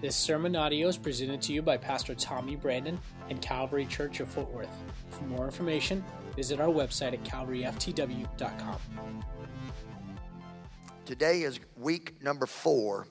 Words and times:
This 0.00 0.16
sermon 0.16 0.56
audio 0.56 0.88
is 0.88 0.96
presented 0.96 1.42
to 1.42 1.52
you 1.52 1.60
by 1.60 1.76
Pastor 1.76 2.14
Tommy 2.14 2.56
Brandon 2.56 2.98
and 3.28 3.42
Calvary 3.42 3.84
Church 3.84 4.20
of 4.20 4.30
Fort 4.30 4.50
Worth. 4.50 4.74
For 5.10 5.24
more 5.24 5.44
information, 5.44 6.02
visit 6.34 6.58
our 6.58 6.68
website 6.68 7.12
at 7.12 7.22
calvaryftw.com. 7.22 8.78
Today 11.04 11.42
is 11.42 11.60
week 11.76 12.22
number 12.22 12.46
four. 12.46 13.08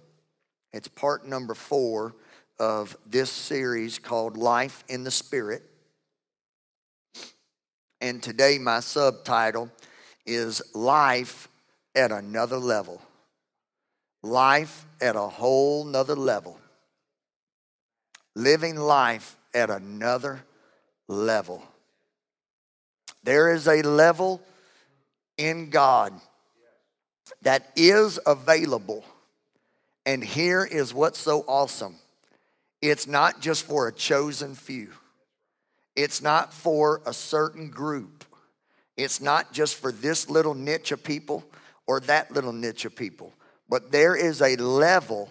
It's 0.73 0.87
part 0.87 1.27
number 1.27 1.53
four 1.53 2.15
of 2.57 2.97
this 3.05 3.29
series 3.29 3.99
called 3.99 4.35
Life 4.35 4.83
in 4.87 5.03
the 5.03 5.11
Spirit. 5.11 5.61
And 8.01 8.23
today, 8.23 8.57
my 8.57 8.79
subtitle 8.79 9.69
is 10.25 10.63
Life 10.73 11.49
at 11.93 12.11
Another 12.11 12.57
Level. 12.57 12.99
Life 14.23 14.87
at 14.99 15.15
a 15.15 15.27
whole 15.27 15.85
nother 15.85 16.15
level. 16.15 16.58
Living 18.35 18.75
life 18.75 19.35
at 19.53 19.69
another 19.69 20.41
level. 21.07 21.63
There 23.23 23.51
is 23.51 23.67
a 23.67 23.81
level 23.81 24.41
in 25.37 25.69
God 25.69 26.13
that 27.41 27.71
is 27.75 28.19
available. 28.25 29.03
And 30.05 30.23
here 30.23 30.63
is 30.63 30.93
what's 30.93 31.19
so 31.19 31.43
awesome 31.47 31.95
it's 32.81 33.07
not 33.07 33.41
just 33.41 33.65
for 33.65 33.89
a 33.89 33.93
chosen 33.93 34.55
few, 34.55 34.89
it's 35.97 36.21
not 36.21 36.53
for 36.53 37.01
a 37.05 37.13
certain 37.13 37.69
group, 37.69 38.23
it's 38.95 39.19
not 39.19 39.51
just 39.51 39.75
for 39.75 39.91
this 39.91 40.29
little 40.29 40.53
niche 40.53 40.93
of 40.93 41.03
people 41.03 41.43
or 41.87 41.99
that 42.01 42.31
little 42.31 42.53
niche 42.53 42.85
of 42.85 42.95
people, 42.95 43.33
but 43.67 43.91
there 43.91 44.15
is 44.15 44.41
a 44.41 44.55
level 44.55 45.29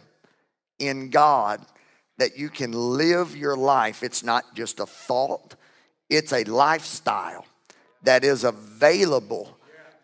in 0.78 1.08
God 1.08 1.64
that 2.18 2.36
you 2.36 2.48
can 2.48 2.72
live 2.72 3.36
your 3.36 3.56
life. 3.56 4.02
It's 4.02 4.22
not 4.22 4.54
just 4.54 4.80
a 4.80 4.86
thought, 4.86 5.54
it's 6.10 6.32
a 6.32 6.44
lifestyle 6.44 7.46
that 8.02 8.24
is 8.24 8.44
available 8.44 9.56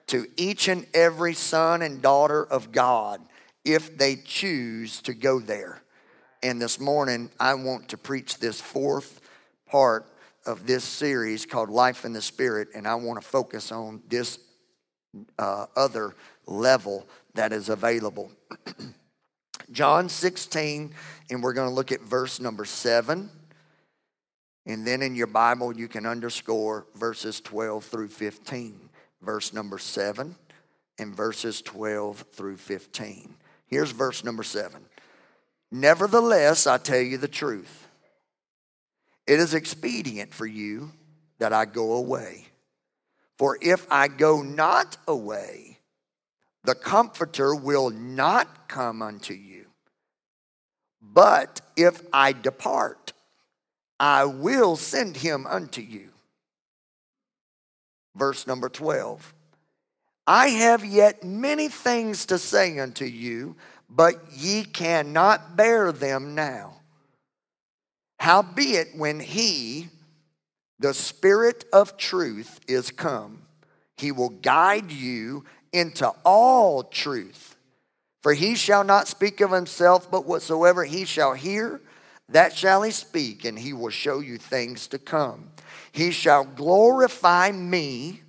to 0.07 0.27
each 0.37 0.69
and 0.69 0.87
every 0.95 1.35
son 1.35 1.83
and 1.83 2.03
daughter 2.03 2.45
of 2.45 2.73
God 2.73 3.20
if 3.65 3.97
they 3.97 4.17
choose 4.17 5.01
to 5.03 5.15
go 5.15 5.41
there. 5.41 5.81
And 6.42 6.61
this 6.61 6.79
morning, 6.79 7.31
I 7.41 7.55
want 7.55 7.89
to 7.89 7.97
preach 7.97 8.39
this 8.39 8.61
fourth 8.61 9.20
part 9.67 10.07
of 10.45 10.67
this 10.67 10.85
series 10.85 11.47
called 11.47 11.70
Life 11.70 12.05
in 12.05 12.12
the 12.12 12.20
Spirit, 12.20 12.69
and 12.75 12.87
I 12.87 12.97
want 12.97 13.20
to 13.20 13.27
focus 13.27 13.73
on 13.73 14.03
this 14.09 14.39
uh, 15.39 15.67
other 15.75 16.15
level 16.47 17.07
that 17.35 17.53
is 17.53 17.70
available. 17.70 18.31
John 19.70 20.09
16, 20.09 20.93
and 21.31 21.43
we're 21.43 21.53
going 21.53 21.69
to 21.69 21.75
look 21.75 21.93
at 21.93 22.01
verse 22.01 22.41
number 22.41 22.65
7. 22.65 23.31
And 24.67 24.87
then 24.87 25.03
in 25.03 25.15
your 25.15 25.27
Bible, 25.27 25.77
you 25.77 25.89
can 25.89 26.07
underscore 26.07 26.87
verses 26.95 27.41
12 27.41 27.85
through 27.85 28.09
15 28.09 28.91
verse 29.25 29.53
number 29.53 29.79
7 29.79 30.37
and 30.98 31.17
verses 31.17 31.62
12 31.62 32.25
through 32.33 32.57
15. 32.57 33.35
Here's 33.67 33.91
verse 33.91 34.23
number 34.23 34.42
7. 34.42 34.81
Nevertheless, 35.73 36.67
I 36.67 36.79
tell 36.79 37.01
you 37.01 37.19
the 37.19 37.29
truth. 37.29 37.89
It 39.27 39.41
is 39.41 39.55
expedient 39.55 40.33
for 40.33 40.47
you 40.47 40.92
that 41.39 41.53
I 41.53 41.65
go 41.65 41.95
away. 41.95 42.47
For 43.39 43.59
if 43.61 43.87
I 43.91 44.07
go 44.09 44.42
not 44.42 44.97
away, 45.09 45.73
the 46.65 46.75
Comforter 46.75 47.55
will 47.55 47.91
not 47.91 48.69
come 48.69 49.03
unto 49.03 49.34
you. 49.34 49.67
But 51.01 51.61
if 51.77 52.03
I 52.12 52.33
depart, 52.33 53.12
I 54.01 54.25
will 54.25 54.77
send 54.77 55.17
him 55.17 55.47
unto 55.47 55.80
you 55.80 56.11
verse 58.14 58.47
number 58.47 58.69
12. 58.69 59.35
I 60.27 60.48
have 60.48 60.85
yet 60.85 61.23
many 61.24 61.69
things 61.69 62.27
to 62.27 62.39
say 62.39 62.79
unto 62.79 63.05
you, 63.05 63.57
but 63.91 64.14
ye 64.33 64.64
cannot 64.64 65.57
bear 65.57 65.92
them 65.92 66.35
now. 66.35 66.80
Howbeit, 68.19 68.97
when 68.97 69.20
he, 69.20 69.89
the 70.79 70.95
Spirit 70.95 71.64
of 71.73 71.97
truth, 71.98 72.61
is 72.67 72.91
come, 72.91 73.42
he 73.97 74.13
will 74.13 74.30
guide 74.30 74.91
you 74.91 75.45
into 75.74 76.08
all 76.24 76.85
truth. 76.85 77.57
For 78.23 78.33
he 78.33 78.55
shall 78.55 78.85
not 78.85 79.08
speak 79.08 79.42
of 79.42 79.51
himself, 79.51 80.11
but 80.11 80.24
whatsoever 80.24 80.85
he 80.85 81.05
shall 81.05 81.35
hear, 81.35 81.80
that 82.30 82.57
shall 82.57 82.83
he 82.83 82.90
speak, 82.90 83.45
and 83.45 83.58
he 83.58 83.74
will 83.74 83.90
show 83.90 84.20
you 84.20 84.39
things 84.39 84.86
to 84.89 84.98
come. 84.98 85.51
He 85.92 86.11
shall 86.11 86.45
glorify 86.45 87.52
me, 87.52 88.23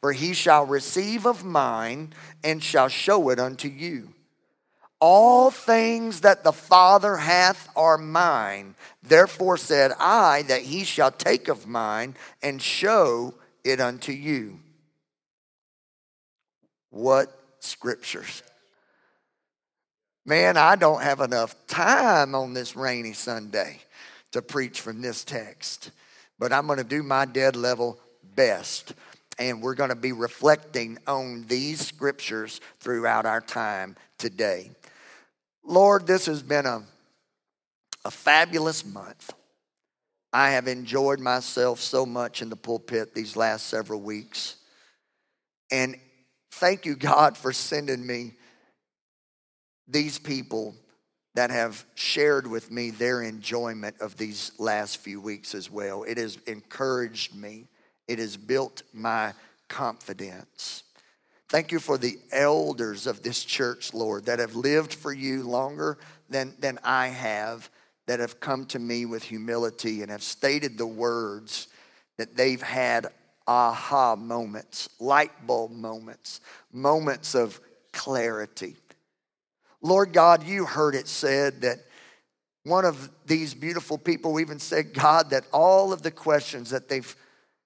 for 0.00 0.12
he 0.12 0.34
shall 0.34 0.66
receive 0.66 1.26
of 1.26 1.44
mine 1.44 2.12
and 2.42 2.62
shall 2.62 2.88
show 2.88 3.28
it 3.28 3.38
unto 3.38 3.68
you. 3.68 4.08
All 4.98 5.50
things 5.50 6.22
that 6.22 6.42
the 6.42 6.52
Father 6.52 7.16
hath 7.16 7.68
are 7.76 7.98
mine. 7.98 8.74
Therefore 9.02 9.58
said 9.58 9.92
I 10.00 10.42
that 10.48 10.62
he 10.62 10.84
shall 10.84 11.10
take 11.10 11.48
of 11.48 11.66
mine 11.66 12.16
and 12.42 12.60
show 12.60 13.34
it 13.62 13.80
unto 13.80 14.12
you. 14.12 14.58
What 16.96 17.28
scriptures? 17.60 18.42
Man, 20.24 20.56
I 20.56 20.76
don't 20.76 21.02
have 21.02 21.20
enough 21.20 21.54
time 21.66 22.34
on 22.34 22.52
this 22.52 22.74
rainy 22.74 23.12
Sunday 23.12 23.78
to 24.32 24.42
preach 24.42 24.80
from 24.80 25.00
this 25.00 25.24
text 25.24 25.90
but 26.38 26.52
I'm 26.52 26.66
going 26.66 26.78
to 26.78 26.84
do 26.84 27.02
my 27.02 27.24
dead 27.24 27.56
level 27.56 27.98
best. 28.34 28.94
And 29.38 29.60
we're 29.60 29.74
going 29.74 29.90
to 29.90 29.96
be 29.96 30.12
reflecting 30.12 30.98
on 31.06 31.44
these 31.46 31.86
scriptures 31.86 32.60
throughout 32.80 33.26
our 33.26 33.40
time 33.40 33.96
today. 34.18 34.70
Lord, 35.62 36.06
this 36.06 36.26
has 36.26 36.42
been 36.42 36.64
a, 36.64 36.82
a 38.04 38.10
fabulous 38.10 38.84
month. 38.84 39.32
I 40.32 40.50
have 40.50 40.68
enjoyed 40.68 41.20
myself 41.20 41.80
so 41.80 42.06
much 42.06 42.40
in 42.40 42.48
the 42.48 42.56
pulpit 42.56 43.14
these 43.14 43.36
last 43.36 43.66
several 43.66 44.00
weeks. 44.00 44.56
And 45.70 45.96
thank 46.56 46.86
you, 46.86 46.96
God, 46.96 47.36
for 47.36 47.52
sending 47.52 48.06
me 48.06 48.32
these 49.88 50.18
people 50.18 50.74
that 51.34 51.50
have 51.50 51.84
shared 51.94 52.46
with 52.46 52.70
me 52.70 52.90
their 52.90 53.22
enjoyment 53.22 53.94
of 54.00 54.16
these 54.16 54.52
last 54.58 54.96
few 54.96 55.20
weeks 55.20 55.54
as 55.54 55.70
well. 55.70 56.02
It 56.04 56.16
has 56.16 56.38
encouraged 56.46 57.34
me, 57.34 57.66
it 58.08 58.18
has 58.18 58.36
built 58.36 58.82
my 58.92 59.34
confidence. 59.68 60.82
Thank 61.48 61.70
you 61.70 61.78
for 61.78 61.98
the 61.98 62.18
elders 62.32 63.06
of 63.06 63.22
this 63.22 63.44
church, 63.44 63.94
Lord, 63.94 64.24
that 64.24 64.40
have 64.40 64.56
lived 64.56 64.94
for 64.94 65.12
you 65.12 65.42
longer 65.42 65.98
than, 66.28 66.54
than 66.58 66.78
I 66.82 67.08
have, 67.08 67.70
that 68.06 68.18
have 68.18 68.40
come 68.40 68.64
to 68.66 68.78
me 68.78 69.04
with 69.04 69.22
humility 69.22 70.02
and 70.02 70.10
have 70.10 70.22
stated 70.22 70.76
the 70.76 70.86
words 70.86 71.68
that 72.18 72.36
they've 72.36 72.62
had 72.62 73.08
aha 73.46 74.16
moments, 74.16 74.88
light 74.98 75.46
bulb 75.46 75.72
moments, 75.72 76.40
moments 76.72 77.34
of 77.34 77.60
clarity. 77.92 78.76
Lord 79.82 80.12
God, 80.12 80.44
you 80.44 80.64
heard 80.64 80.94
it 80.94 81.08
said 81.08 81.62
that 81.62 81.78
one 82.64 82.84
of 82.84 83.10
these 83.26 83.54
beautiful 83.54 83.96
people 83.98 84.40
even 84.40 84.58
said, 84.58 84.92
God, 84.92 85.30
that 85.30 85.44
all 85.52 85.92
of 85.92 86.02
the 86.02 86.10
questions 86.10 86.70
that 86.70 86.88
they've 86.88 87.14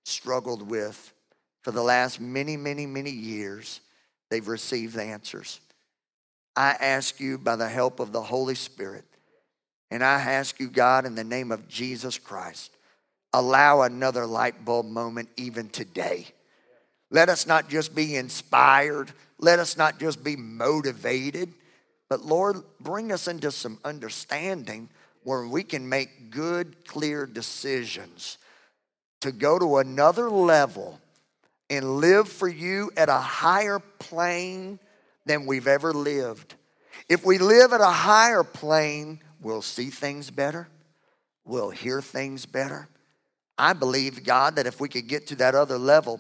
struggled 0.05 0.69
with 0.69 1.13
for 1.63 1.71
the 1.71 1.83
last 1.83 2.21
many, 2.21 2.57
many, 2.57 2.85
many 2.85 3.11
years, 3.11 3.81
they've 4.29 4.47
received 4.47 4.99
answers. 4.99 5.61
I 6.57 6.71
ask 6.73 7.21
you 7.21 7.39
by 7.39 7.57
the 7.57 7.69
help 7.69 8.01
of 8.01 8.13
the 8.13 8.21
Holy 8.21 8.55
Spirit, 8.55 9.05
and 9.91 10.05
I 10.05 10.21
ask 10.21 10.61
you, 10.61 10.69
God, 10.69 11.07
in 11.07 11.15
the 11.15 11.25
name 11.25 11.51
of 11.51 11.69
Jesus 11.69 12.19
Christ, 12.19 12.77
allow 13.33 13.83
another 13.83 14.27
light 14.27 14.65
bulb 14.65 14.87
moment 14.87 15.29
even 15.37 15.69
today. 15.69 16.27
Let 17.11 17.29
us 17.29 17.47
not 17.47 17.69
just 17.69 17.95
be 17.95 18.17
inspired, 18.17 19.13
let 19.39 19.59
us 19.59 19.77
not 19.77 19.99
just 19.99 20.23
be 20.23 20.37
motivated, 20.37 21.53
but 22.09 22.25
Lord, 22.25 22.57
bring 22.81 23.13
us 23.13 23.29
into 23.29 23.51
some 23.51 23.79
understanding 23.85 24.89
where 25.23 25.47
we 25.47 25.63
can 25.63 25.89
make 25.89 26.31
good, 26.31 26.85
clear 26.87 27.27
decisions 27.27 28.39
to 29.21 29.33
go 29.33 29.59
to 29.59 29.79
another 29.79 30.31
level 30.31 30.99
and 31.69 31.99
live 31.99 32.29
for 32.29 32.49
you 32.49 32.91
at 32.97 33.09
a 33.09 33.19
higher 33.19 33.79
plane 33.79 34.79
than 35.27 35.47
we've 35.47 35.69
ever 35.69 35.93
lived. 35.93 36.55
If 37.09 37.25
we 37.25 37.39
live 37.39 37.73
at 37.73 37.81
a 37.81 37.87
higher 37.87 38.43
plane, 38.43 39.21
we'll 39.41 39.63
see 39.63 39.91
things 39.91 40.31
better, 40.31 40.69
we'll 41.45 41.71
hear 41.71 42.01
things 42.01 42.47
better. 42.47 42.89
I 43.61 43.75
believe, 43.75 44.25
God, 44.25 44.57
that 44.57 44.67
if 44.67 44.81
we 44.81 44.89
could 44.89 45.07
get 45.07 45.27
to 45.27 45.37
that 45.37 45.55
other 45.55 45.77
level, 45.77 46.19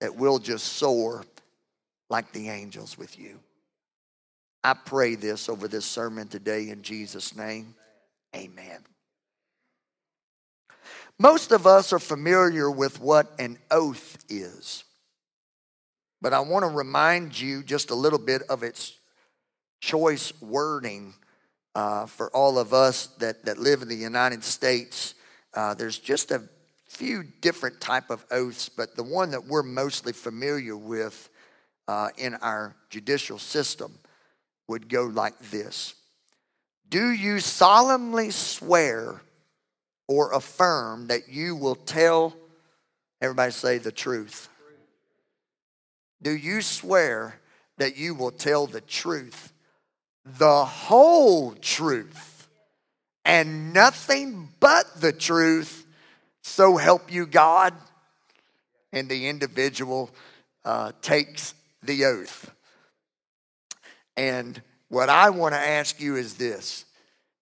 that 0.00 0.14
we'll 0.14 0.38
just 0.38 0.74
soar 0.74 1.24
like 2.08 2.32
the 2.32 2.48
angels 2.48 2.96
with 2.96 3.18
you. 3.18 3.40
I 4.62 4.74
pray 4.74 5.16
this 5.16 5.48
over 5.48 5.66
this 5.66 5.84
sermon 5.84 6.28
today 6.28 6.68
in 6.68 6.82
Jesus' 6.82 7.36
name. 7.36 7.74
Amen. 8.34 8.78
Most 11.18 11.50
of 11.50 11.66
us 11.66 11.92
are 11.92 11.98
familiar 11.98 12.70
with 12.70 13.00
what 13.00 13.32
an 13.40 13.58
oath 13.72 14.24
is. 14.28 14.84
But 16.20 16.32
I 16.32 16.40
want 16.40 16.64
to 16.64 16.70
remind 16.70 17.38
you 17.38 17.64
just 17.64 17.90
a 17.90 17.94
little 17.96 18.20
bit 18.20 18.42
of 18.42 18.62
its 18.62 18.92
choice 19.80 20.32
wording 20.40 21.14
uh, 21.74 22.06
for 22.06 22.30
all 22.30 22.56
of 22.56 22.72
us 22.72 23.08
that, 23.18 23.46
that 23.46 23.58
live 23.58 23.82
in 23.82 23.88
the 23.88 23.96
United 23.96 24.44
States. 24.44 25.14
Uh, 25.56 25.72
there's 25.72 25.98
just 25.98 26.30
a 26.30 26.42
few 26.86 27.24
different 27.40 27.80
type 27.80 28.10
of 28.10 28.24
oaths, 28.30 28.68
but 28.68 28.94
the 28.94 29.02
one 29.02 29.30
that 29.30 29.46
we're 29.46 29.62
mostly 29.62 30.12
familiar 30.12 30.76
with 30.76 31.30
uh, 31.88 32.10
in 32.18 32.34
our 32.36 32.76
judicial 32.90 33.38
system 33.38 33.98
would 34.68 34.88
go 34.88 35.04
like 35.04 35.38
this 35.50 35.94
Do 36.90 37.10
you 37.10 37.40
solemnly 37.40 38.30
swear 38.30 39.22
or 40.06 40.32
affirm 40.32 41.08
that 41.08 41.28
you 41.28 41.56
will 41.56 41.74
tell, 41.74 42.36
everybody 43.20 43.50
say 43.50 43.78
the 43.78 43.92
truth? 43.92 44.48
Do 46.22 46.30
you 46.30 46.60
swear 46.60 47.40
that 47.78 47.96
you 47.96 48.14
will 48.14 48.30
tell 48.30 48.66
the 48.66 48.80
truth, 48.80 49.52
the 50.24 50.64
whole 50.64 51.52
truth, 51.52 52.35
and 53.26 53.74
nothing 53.74 54.48
but 54.60 55.00
the 55.00 55.12
truth? 55.12 55.84
So 56.42 56.76
help 56.76 57.12
you 57.12 57.26
God? 57.26 57.74
And 58.92 59.08
the 59.08 59.28
individual 59.28 60.10
uh, 60.64 60.92
takes 61.02 61.52
the 61.82 62.06
oath. 62.06 62.50
And 64.16 64.62
what 64.88 65.10
I 65.10 65.30
want 65.30 65.54
to 65.54 65.60
ask 65.60 66.00
you 66.00 66.16
is 66.16 66.34
this 66.34 66.84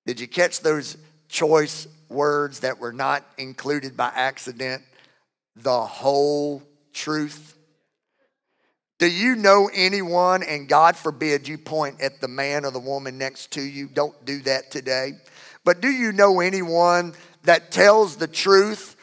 Did 0.06 0.18
you 0.18 0.26
catch 0.26 0.60
those 0.60 0.96
choice 1.28 1.86
words 2.08 2.60
that 2.60 2.78
were 2.78 2.92
not 2.92 3.24
included 3.38 3.96
by 3.96 4.10
accident? 4.14 4.82
The 5.56 5.82
whole 5.82 6.62
truth. 6.92 7.56
Do 8.98 9.10
you 9.10 9.36
know 9.36 9.68
anyone, 9.72 10.42
and 10.42 10.68
God 10.68 10.96
forbid 10.96 11.46
you 11.46 11.58
point 11.58 12.00
at 12.00 12.20
the 12.20 12.28
man 12.28 12.64
or 12.64 12.70
the 12.70 12.78
woman 12.78 13.18
next 13.18 13.50
to 13.52 13.60
you? 13.60 13.88
Don't 13.88 14.24
do 14.24 14.40
that 14.42 14.70
today. 14.70 15.14
But 15.64 15.80
do 15.80 15.88
you 15.88 16.12
know 16.12 16.40
anyone 16.40 17.14
that 17.44 17.70
tells 17.70 18.16
the 18.16 18.28
truth, 18.28 18.96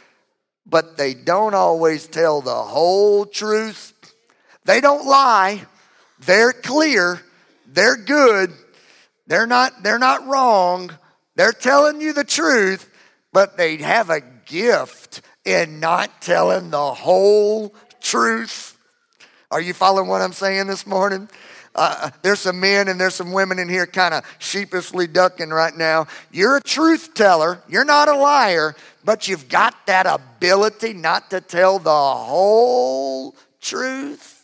but 0.66 0.98
they 0.98 1.14
don't 1.14 1.56
always 1.56 2.08
tell 2.08 2.42
the 2.42 2.54
whole 2.54 3.26
truth? 3.26 3.94
They 4.66 4.80
don't 4.80 5.06
lie. 5.06 5.66
They're 6.20 6.54
clear. 6.54 7.22
They're 7.68 7.98
good. 7.98 8.54
They're 9.28 9.48
not, 9.48 9.84
they're 9.84 10.00
not 10.00 10.28
wrong. 10.28 10.92
They're 11.36 11.52
telling 11.52 12.02
you 12.02 12.14
the 12.14 12.24
truth, 12.24 12.90
but 13.34 13.58
they 13.58 13.78
have 13.78 14.10
a 14.10 14.22
gift 14.46 15.22
in 15.46 15.80
not 15.80 16.22
telling 16.22 16.70
the 16.70 16.94
whole 16.94 17.74
truth. 18.02 18.78
Are 19.50 19.62
you 19.62 19.74
following 19.74 20.08
what 20.08 20.22
I'm 20.22 20.34
saying 20.34 20.68
this 20.68 20.86
morning? 20.86 21.30
Uh, 21.74 22.10
there's 22.22 22.40
some 22.40 22.60
men 22.60 22.88
and 22.88 23.00
there's 23.00 23.16
some 23.16 23.32
women 23.32 23.58
in 23.58 23.70
here 23.70 23.88
kind 23.88 24.14
of 24.14 24.26
sheepishly 24.40 25.08
ducking 25.08 25.50
right 25.50 25.76
now. 25.76 26.08
You're 26.32 26.58
a 26.58 26.62
truth 26.62 27.14
teller. 27.14 27.62
You're 27.70 27.86
not 27.86 28.10
a 28.10 28.16
liar, 28.16 28.76
but 29.06 29.28
you've 29.28 29.48
got 29.48 29.86
that 29.88 30.06
ability 30.06 30.94
not 30.94 31.30
to 31.30 31.40
tell 31.40 31.80
the 31.80 31.90
whole 31.90 33.36
truth. 33.62 34.42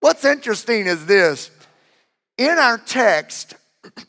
What's 0.00 0.24
interesting 0.24 0.86
is 0.86 1.06
this 1.06 1.50
in 2.36 2.58
our 2.58 2.78
text, 2.78 3.54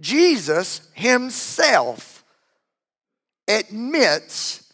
Jesus 0.00 0.90
himself 0.94 2.24
admits 3.46 4.72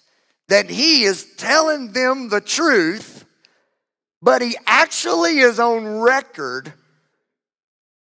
that 0.49 0.71
he 0.71 1.05
is 1.05 1.27
telling 1.37 1.93
them 1.93 2.29
the 2.29 2.41
truth, 2.41 3.25
but 4.22 4.43
he 4.43 4.56
actually 4.67 5.38
is 5.38 5.58
on 5.58 6.00
record 6.00 6.72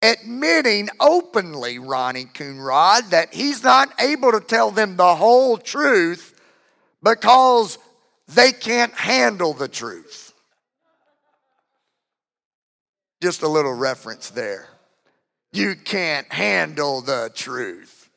admitting 0.03 0.89
openly, 1.01 1.79
Ronnie 1.79 2.27
Coonrod, 2.27 3.11
that 3.11 3.35
he's 3.35 3.63
not 3.63 3.93
able 4.01 4.33
to 4.33 4.41
tell 4.41 4.71
them 4.71 4.97
the 4.97 5.15
whole 5.15 5.59
truth 5.59 6.41
because 7.03 7.79
they 8.29 8.53
can't 8.53 8.95
handle 8.95 9.53
the 9.53 9.69
truth. 9.69 10.33
Just 13.23 13.43
a 13.43 13.49
little 13.49 13.73
reference 13.73 14.31
there. 14.31 14.69
You 15.53 15.75
can't 15.75 16.31
handle 16.31 17.01
the 17.01 17.31
truth. 17.35 18.11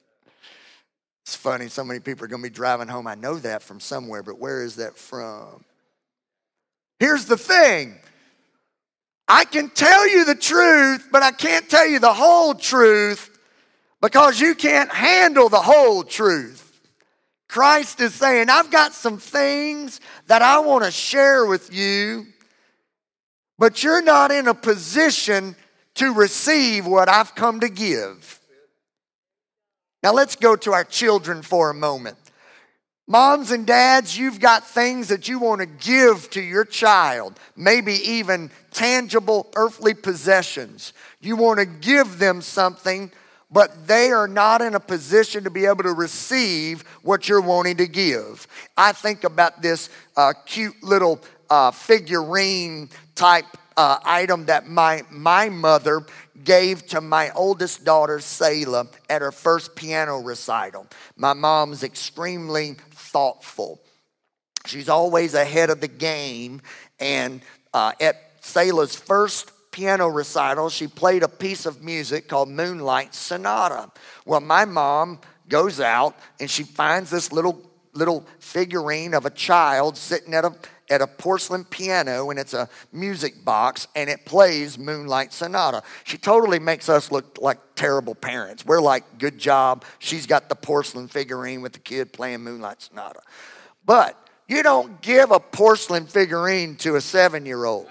It's 1.23 1.35
funny, 1.35 1.69
so 1.69 1.83
many 1.83 1.99
people 1.99 2.25
are 2.25 2.27
going 2.27 2.41
to 2.41 2.49
be 2.49 2.53
driving 2.53 2.87
home. 2.87 3.07
I 3.07 3.15
know 3.15 3.35
that 3.35 3.61
from 3.61 3.79
somewhere, 3.79 4.23
but 4.23 4.39
where 4.39 4.63
is 4.63 4.75
that 4.77 4.97
from? 4.97 5.63
Here's 6.99 7.25
the 7.25 7.37
thing 7.37 7.95
I 9.27 9.45
can 9.45 9.69
tell 9.69 10.07
you 10.07 10.25
the 10.25 10.35
truth, 10.35 11.07
but 11.11 11.23
I 11.23 11.31
can't 11.31 11.69
tell 11.69 11.87
you 11.87 11.99
the 11.99 12.13
whole 12.13 12.53
truth 12.53 13.37
because 14.01 14.39
you 14.39 14.55
can't 14.55 14.91
handle 14.91 15.49
the 15.49 15.61
whole 15.61 16.03
truth. 16.03 16.65
Christ 17.47 17.99
is 17.99 18.13
saying, 18.13 18.49
I've 18.49 18.69
got 18.69 18.93
some 18.93 19.17
things 19.17 19.99
that 20.27 20.41
I 20.41 20.59
want 20.59 20.83
to 20.83 20.91
share 20.91 21.45
with 21.45 21.73
you, 21.73 22.27
but 23.57 23.83
you're 23.83 24.03
not 24.03 24.31
in 24.31 24.47
a 24.47 24.53
position 24.53 25.55
to 25.95 26.13
receive 26.13 26.85
what 26.85 27.09
I've 27.09 27.33
come 27.33 27.59
to 27.61 27.69
give. 27.69 28.39
Now 30.03 30.13
let's 30.13 30.35
go 30.35 30.55
to 30.57 30.73
our 30.73 30.83
children 30.83 31.41
for 31.41 31.71
a 31.71 31.73
moment. 31.73 32.18
Moms 33.11 33.49
and 33.49 33.65
dads, 33.65 34.15
you've 34.15 34.39
got 34.39 34.67
things 34.67 35.07
that 35.07 35.27
you 35.27 35.39
want 35.39 35.61
to 35.61 35.65
give 35.65 36.29
to 36.29 36.39
your 36.39 36.63
child, 36.63 37.39
maybe 37.55 37.93
even 38.07 38.51
tangible 38.69 39.49
earthly 39.55 39.95
possessions. 39.95 40.93
You 41.19 41.35
want 41.35 41.59
to 41.59 41.65
give 41.65 42.19
them 42.19 42.39
something, 42.43 43.11
but 43.49 43.87
they 43.87 44.11
are 44.11 44.27
not 44.27 44.61
in 44.61 44.75
a 44.75 44.79
position 44.79 45.45
to 45.45 45.49
be 45.49 45.65
able 45.65 45.81
to 45.81 45.93
receive 45.93 46.83
what 47.01 47.27
you're 47.27 47.41
wanting 47.41 47.77
to 47.77 47.87
give. 47.87 48.47
I 48.77 48.91
think 48.91 49.23
about 49.23 49.63
this 49.63 49.89
uh, 50.15 50.33
cute 50.45 50.83
little 50.83 51.19
uh, 51.49 51.71
figurine 51.71 52.91
type 53.15 53.45
uh, 53.75 53.97
item 54.03 54.45
that 54.45 54.67
my, 54.67 55.01
my 55.09 55.49
mother 55.49 56.05
gave 56.43 56.85
to 56.87 57.01
my 57.01 57.31
oldest 57.31 57.83
daughter, 57.85 58.19
Selah, 58.19 58.87
at 59.09 59.21
her 59.21 59.31
first 59.31 59.75
piano 59.75 60.19
recital. 60.19 60.85
My 61.15 61.33
mom's 61.33 61.83
extremely 61.83 62.75
thoughtful. 63.09 63.81
She's 64.65 64.89
always 64.89 65.33
ahead 65.33 65.69
of 65.69 65.81
the 65.81 65.87
game. 65.87 66.61
And 66.99 67.41
uh, 67.73 67.93
at 67.99 68.41
Selah's 68.41 68.95
first 68.95 69.51
piano 69.71 70.07
recital, 70.07 70.69
she 70.69 70.87
played 70.87 71.23
a 71.23 71.27
piece 71.27 71.65
of 71.65 71.83
music 71.83 72.27
called 72.27 72.49
Moonlight 72.49 73.15
Sonata. 73.15 73.91
Well, 74.25 74.41
my 74.41 74.65
mom 74.65 75.19
goes 75.47 75.79
out 75.79 76.15
and 76.39 76.49
she 76.49 76.63
finds 76.63 77.09
this 77.09 77.31
little 77.31 77.65
little 77.93 78.23
figurine 78.39 79.15
of 79.15 79.25
a 79.25 79.31
child 79.31 79.97
sitting 79.97 80.33
at 80.35 80.45
a 80.45 80.53
at 80.89 81.01
a 81.01 81.07
porcelain 81.07 81.63
piano 81.63 82.29
and 82.29 82.39
it's 82.39 82.53
a 82.53 82.67
music 82.91 83.43
box 83.45 83.87
and 83.95 84.09
it 84.09 84.25
plays 84.25 84.77
Moonlight 84.77 85.33
Sonata. 85.33 85.83
She 86.03 86.17
totally 86.17 86.59
makes 86.59 86.89
us 86.89 87.11
look 87.11 87.37
like 87.39 87.57
terrible 87.75 88.15
parents. 88.15 88.65
We're 88.65 88.81
like, 88.81 89.17
good 89.17 89.37
job. 89.37 89.85
She's 89.99 90.25
got 90.25 90.49
the 90.49 90.55
porcelain 90.55 91.07
figurine 91.07 91.61
with 91.61 91.73
the 91.73 91.79
kid 91.79 92.11
playing 92.11 92.41
Moonlight 92.41 92.81
Sonata. 92.81 93.21
But 93.85 94.17
you 94.47 94.63
don't 94.63 95.01
give 95.01 95.31
a 95.31 95.39
porcelain 95.39 96.07
figurine 96.07 96.75
to 96.77 96.95
a 96.95 97.01
seven 97.01 97.45
year 97.45 97.65
old 97.65 97.87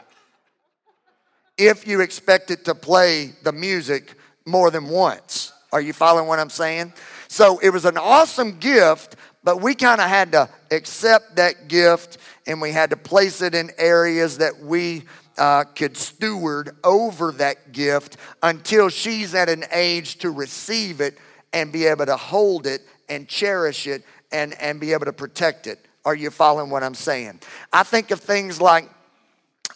if 1.56 1.86
you 1.86 2.00
expect 2.00 2.50
it 2.50 2.64
to 2.64 2.74
play 2.74 3.32
the 3.42 3.52
music 3.52 4.14
more 4.46 4.70
than 4.70 4.88
once. 4.88 5.52
Are 5.72 5.80
you 5.80 5.92
following 5.92 6.28
what 6.28 6.38
I'm 6.38 6.50
saying? 6.50 6.94
So 7.28 7.58
it 7.58 7.70
was 7.70 7.84
an 7.84 7.98
awesome 7.98 8.58
gift, 8.58 9.16
but 9.44 9.60
we 9.60 9.74
kind 9.74 10.00
of 10.00 10.08
had 10.08 10.32
to 10.32 10.48
accept 10.70 11.36
that 11.36 11.68
gift 11.68 12.18
and 12.46 12.60
we 12.60 12.72
had 12.72 12.90
to 12.90 12.96
place 12.96 13.42
it 13.42 13.54
in 13.54 13.70
areas 13.78 14.38
that 14.38 14.58
we 14.60 15.04
uh, 15.36 15.64
could 15.64 15.96
steward 15.96 16.76
over 16.82 17.32
that 17.32 17.72
gift 17.72 18.16
until 18.42 18.88
she's 18.88 19.34
at 19.34 19.48
an 19.48 19.64
age 19.72 20.18
to 20.18 20.30
receive 20.30 21.00
it 21.00 21.16
and 21.52 21.72
be 21.72 21.86
able 21.86 22.06
to 22.06 22.16
hold 22.16 22.66
it 22.66 22.82
and 23.08 23.28
cherish 23.28 23.86
it 23.86 24.02
and, 24.32 24.54
and 24.60 24.80
be 24.80 24.92
able 24.92 25.06
to 25.06 25.12
protect 25.12 25.66
it. 25.66 25.86
Are 26.04 26.14
you 26.14 26.30
following 26.30 26.70
what 26.70 26.82
I'm 26.82 26.94
saying? 26.94 27.40
I 27.72 27.82
think 27.82 28.10
of 28.10 28.20
things 28.20 28.60
like 28.60 28.90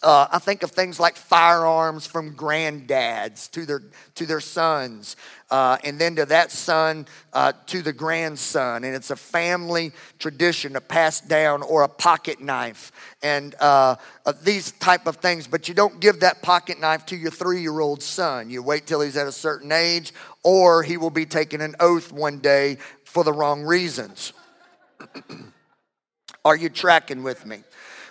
uh, 0.03 0.27
I 0.31 0.39
think 0.39 0.63
of 0.63 0.71
things 0.71 0.99
like 0.99 1.15
firearms 1.15 2.05
from 2.05 2.35
granddads 2.35 3.49
to 3.51 3.65
their 3.65 3.81
to 4.15 4.25
their 4.25 4.41
sons, 4.41 5.15
uh, 5.49 5.77
and 5.83 5.97
then 5.99 6.17
to 6.17 6.25
that 6.25 6.51
son 6.51 7.07
uh, 7.31 7.53
to 7.67 7.81
the 7.81 7.93
grandson, 7.93 8.83
and 8.83 8.93
it's 8.95 9.11
a 9.11 9.15
family 9.15 9.91
tradition 10.19 10.73
to 10.73 10.81
pass 10.81 11.21
down, 11.21 11.61
or 11.63 11.83
a 11.83 11.87
pocket 11.87 12.41
knife, 12.41 12.91
and 13.23 13.55
uh, 13.61 13.95
uh, 14.25 14.33
these 14.43 14.73
type 14.73 15.07
of 15.07 15.17
things. 15.17 15.47
But 15.47 15.69
you 15.69 15.73
don't 15.73 15.99
give 16.01 16.19
that 16.19 16.41
pocket 16.41 16.81
knife 16.81 17.05
to 17.07 17.15
your 17.15 17.31
three-year-old 17.31 18.03
son. 18.03 18.49
You 18.49 18.61
wait 18.61 18.85
till 18.85 18.99
he's 18.99 19.15
at 19.15 19.27
a 19.27 19.31
certain 19.31 19.71
age, 19.71 20.13
or 20.43 20.83
he 20.83 20.97
will 20.97 21.11
be 21.11 21.25
taking 21.25 21.61
an 21.61 21.75
oath 21.79 22.11
one 22.11 22.39
day 22.39 22.77
for 23.05 23.23
the 23.23 23.31
wrong 23.31 23.63
reasons. 23.63 24.33
Are 26.45 26.57
you 26.57 26.67
tracking 26.67 27.23
with 27.23 27.45
me? 27.45 27.63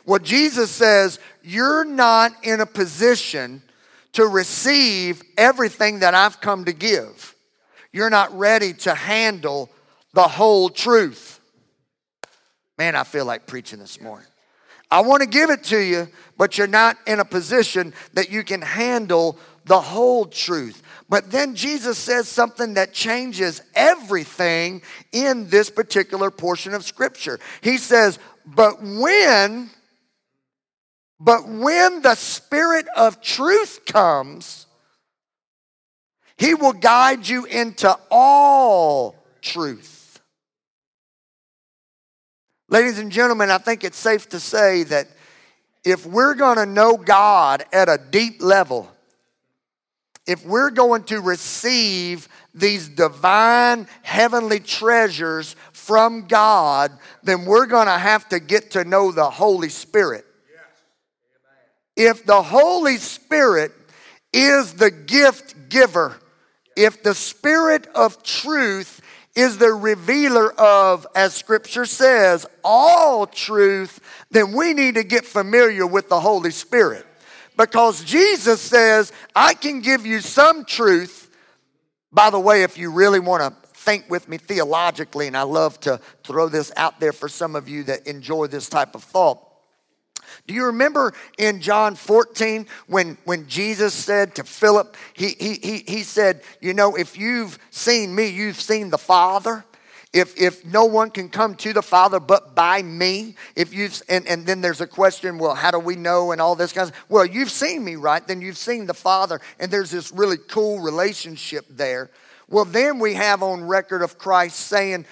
Well, 0.05 0.19
Jesus 0.19 0.71
says, 0.71 1.19
You're 1.43 1.85
not 1.85 2.33
in 2.43 2.61
a 2.61 2.67
position 2.67 3.63
to 4.13 4.27
receive 4.27 5.23
everything 5.37 6.01
that 6.01 6.15
I've 6.15 6.41
come 6.41 6.65
to 6.67 6.73
give. 6.73 7.35
You're 7.93 8.11
not 8.11 8.37
ready 8.37 8.73
to 8.75 8.95
handle 8.95 9.71
the 10.13 10.23
whole 10.23 10.69
truth. 10.69 11.41
Man, 12.79 12.97
I 12.97 13.05
feel 13.05 13.25
like 13.25 13.47
preaching 13.47 13.79
this 13.79 14.01
morning. 14.01 14.27
I 14.91 15.01
want 15.01 15.23
to 15.23 15.29
give 15.29 15.51
it 15.51 15.65
to 15.65 15.79
you, 15.79 16.09
but 16.37 16.59
you're 16.59 16.67
not 16.67 16.99
in 17.07 17.21
a 17.21 17.25
position 17.25 17.95
that 18.13 18.31
you 18.31 18.45
can 18.45 18.61
handle 18.61 19.39
the 19.65 19.81
whole 19.81 20.27
truth. 20.27 20.83
But 21.09 21.31
then 21.31 21.55
Jesus 21.55 21.97
says 21.97 22.29
something 22.29 22.75
that 22.75 22.93
changes 22.93 23.63
everything 23.75 24.83
in 25.13 25.49
this 25.49 25.71
particular 25.71 26.31
portion 26.31 26.75
of 26.75 26.85
Scripture. 26.85 27.39
He 27.63 27.79
says, 27.79 28.19
But 28.45 28.83
when 28.83 29.71
but 31.25 31.49
when 31.49 32.03
the 32.03 32.17
Spirit 32.17 32.89
of 32.97 33.23
truth 33.23 33.83
comes, 33.87 34.67
He 36.37 36.55
will 36.55 36.73
guide 36.73 37.29
you 37.29 37.45
into 37.45 37.97
all 38.11 39.15
truth. 39.41 40.21
Ladies 42.69 42.99
and 42.99 43.13
gentlemen, 43.13 43.53
I 43.53 43.59
think 43.59 43.85
it's 43.85 43.99
safe 43.99 44.31
to 44.31 44.41
say 44.41 44.83
that 44.85 45.07
if 45.85 46.05
we're 46.07 46.35
going 46.35 46.57
to 46.57 46.67
know 46.67 46.97
God 46.97 47.65
at 47.73 47.89
a 47.89 48.01
deep 48.11 48.43
level, 48.43 48.91
if 50.27 50.45
we're 50.45 50.71
going 50.71 51.05
to 51.05 51.21
receive 51.21 52.29
these 52.53 52.89
divine 52.89 53.87
heavenly 54.03 54.59
treasures 54.59 55.55
from 55.73 56.27
God, 56.27 56.91
then 57.23 57.45
we're 57.45 57.67
going 57.67 57.87
to 57.87 57.99
have 57.99 58.29
to 58.31 58.41
get 58.41 58.73
to 58.73 58.83
know 58.83 59.13
the 59.13 59.31
Holy 59.31 59.69
Spirit 59.69 60.27
if 61.97 62.25
the 62.25 62.43
Holy 62.43 62.97
Spirit 62.97 63.73
is 64.33 64.75
the 64.75 64.91
gift 64.91 65.69
giver, 65.69 66.17
if 66.77 67.03
the 67.03 67.15
Spirit 67.15 67.87
of 67.95 68.23
truth 68.23 69.01
is 69.35 69.59
the 69.59 69.73
revealer 69.73 70.53
of, 70.53 71.07
as 71.15 71.35
Scripture 71.35 71.87
says, 71.87 72.47
all 72.63 73.27
truth, 73.27 74.01
then 74.31 74.53
we 74.53 74.75
need 74.75 74.95
to 74.97 75.05
get 75.05 75.25
familiar 75.25 75.87
with 75.87 76.09
the 76.09 76.21
Holy 76.21 76.51
Spirit. 76.51 77.07
Because 77.57 78.03
Jesus 78.05 78.61
says, 78.61 79.13
I 79.35 79.55
can 79.55 79.81
give 79.81 80.07
you 80.07 80.21
some 80.21 80.65
truth. 80.65 81.31
By 82.11 82.31
the 82.31 82.41
way, 82.41 82.63
if 82.63 82.79
you 82.79 82.91
really 82.91 83.21
want 83.21 83.43
to 83.43 83.69
think 83.75 84.09
with 84.09 84.29
me 84.29 84.39
theologically, 84.39 85.27
and 85.27 85.37
I 85.37 85.43
love 85.43 85.79
to 85.81 86.01
throw 86.25 86.49
this 86.49 86.73
out 86.77 87.01
there 87.01 87.13
for 87.13 87.29
some 87.29 87.57
of 87.57 87.69
you 87.69 87.85
that 87.85 88.07
enjoy 88.07 88.47
this 88.47 88.69
type 88.69 88.95
of 88.95 89.03
thought. 89.03 89.41
Do 90.47 90.55
you 90.55 90.67
remember 90.67 91.13
in 91.39 91.61
John 91.61 91.95
14 91.95 92.67
when, 92.89 93.17
when 93.25 93.47
Jesus 93.47 93.95
said 93.95 94.35
to 94.37 94.45
Philip, 94.45 94.97
he, 95.15 95.29
he, 95.39 95.55
he, 95.55 95.79
he 95.87 96.03
said, 96.03 96.43
You 96.61 96.75
know, 96.75 96.97
if 96.97 97.17
you've 97.17 97.59
seen 97.71 98.15
me, 98.15 98.27
you've 98.27 98.61
seen 98.61 98.91
the 98.91 98.99
Father. 98.99 99.65
If, 100.13 100.39
if 100.39 100.67
no 100.67 100.85
one 100.85 101.11
can 101.11 101.31
come 101.31 101.55
to 101.57 101.73
the 101.73 101.81
Father 101.81 102.21
but 102.21 102.55
by 102.55 102.83
me, 102.83 103.35
if 103.57 103.73
you've, 103.73 104.03
and, 104.11 104.27
and 104.27 104.45
then 104.45 104.61
there's 104.61 104.83
a 104.83 104.87
question, 104.87 105.39
well, 105.39 105.55
how 105.55 105.71
do 105.71 105.79
we 105.79 105.97
know 105.97 106.33
and 106.33 106.41
all 106.41 106.55
this 106.55 106.73
kind 106.73 106.91
of, 106.91 106.97
well, 107.09 107.25
you've 107.25 107.51
seen 107.51 107.83
me, 107.83 107.97
right? 107.97 108.27
Then 108.27 108.43
you've 108.43 108.59
seen 108.59 108.87
the 108.87 108.95
Father, 108.95 109.41
and 109.59 109.71
there's 109.71 109.91
this 109.91 110.13
really 110.13 110.37
cool 110.37 110.81
relationship 110.81 111.65
there. 111.71 112.11
Well, 112.47 112.67
then 112.67 112.99
we 112.99 113.15
have 113.15 113.43
on 113.43 113.65
record 113.65 114.03
of 114.03 114.19
Christ 114.19 114.57
saying, 114.57 115.07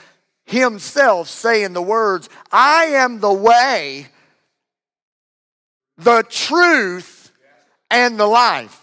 Himself 0.44 1.28
saying 1.28 1.72
the 1.72 1.80
words, 1.80 2.28
I 2.52 2.86
am 2.86 3.20
the 3.20 3.32
way, 3.32 4.08
the 6.02 6.24
truth, 6.28 7.32
and 7.90 8.18
the 8.18 8.26
life. 8.26 8.78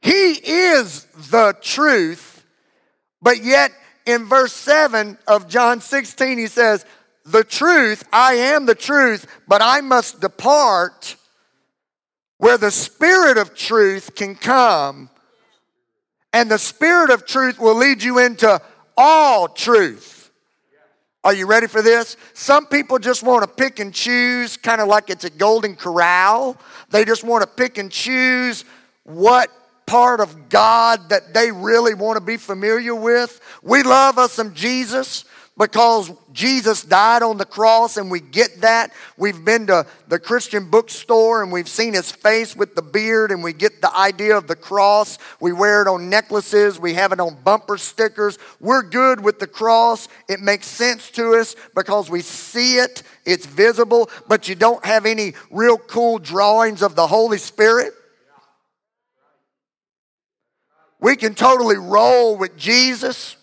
He 0.00 0.32
is 0.32 1.04
the 1.30 1.56
truth, 1.60 2.44
but 3.22 3.42
yet 3.42 3.72
in 4.06 4.24
verse 4.24 4.52
7 4.52 5.18
of 5.26 5.48
John 5.48 5.80
16, 5.80 6.38
he 6.38 6.46
says, 6.46 6.84
The 7.24 7.44
truth, 7.44 8.04
I 8.12 8.34
am 8.34 8.66
the 8.66 8.74
truth, 8.74 9.26
but 9.46 9.60
I 9.62 9.80
must 9.80 10.20
depart 10.20 11.16
where 12.38 12.58
the 12.58 12.70
Spirit 12.70 13.36
of 13.36 13.54
truth 13.54 14.14
can 14.14 14.34
come, 14.34 15.10
and 16.32 16.50
the 16.50 16.58
Spirit 16.58 17.10
of 17.10 17.26
truth 17.26 17.58
will 17.58 17.74
lead 17.74 18.02
you 18.02 18.18
into 18.18 18.60
all 18.96 19.48
truth. 19.48 20.17
Are 21.28 21.34
you 21.34 21.44
ready 21.44 21.66
for 21.66 21.82
this? 21.82 22.16
Some 22.32 22.64
people 22.64 22.98
just 22.98 23.22
want 23.22 23.42
to 23.42 23.48
pick 23.48 23.80
and 23.80 23.92
choose, 23.92 24.56
kind 24.56 24.80
of 24.80 24.88
like 24.88 25.10
it's 25.10 25.24
a 25.24 25.30
golden 25.30 25.76
corral. 25.76 26.56
They 26.88 27.04
just 27.04 27.22
want 27.22 27.42
to 27.42 27.46
pick 27.46 27.76
and 27.76 27.92
choose 27.92 28.64
what 29.04 29.50
part 29.84 30.20
of 30.20 30.48
God 30.48 31.10
that 31.10 31.34
they 31.34 31.52
really 31.52 31.92
want 31.92 32.16
to 32.16 32.24
be 32.24 32.38
familiar 32.38 32.94
with. 32.94 33.42
We 33.62 33.82
love 33.82 34.16
us 34.16 34.32
some 34.32 34.54
Jesus 34.54 35.26
because 35.58 36.12
Jesus 36.32 36.84
died 36.84 37.24
on 37.24 37.36
the 37.36 37.44
cross 37.44 37.96
and 37.96 38.10
we 38.12 38.20
get 38.20 38.60
that. 38.60 38.92
We've 39.16 39.44
been 39.44 39.66
to 39.66 39.86
the 40.06 40.20
Christian 40.20 40.70
bookstore 40.70 41.42
and 41.42 41.50
we've 41.50 41.68
seen 41.68 41.94
his 41.94 42.12
face 42.12 42.54
with 42.54 42.76
the 42.76 42.82
beard 42.82 43.32
and 43.32 43.42
we 43.42 43.52
get 43.52 43.82
the 43.82 43.94
idea 43.94 44.36
of 44.36 44.46
the 44.46 44.54
cross. 44.54 45.18
We 45.40 45.52
wear 45.52 45.82
it 45.82 45.88
on 45.88 46.08
necklaces, 46.08 46.78
we 46.78 46.94
have 46.94 47.10
it 47.12 47.18
on 47.18 47.36
bumper 47.42 47.76
stickers. 47.76 48.38
We're 48.60 48.82
good 48.82 49.20
with 49.20 49.40
the 49.40 49.48
cross. 49.48 50.06
It 50.28 50.40
makes 50.40 50.68
sense 50.68 51.10
to 51.12 51.34
us 51.34 51.56
because 51.74 52.08
we 52.08 52.20
see 52.20 52.76
it, 52.76 53.02
it's 53.26 53.44
visible, 53.44 54.10
but 54.28 54.48
you 54.48 54.54
don't 54.54 54.84
have 54.84 55.06
any 55.06 55.34
real 55.50 55.76
cool 55.76 56.20
drawings 56.20 56.82
of 56.82 56.94
the 56.94 57.06
Holy 57.08 57.38
Spirit. 57.38 57.94
We 61.00 61.16
can 61.16 61.34
totally 61.34 61.76
roll 61.76 62.36
with 62.36 62.56
Jesus, 62.56 63.36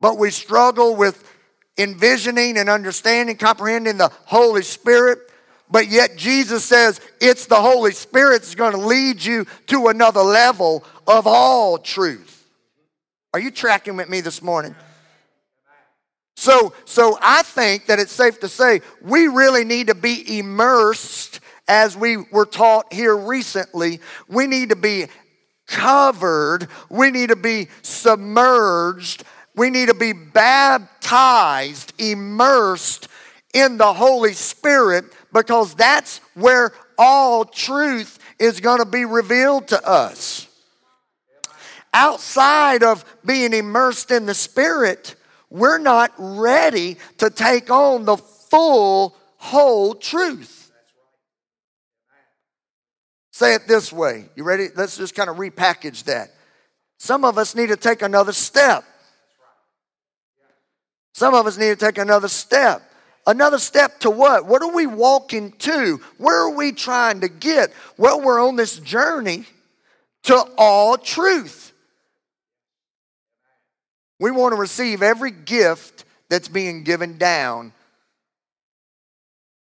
but 0.00 0.18
we 0.18 0.30
struggle 0.30 0.94
with 0.94 1.24
envisioning 1.78 2.58
and 2.58 2.68
understanding, 2.68 3.36
comprehending 3.36 3.96
the 3.96 4.12
Holy 4.26 4.62
Spirit. 4.62 5.20
But 5.70 5.88
yet 5.88 6.16
Jesus 6.16 6.64
says 6.64 7.00
it's 7.20 7.46
the 7.46 7.56
Holy 7.56 7.92
Spirit 7.92 8.42
that's 8.42 8.54
going 8.54 8.72
to 8.72 8.78
lead 8.78 9.24
you 9.24 9.46
to 9.68 9.88
another 9.88 10.22
level 10.22 10.84
of 11.06 11.26
all 11.26 11.78
truth. 11.78 12.46
Are 13.32 13.40
you 13.40 13.50
tracking 13.50 13.96
with 13.96 14.08
me 14.08 14.20
this 14.20 14.42
morning? 14.42 14.74
So, 16.36 16.72
so 16.84 17.18
I 17.20 17.42
think 17.42 17.86
that 17.86 17.98
it's 17.98 18.12
safe 18.12 18.40
to 18.40 18.48
say 18.48 18.80
we 19.02 19.26
really 19.26 19.64
need 19.64 19.88
to 19.88 19.94
be 19.94 20.38
immersed 20.38 21.40
as 21.66 21.96
we 21.96 22.16
were 22.16 22.46
taught 22.46 22.92
here 22.92 23.16
recently. 23.16 24.00
We 24.28 24.46
need 24.46 24.70
to 24.70 24.76
be 24.76 25.06
covered. 25.66 26.68
We 26.88 27.10
need 27.10 27.28
to 27.28 27.36
be 27.36 27.68
submerged 27.82 29.24
we 29.58 29.70
need 29.70 29.88
to 29.88 29.94
be 29.94 30.12
baptized, 30.12 31.92
immersed 31.98 33.08
in 33.52 33.76
the 33.76 33.92
Holy 33.92 34.32
Spirit 34.32 35.04
because 35.32 35.74
that's 35.74 36.20
where 36.34 36.72
all 36.96 37.44
truth 37.44 38.18
is 38.38 38.60
going 38.60 38.78
to 38.78 38.86
be 38.86 39.04
revealed 39.04 39.68
to 39.68 39.86
us. 39.86 40.46
Outside 41.92 42.82
of 42.82 43.04
being 43.24 43.52
immersed 43.52 44.10
in 44.10 44.26
the 44.26 44.34
Spirit, 44.34 45.16
we're 45.50 45.78
not 45.78 46.12
ready 46.18 46.96
to 47.18 47.30
take 47.30 47.70
on 47.70 48.04
the 48.04 48.16
full, 48.16 49.16
whole 49.36 49.94
truth. 49.94 50.70
Say 53.32 53.54
it 53.54 53.66
this 53.66 53.92
way. 53.92 54.26
You 54.36 54.44
ready? 54.44 54.68
Let's 54.74 54.96
just 54.96 55.14
kind 55.14 55.30
of 55.30 55.36
repackage 55.36 56.04
that. 56.04 56.30
Some 56.98 57.24
of 57.24 57.38
us 57.38 57.54
need 57.54 57.68
to 57.68 57.76
take 57.76 58.02
another 58.02 58.32
step. 58.32 58.84
Some 61.18 61.34
of 61.34 61.48
us 61.48 61.58
need 61.58 61.70
to 61.70 61.76
take 61.84 61.98
another 61.98 62.28
step. 62.28 62.80
Another 63.26 63.58
step 63.58 63.98
to 64.00 64.08
what? 64.10 64.46
What 64.46 64.62
are 64.62 64.72
we 64.72 64.86
walking 64.86 65.50
to? 65.58 66.00
Where 66.16 66.46
are 66.46 66.54
we 66.54 66.70
trying 66.70 67.22
to 67.22 67.28
get? 67.28 67.72
Well, 67.96 68.20
we're 68.20 68.40
on 68.40 68.54
this 68.54 68.78
journey 68.78 69.44
to 70.22 70.36
all 70.56 70.96
truth. 70.96 71.72
We 74.20 74.30
want 74.30 74.52
to 74.52 74.60
receive 74.60 75.02
every 75.02 75.32
gift 75.32 76.04
that's 76.28 76.46
being 76.46 76.84
given 76.84 77.18
down 77.18 77.72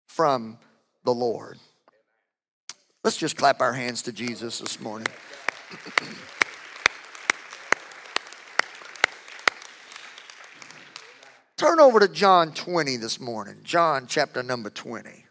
from 0.08 0.58
the 1.04 1.14
Lord. 1.14 1.58
Let's 3.04 3.18
just 3.18 3.36
clap 3.36 3.60
our 3.60 3.74
hands 3.74 4.04
to 4.04 4.14
Jesus 4.14 4.60
this 4.60 4.80
morning. 4.80 5.08
Turn 11.58 11.80
over 11.80 12.00
to 12.00 12.08
John 12.08 12.52
20 12.54 12.98
this 12.98 13.20
morning. 13.20 13.58
John 13.64 14.08
chapter 14.08 14.42
number 14.42 14.70
20. 14.70 15.26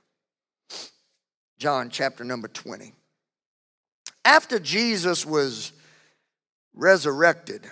John 1.59 1.91
chapter 1.91 2.25
number 2.25 2.49
20. 2.49 2.93
After 4.25 4.59
Jesus 4.61 5.27
was 5.27 5.73
resurrected, 6.75 7.67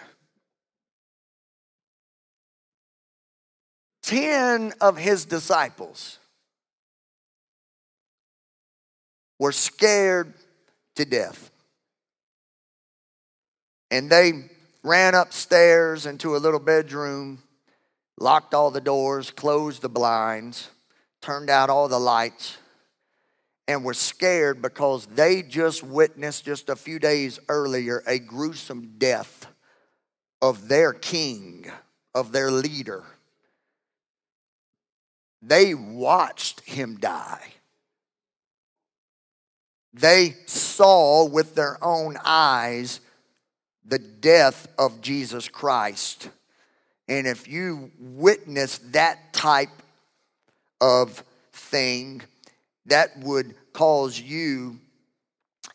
10 4.02 4.72
of 4.80 4.96
his 4.96 5.24
disciples 5.24 6.18
were 9.38 9.52
scared 9.52 10.34
to 10.96 11.04
death. 11.04 11.50
And 13.92 14.10
they 14.10 14.50
ran 14.82 15.14
upstairs 15.14 16.06
into 16.06 16.36
a 16.36 16.38
little 16.38 16.60
bedroom 16.60 17.42
locked 18.20 18.54
all 18.54 18.70
the 18.70 18.80
doors, 18.80 19.30
closed 19.30 19.82
the 19.82 19.88
blinds, 19.88 20.70
turned 21.22 21.50
out 21.50 21.70
all 21.70 21.88
the 21.88 21.98
lights, 21.98 22.58
and 23.66 23.84
were 23.84 23.94
scared 23.94 24.60
because 24.60 25.06
they 25.06 25.42
just 25.42 25.82
witnessed 25.82 26.44
just 26.44 26.68
a 26.68 26.76
few 26.76 26.98
days 26.98 27.40
earlier 27.48 28.02
a 28.06 28.18
gruesome 28.18 28.94
death 28.98 29.46
of 30.42 30.68
their 30.68 30.92
king, 30.92 31.70
of 32.14 32.32
their 32.32 32.50
leader. 32.50 33.04
They 35.42 35.74
watched 35.74 36.60
him 36.60 36.98
die. 36.98 37.54
They 39.92 40.36
saw 40.46 41.26
with 41.26 41.54
their 41.54 41.82
own 41.82 42.16
eyes 42.24 43.00
the 43.84 43.98
death 43.98 44.68
of 44.78 45.00
Jesus 45.00 45.48
Christ. 45.48 46.28
And 47.10 47.26
if 47.26 47.48
you 47.48 47.90
witness 47.98 48.78
that 48.92 49.32
type 49.32 49.82
of 50.80 51.24
thing, 51.52 52.22
that 52.86 53.18
would 53.18 53.52
cause 53.72 54.18
you 54.18 54.78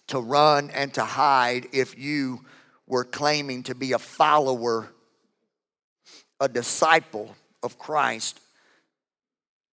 to 0.08 0.20
run 0.22 0.70
and 0.70 0.94
to 0.94 1.04
hide 1.04 1.68
if 1.74 2.00
you 2.00 2.40
were 2.88 3.04
claiming 3.04 3.64
to 3.64 3.76
be 3.76 3.92
a 3.92 4.00
follower, 4.00 4.90
a 6.40 6.48
disciple 6.48 7.36
of 7.62 7.78
Christ. 7.78 8.40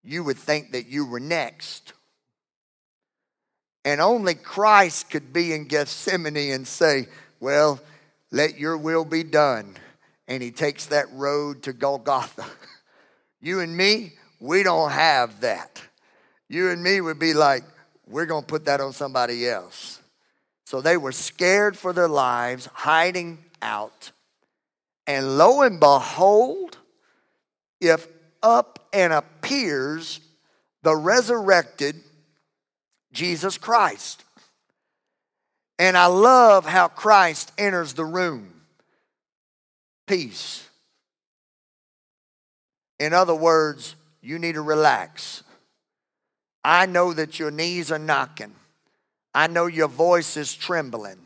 You 0.02 0.24
would 0.24 0.38
think 0.38 0.72
that 0.72 0.88
you 0.88 1.06
were 1.06 1.20
next. 1.20 1.92
And 3.84 4.00
only 4.00 4.34
Christ 4.34 5.10
could 5.10 5.32
be 5.32 5.52
in 5.52 5.66
Gethsemane 5.66 6.36
and 6.36 6.66
say, 6.66 7.06
Well, 7.38 7.78
let 8.32 8.58
your 8.58 8.76
will 8.76 9.04
be 9.04 9.22
done 9.22 9.76
and 10.28 10.42
he 10.42 10.50
takes 10.50 10.86
that 10.86 11.06
road 11.12 11.62
to 11.64 11.72
Golgotha. 11.72 12.44
You 13.44 13.58
and 13.58 13.76
me, 13.76 14.12
we 14.38 14.62
don't 14.62 14.92
have 14.92 15.40
that. 15.40 15.82
You 16.48 16.70
and 16.70 16.80
me 16.80 17.00
would 17.00 17.18
be 17.18 17.34
like, 17.34 17.64
we're 18.06 18.24
going 18.24 18.42
to 18.42 18.46
put 18.46 18.66
that 18.66 18.80
on 18.80 18.92
somebody 18.92 19.48
else. 19.48 20.00
So 20.64 20.80
they 20.80 20.96
were 20.96 21.10
scared 21.10 21.76
for 21.76 21.92
their 21.92 22.06
lives, 22.06 22.66
hiding 22.72 23.38
out. 23.60 24.12
And 25.08 25.38
lo 25.38 25.62
and 25.62 25.80
behold, 25.80 26.78
if 27.80 28.06
up 28.42 28.88
and 28.92 29.12
appears 29.12 30.20
the 30.82 30.94
resurrected 30.94 31.96
Jesus 33.12 33.58
Christ. 33.58 34.24
And 35.78 35.96
I 35.96 36.06
love 36.06 36.64
how 36.64 36.88
Christ 36.88 37.50
enters 37.58 37.94
the 37.94 38.04
room 38.04 38.61
peace. 40.12 40.68
In 42.98 43.14
other 43.14 43.34
words, 43.34 43.96
you 44.20 44.38
need 44.38 44.56
to 44.56 44.60
relax. 44.60 45.42
I 46.62 46.84
know 46.84 47.14
that 47.14 47.38
your 47.38 47.50
knees 47.50 47.90
are 47.90 47.98
knocking. 47.98 48.54
I 49.34 49.46
know 49.46 49.66
your 49.66 49.88
voice 49.88 50.36
is 50.36 50.54
trembling. 50.54 51.16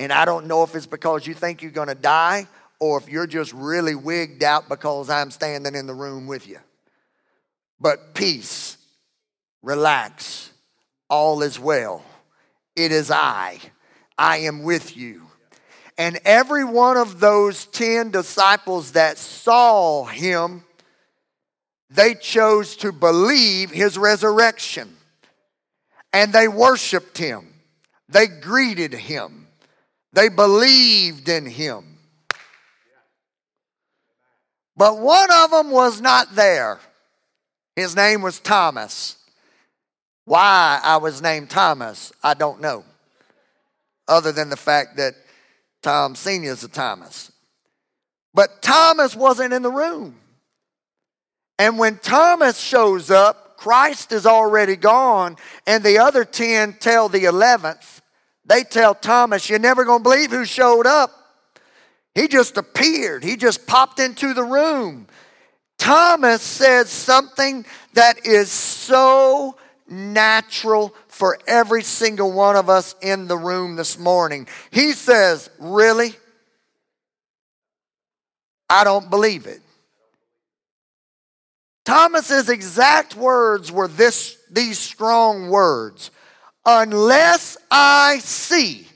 And 0.00 0.12
I 0.12 0.24
don't 0.24 0.46
know 0.48 0.64
if 0.64 0.74
it's 0.74 0.84
because 0.84 1.28
you 1.28 1.34
think 1.34 1.62
you're 1.62 1.70
going 1.70 1.86
to 1.88 1.94
die 1.94 2.48
or 2.80 2.98
if 2.98 3.08
you're 3.08 3.28
just 3.28 3.52
really 3.52 3.94
wigged 3.94 4.42
out 4.42 4.68
because 4.68 5.08
I'm 5.08 5.30
standing 5.30 5.76
in 5.76 5.86
the 5.86 5.94
room 5.94 6.26
with 6.26 6.48
you. 6.48 6.58
But 7.78 8.14
peace, 8.14 8.76
relax, 9.62 10.50
all 11.08 11.40
is 11.42 11.60
well. 11.60 12.02
It 12.74 12.90
is 12.90 13.12
I. 13.12 13.60
I 14.18 14.38
am 14.38 14.64
with 14.64 14.96
you. 14.96 15.22
And 15.96 16.18
every 16.24 16.64
one 16.64 16.96
of 16.96 17.20
those 17.20 17.66
10 17.66 18.10
disciples 18.10 18.92
that 18.92 19.16
saw 19.16 20.04
him, 20.04 20.64
they 21.88 22.14
chose 22.14 22.76
to 22.78 22.90
believe 22.90 23.70
his 23.70 23.96
resurrection. 23.96 24.96
And 26.12 26.32
they 26.32 26.48
worshiped 26.48 27.18
him. 27.18 27.54
They 28.08 28.26
greeted 28.26 28.92
him. 28.92 29.46
They 30.12 30.28
believed 30.28 31.28
in 31.28 31.46
him. 31.46 31.98
But 34.76 34.98
one 34.98 35.30
of 35.30 35.50
them 35.50 35.70
was 35.70 36.00
not 36.00 36.34
there. 36.34 36.80
His 37.76 37.94
name 37.94 38.22
was 38.22 38.40
Thomas. 38.40 39.16
Why 40.24 40.80
I 40.82 40.96
was 40.96 41.20
named 41.20 41.50
Thomas, 41.50 42.12
I 42.22 42.34
don't 42.34 42.60
know. 42.60 42.84
Other 44.08 44.32
than 44.32 44.50
the 44.50 44.56
fact 44.56 44.96
that 44.96 45.14
Tom 45.84 46.16
Senior's 46.16 46.64
a 46.64 46.68
Thomas. 46.68 47.30
But 48.32 48.62
Thomas 48.62 49.14
wasn't 49.14 49.52
in 49.52 49.62
the 49.62 49.70
room. 49.70 50.16
And 51.58 51.78
when 51.78 51.98
Thomas 51.98 52.58
shows 52.58 53.10
up, 53.10 53.58
Christ 53.58 54.10
is 54.10 54.26
already 54.26 54.76
gone, 54.76 55.36
and 55.66 55.84
the 55.84 55.98
other 55.98 56.24
10 56.24 56.78
tell 56.80 57.08
the 57.08 57.24
11th, 57.24 58.00
they 58.46 58.64
tell 58.64 58.94
Thomas, 58.94 59.48
You're 59.48 59.58
never 59.58 59.84
going 59.84 60.00
to 60.00 60.02
believe 60.02 60.30
who 60.30 60.46
showed 60.46 60.86
up. 60.86 61.10
He 62.14 62.28
just 62.28 62.56
appeared, 62.56 63.22
he 63.22 63.36
just 63.36 63.66
popped 63.66 64.00
into 64.00 64.32
the 64.32 64.42
room. 64.42 65.06
Thomas 65.78 66.40
says 66.40 66.88
something 66.88 67.66
that 67.92 68.26
is 68.26 68.50
so 68.50 69.56
natural 69.86 70.94
for 71.14 71.38
every 71.46 71.84
single 71.84 72.32
one 72.32 72.56
of 72.56 72.68
us 72.68 72.96
in 73.00 73.28
the 73.28 73.38
room 73.38 73.76
this 73.76 73.96
morning. 73.98 74.48
He 74.72 74.92
says, 74.92 75.48
Really? 75.60 76.12
I 78.68 78.82
don't 78.82 79.08
believe 79.08 79.46
it. 79.46 79.60
Thomas's 81.84 82.48
exact 82.48 83.14
words 83.14 83.70
were 83.70 83.86
this, 83.86 84.36
these 84.50 84.78
strong 84.78 85.50
words 85.50 86.10
unless 86.66 87.58
I 87.70 88.18
see, 88.20 88.86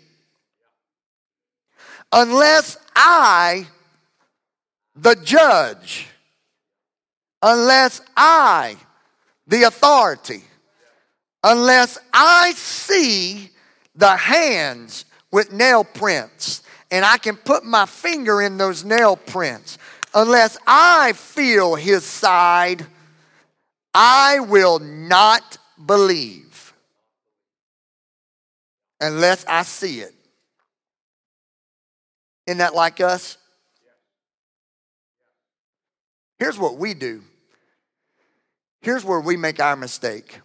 unless 2.11 2.78
I, 2.96 3.66
the 4.96 5.14
judge, 5.14 6.09
unless 7.42 8.00
I, 8.16 8.76
the 9.46 9.64
authority, 9.64 10.42
unless 11.42 11.98
I 12.12 12.53
see 12.53 13.51
the 13.94 14.16
hands 14.16 15.05
with 15.31 15.53
nail 15.53 15.85
prints 15.85 16.62
and 16.90 17.05
I 17.05 17.18
can 17.18 17.37
put 17.37 17.64
my 17.64 17.87
finger 17.87 18.40
in 18.40 18.57
those 18.57 18.85
nail 18.85 19.16
prints, 19.16 19.79
unless 20.14 20.57
I 20.66 21.12
feel 21.12 21.74
his 21.74 22.05
side, 22.05 22.87
I 23.92 24.40
will 24.40 24.79
not 24.79 25.59
believe 25.85 26.72
unless 29.01 29.44
I 29.46 29.62
see 29.62 30.01
it. 30.01 30.14
Isn't 32.46 32.59
that 32.59 32.74
like 32.74 33.01
us? 33.01 33.37
Here's 36.38 36.59
what 36.59 36.77
we 36.77 36.94
do. 36.94 37.22
Here's 38.81 39.05
where 39.05 39.20
we 39.20 39.37
make 39.37 39.61
our 39.61 39.77
mistake 39.77 40.40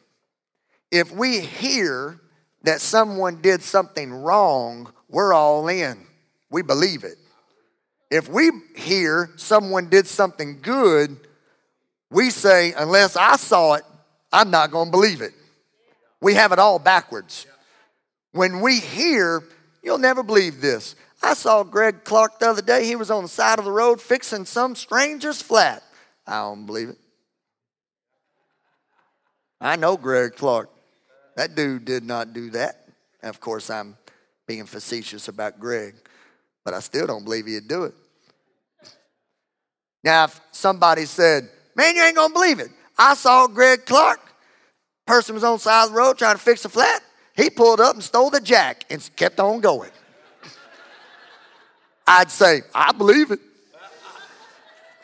if 0.93 1.11
we 1.11 1.39
hear 1.39 2.19
that 2.61 2.79
someone 2.79 3.41
did 3.41 3.63
something 3.63 4.13
wrong, 4.13 4.93
we're 5.09 5.33
all 5.33 5.67
in. 5.67 6.05
We 6.51 6.61
believe 6.61 7.03
it. 7.03 7.17
If 8.11 8.29
we 8.29 8.51
hear 8.75 9.31
someone 9.35 9.89
did 9.89 10.05
something 10.05 10.59
good, 10.61 11.17
we 12.11 12.29
say, 12.29 12.73
unless 12.77 13.15
I 13.15 13.37
saw 13.37 13.73
it, 13.73 13.83
I'm 14.31 14.51
not 14.51 14.69
going 14.69 14.89
to 14.89 14.91
believe 14.91 15.21
it. 15.21 15.33
We 16.21 16.35
have 16.35 16.51
it 16.51 16.59
all 16.59 16.77
backwards. 16.77 17.47
When 18.31 18.61
we 18.61 18.79
hear, 18.79 19.43
you'll 19.81 19.97
never 19.97 20.21
believe 20.21 20.61
this. 20.61 20.95
I 21.23 21.33
saw 21.33 21.63
Greg 21.63 22.03
Clark 22.03 22.37
the 22.37 22.51
other 22.51 22.61
day. 22.61 22.85
He 22.85 22.95
was 22.95 23.09
on 23.09 23.23
the 23.23 23.29
side 23.29 23.57
of 23.57 23.65
the 23.65 23.71
road 23.71 23.99
fixing 23.99 24.45
some 24.45 24.75
stranger's 24.75 25.41
flat. 25.41 25.81
I 26.27 26.41
don't 26.41 26.67
believe 26.67 26.89
it. 26.89 26.99
I 29.59 29.75
know 29.75 29.97
Greg 29.97 30.35
Clark. 30.35 30.69
That 31.35 31.55
dude 31.55 31.85
did 31.85 32.03
not 32.03 32.33
do 32.33 32.49
that. 32.51 32.87
And 33.21 33.29
of 33.29 33.39
course, 33.39 33.69
I'm 33.69 33.97
being 34.47 34.65
facetious 34.65 35.27
about 35.27 35.59
Greg, 35.59 35.95
but 36.63 36.73
I 36.73 36.79
still 36.79 37.07
don't 37.07 37.23
believe 37.23 37.45
he'd 37.45 37.67
do 37.67 37.85
it. 37.85 37.93
Now, 40.03 40.25
if 40.25 40.39
somebody 40.51 41.05
said, 41.05 41.49
Man, 41.75 41.95
you 41.95 42.03
ain't 42.03 42.15
gonna 42.15 42.33
believe 42.33 42.59
it. 42.59 42.69
I 42.97 43.15
saw 43.15 43.47
Greg 43.47 43.85
Clark. 43.85 44.19
Person 45.05 45.35
was 45.35 45.43
on 45.43 45.53
the 45.53 45.59
side 45.59 45.85
of 45.85 45.91
the 45.91 45.97
road 45.97 46.17
trying 46.17 46.35
to 46.35 46.41
fix 46.41 46.63
a 46.65 46.69
flat. 46.69 47.01
He 47.35 47.49
pulled 47.49 47.81
up 47.81 47.95
and 47.95 48.03
stole 48.03 48.29
the 48.29 48.39
jack 48.39 48.85
and 48.89 49.09
kept 49.15 49.39
on 49.39 49.59
going. 49.59 49.89
I'd 52.07 52.29
say, 52.29 52.61
I 52.73 52.91
believe 52.91 53.31
it. 53.31 53.39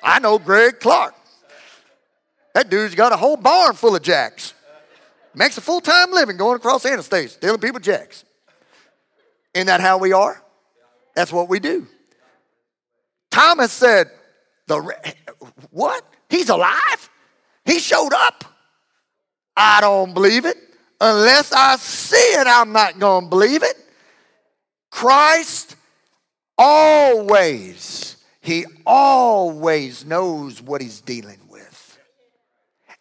I 0.04 0.20
know 0.20 0.38
Greg 0.38 0.80
Clark. 0.80 1.16
That 2.54 2.70
dude's 2.70 2.96
got 2.96 3.12
a 3.12 3.18
whole 3.18 3.38
barn 3.38 3.74
full 3.74 3.96
of 3.96 4.02
jacks. 4.02 4.54
Makes 5.34 5.58
a 5.58 5.62
full 5.62 5.82
time 5.82 6.12
living 6.12 6.38
going 6.38 6.56
across 6.56 6.84
the 6.84 6.90
interstate, 6.90 7.32
stealing 7.32 7.60
people 7.60 7.80
jacks. 7.80 8.26
Isn't 9.54 9.68
that 9.68 9.82
how 9.82 9.98
we 9.98 10.14
are? 10.14 10.42
That's 11.16 11.32
what 11.32 11.50
we 11.50 11.60
do. 11.60 11.88
Thomas 13.32 13.72
said, 13.72 14.10
"The 14.68 14.96
what? 15.72 16.04
He's 16.30 16.50
alive? 16.50 17.10
He 17.66 17.80
showed 17.80 18.14
up? 18.14 18.44
I 19.56 19.82
don't 19.82 20.14
believe 20.14 20.46
it. 20.46 20.58
Unless 21.02 21.54
I 21.54 21.76
see 21.78 22.16
it, 22.18 22.48
I'm 22.48 22.72
not 22.72 23.00
going 23.00 23.26
to 23.26 23.30
believe 23.30 23.64
it. 23.64 23.76
Christ 24.90 25.76
always, 26.58 28.18
he 28.42 28.66
always 28.86 30.06
knows 30.06 30.62
what 30.62 30.82
he's 30.82 31.02
dealing 31.02 31.40
with. 31.44 31.49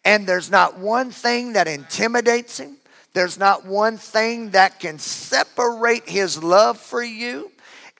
And 0.05 0.25
there's 0.25 0.49
not 0.49 0.77
one 0.77 1.11
thing 1.11 1.53
that 1.53 1.67
intimidates 1.67 2.59
him. 2.59 2.77
There's 3.13 3.37
not 3.37 3.65
one 3.65 3.97
thing 3.97 4.51
that 4.51 4.79
can 4.79 4.99
separate 4.99 6.07
his 6.07 6.41
love 6.41 6.77
for 6.77 7.03
you. 7.03 7.51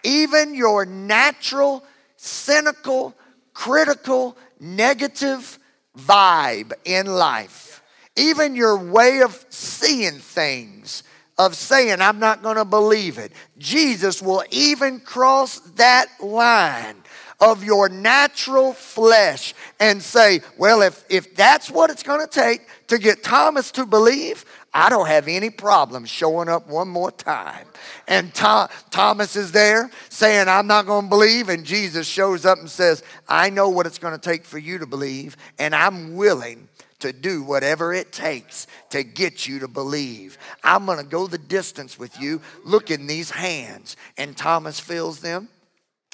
Even 0.04 0.56
your 0.56 0.86
natural, 0.86 1.84
cynical, 2.16 3.16
critical, 3.54 4.38
negative 4.60 5.60
vibe 5.98 6.74
in 6.86 7.08
life, 7.08 7.82
even 8.16 8.56
your 8.56 8.78
way 8.78 9.22
of 9.22 9.46
seeing 9.50 10.20
things, 10.20 11.04
of 11.38 11.56
saying, 11.56 12.02
I'm 12.02 12.20
not 12.20 12.44
going 12.44 12.58
to 12.58 12.66
believe 12.66 13.18
it, 13.18 13.32
Jesus 13.58 14.22
will 14.22 14.44
even 14.52 15.00
cross 15.00 15.60
that 15.76 16.08
line 16.22 16.96
of 17.42 17.64
your 17.64 17.90
natural 17.90 18.74
flesh 18.74 19.54
and 19.80 20.02
say, 20.02 20.42
Well, 20.58 20.82
if, 20.82 21.04
if 21.10 21.36
that's 21.36 21.70
what 21.70 21.90
it's 21.90 22.04
going 22.04 22.22
to 22.22 22.28
take 22.28 22.62
to 22.88 22.98
get 22.98 23.24
Thomas 23.24 23.72
to 23.72 23.86
believe, 23.86 24.46
I 24.74 24.90
don't 24.90 25.08
have 25.08 25.28
any 25.28 25.50
problem 25.50 26.06
showing 26.06 26.48
up 26.48 26.68
one 26.68 26.90
more 26.90 27.12
time. 27.12 27.66
And 28.08 28.34
Thomas 28.34 29.36
is 29.36 29.52
there 29.52 29.90
saying, 30.10 30.48
I'm 30.48 30.68
not 30.68 30.86
going 30.86 31.06
to 31.06 31.10
believe. 31.10 31.50
And 31.50 31.66
Jesus 31.66 32.08
shows 32.08 32.46
up 32.46 32.60
and 32.60 32.70
says, 32.70 33.04
I 33.28 33.50
know 33.50 33.70
what 33.70 33.88
it's 33.88 33.98
going 33.98 34.14
to 34.14 34.20
take 34.20 34.46
for 34.46 34.60
you 34.60 34.78
to 34.80 34.86
believe, 34.86 35.38
and 35.58 35.74
I'm 35.74 36.16
willing 36.16 36.68
to 37.00 37.14
do 37.14 37.42
whatever 37.42 37.94
it 37.94 38.12
takes 38.12 38.68
to 38.90 39.04
get 39.04 39.48
you 39.48 39.60
to 39.60 39.68
believe. 39.68 40.38
I'm 40.64 40.86
going 40.86 40.98
to 40.98 41.04
go 41.04 41.28
the 41.28 41.38
distance 41.38 41.98
with 41.98 42.20
you. 42.20 42.42
Look 42.64 42.92
in 42.92 43.08
these 43.08 43.32
hands. 43.32 43.96
And 44.18 44.36
Thomas 44.36 44.80
fills 44.80 45.22
them. 45.22 45.48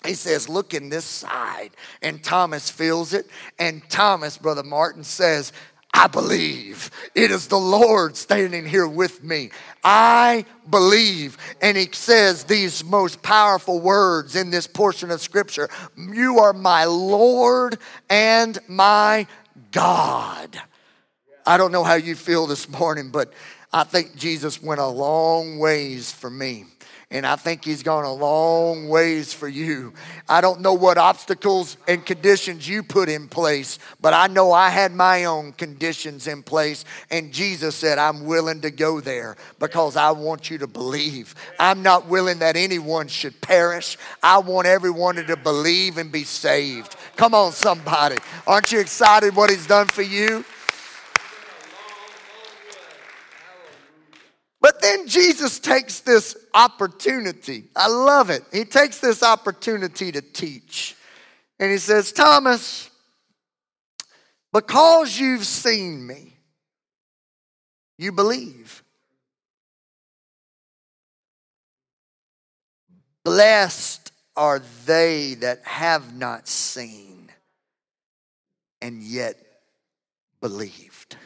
He 0.05 0.13
says, 0.13 0.47
Look 0.47 0.73
in 0.73 0.89
this 0.89 1.05
side. 1.05 1.71
And 2.01 2.23
Thomas 2.23 2.69
feels 2.69 3.13
it. 3.13 3.27
And 3.59 3.87
Thomas, 3.89 4.37
Brother 4.37 4.63
Martin, 4.63 5.03
says, 5.03 5.51
I 5.93 6.07
believe. 6.07 6.91
It 7.15 7.31
is 7.31 7.47
the 7.47 7.57
Lord 7.57 8.17
standing 8.17 8.65
here 8.65 8.87
with 8.87 9.23
me. 9.23 9.51
I 9.81 10.43
believe. 10.69 11.37
And 11.61 11.77
he 11.77 11.87
says 11.93 12.43
these 12.43 12.83
most 12.83 13.21
powerful 13.21 13.79
words 13.79 14.35
in 14.35 14.49
this 14.49 14.67
portion 14.67 15.09
of 15.09 15.21
scripture 15.21 15.69
You 15.97 16.39
are 16.39 16.51
my 16.51 16.83
Lord 16.83 17.79
and 18.09 18.59
my 18.67 19.25
God. 19.71 20.59
I 21.45 21.57
don't 21.57 21.71
know 21.71 21.83
how 21.83 21.95
you 21.95 22.15
feel 22.15 22.45
this 22.45 22.67
morning, 22.67 23.09
but 23.09 23.31
I 23.71 23.85
think 23.85 24.15
Jesus 24.15 24.61
went 24.61 24.81
a 24.81 24.87
long 24.87 25.59
ways 25.59 26.11
for 26.11 26.29
me. 26.29 26.65
And 27.11 27.25
I 27.25 27.35
think 27.35 27.63
he's 27.63 27.83
gone 27.83 28.03
a 28.03 28.11
long 28.11 28.89
ways 28.89 29.31
for 29.31 29.47
you. 29.47 29.93
I 30.27 30.41
don't 30.41 30.61
know 30.61 30.73
what 30.73 30.97
obstacles 30.97 31.77
and 31.87 32.03
conditions 32.03 32.67
you 32.67 32.81
put 32.81 33.09
in 33.09 33.27
place, 33.27 33.77
but 34.01 34.13
I 34.13 34.25
know 34.25 34.51
I 34.51 34.69
had 34.69 34.91
my 34.91 35.25
own 35.25 35.53
conditions 35.53 36.25
in 36.25 36.41
place. 36.41 36.83
And 37.11 37.31
Jesus 37.31 37.75
said, 37.75 37.99
I'm 37.99 38.25
willing 38.25 38.61
to 38.61 38.71
go 38.71 39.01
there 39.01 39.37
because 39.59 39.95
I 39.95 40.11
want 40.11 40.49
you 40.49 40.57
to 40.57 40.67
believe. 40.67 41.35
I'm 41.59 41.83
not 41.83 42.07
willing 42.07 42.39
that 42.39 42.57
anyone 42.57 43.07
should 43.07 43.39
perish. 43.39 43.97
I 44.23 44.39
want 44.39 44.65
everyone 44.65 45.15
to 45.15 45.37
believe 45.37 45.99
and 45.99 46.11
be 46.11 46.23
saved. 46.23 46.95
Come 47.17 47.35
on, 47.35 47.51
somebody. 47.51 48.17
Aren't 48.47 48.71
you 48.71 48.79
excited 48.79 49.35
what 49.35 49.51
he's 49.51 49.67
done 49.67 49.87
for 49.87 50.01
you? 50.01 50.43
But 54.65 54.81
then 54.81 55.07
Jesus 55.07 55.59
takes 55.59 55.99
this 55.99 56.35
opportunity. 56.55 57.65
I 57.75 57.87
love 57.87 58.31
it. 58.31 58.41
He 58.51 58.65
takes 58.65 58.97
this 58.97 59.21
opportunity 59.21 60.11
to 60.11 60.21
teach. 60.21 60.95
And 61.59 61.69
he 61.69 61.77
says, 61.77 62.11
Thomas, 62.11 62.89
because 64.51 65.19
you've 65.19 65.45
seen 65.45 66.07
me, 66.07 66.33
you 67.99 68.11
believe. 68.11 68.83
Blessed 73.23 74.11
are 74.35 74.63
they 74.87 75.35
that 75.41 75.63
have 75.63 76.15
not 76.17 76.47
seen 76.47 77.29
and 78.81 79.03
yet 79.03 79.37
believed. 80.41 81.17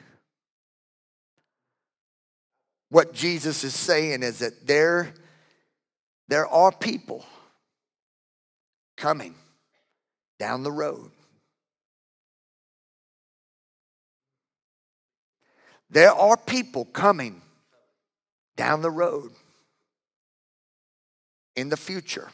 What 2.89 3.13
Jesus 3.13 3.63
is 3.63 3.75
saying 3.75 4.23
is 4.23 4.39
that 4.39 4.65
there, 4.65 5.13
there 6.27 6.47
are 6.47 6.71
people 6.71 7.25
coming 8.97 9.35
down 10.39 10.63
the 10.63 10.71
road. 10.71 11.11
There 15.91 16.11
are 16.11 16.37
people 16.37 16.85
coming 16.85 17.41
down 18.55 18.81
the 18.81 18.91
road 18.91 19.31
in 21.55 21.69
the 21.69 21.77
future. 21.77 22.29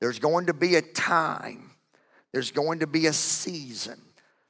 There's 0.00 0.18
going 0.18 0.46
to 0.46 0.54
be 0.54 0.76
a 0.76 0.82
time, 0.82 1.70
there's 2.32 2.50
going 2.50 2.80
to 2.80 2.86
be 2.86 3.06
a 3.06 3.12
season, 3.12 4.00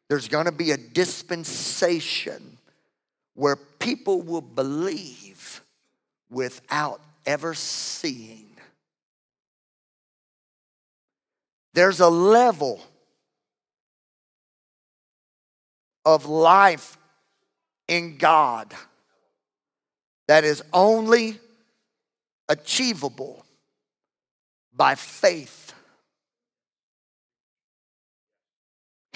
there's 0.09 0.29
going 0.29 0.47
to 0.47 0.53
be 0.53 0.73
a 0.73 0.77
dispensation 0.77 2.59
where 3.37 3.57
people 3.57 4.23
will 4.23 4.41
believe 4.41 5.61
without 6.31 7.01
ever 7.25 7.55
seeing. 7.55 8.47
There's 11.75 12.01
a 12.01 12.09
level 12.09 12.81
of 16.05 16.25
life 16.25 16.97
in 17.87 18.17
God 18.17 18.73
that 20.29 20.45
is 20.45 20.63
only 20.73 21.39
achievable 22.49 23.45
by 24.75 24.95
faith. 24.95 25.66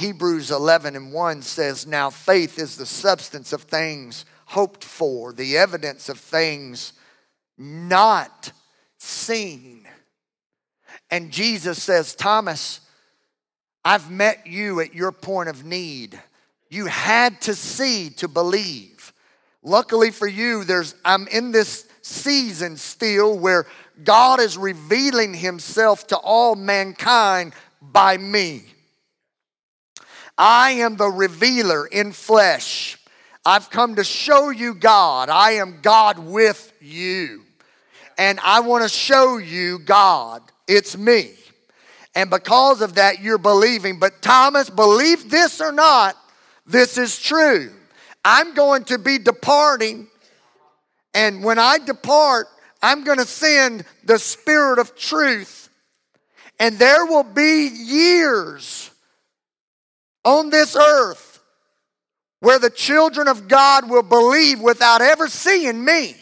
Hebrews 0.00 0.50
11 0.50 0.96
and 0.96 1.12
1 1.12 1.42
says, 1.42 1.86
Now 1.86 2.08
faith 2.08 2.58
is 2.58 2.76
the 2.78 2.86
substance 2.86 3.52
of 3.52 3.64
things 3.64 4.24
hoped 4.46 4.82
for, 4.82 5.34
the 5.34 5.58
evidence 5.58 6.08
of 6.08 6.18
things 6.18 6.94
not 7.58 8.50
seen. 8.96 9.86
And 11.10 11.30
Jesus 11.30 11.82
says, 11.82 12.14
Thomas, 12.14 12.80
I've 13.84 14.10
met 14.10 14.46
you 14.46 14.80
at 14.80 14.94
your 14.94 15.12
point 15.12 15.50
of 15.50 15.66
need. 15.66 16.18
You 16.70 16.86
had 16.86 17.38
to 17.42 17.54
see 17.54 18.08
to 18.16 18.26
believe. 18.26 19.12
Luckily 19.62 20.10
for 20.10 20.26
you, 20.26 20.64
there's 20.64 20.94
I'm 21.04 21.28
in 21.28 21.52
this 21.52 21.86
season 22.00 22.78
still 22.78 23.38
where 23.38 23.66
God 24.02 24.40
is 24.40 24.56
revealing 24.56 25.34
himself 25.34 26.06
to 26.06 26.16
all 26.16 26.56
mankind 26.56 27.52
by 27.82 28.16
me. 28.16 28.64
I 30.38 30.72
am 30.72 30.96
the 30.96 31.08
revealer 31.08 31.86
in 31.86 32.12
flesh. 32.12 32.98
I've 33.46 33.70
come 33.70 33.96
to 33.96 34.04
show 34.04 34.50
you 34.50 34.74
God. 34.74 35.30
I 35.30 35.52
am 35.52 35.80
God 35.82 36.18
with 36.18 36.72
you. 36.80 37.42
And 38.18 38.40
I 38.40 38.60
want 38.60 38.82
to 38.84 38.88
show 38.88 39.38
you 39.38 39.78
God. 39.78 40.42
It's 40.68 40.96
me. 40.96 41.32
And 42.14 42.30
because 42.30 42.82
of 42.82 42.96
that, 42.96 43.20
you're 43.20 43.38
believing. 43.38 43.98
But 43.98 44.22
Thomas, 44.22 44.70
believe 44.70 45.30
this 45.30 45.60
or 45.60 45.72
not, 45.72 46.16
this 46.66 46.98
is 46.98 47.18
true. 47.18 47.72
I'm 48.24 48.54
going 48.54 48.84
to 48.84 48.98
be 48.98 49.18
departing 49.18 50.08
And 51.14 51.42
when 51.42 51.58
I 51.58 51.78
depart, 51.78 52.46
I'm 52.82 53.04
going 53.04 53.18
to 53.18 53.26
send 53.26 53.84
the 54.04 54.18
Spirit 54.18 54.78
of 54.78 54.96
truth. 54.96 55.68
And 56.58 56.78
there 56.78 57.06
will 57.06 57.24
be 57.24 57.68
years 57.68 58.89
on 60.24 60.50
this 60.50 60.76
earth 60.76 61.42
where 62.40 62.58
the 62.58 62.70
children 62.70 63.28
of 63.28 63.48
God 63.48 63.88
will 63.88 64.02
believe 64.02 64.60
without 64.60 65.02
ever 65.02 65.28
seeing 65.28 65.84
me. 65.84 66.16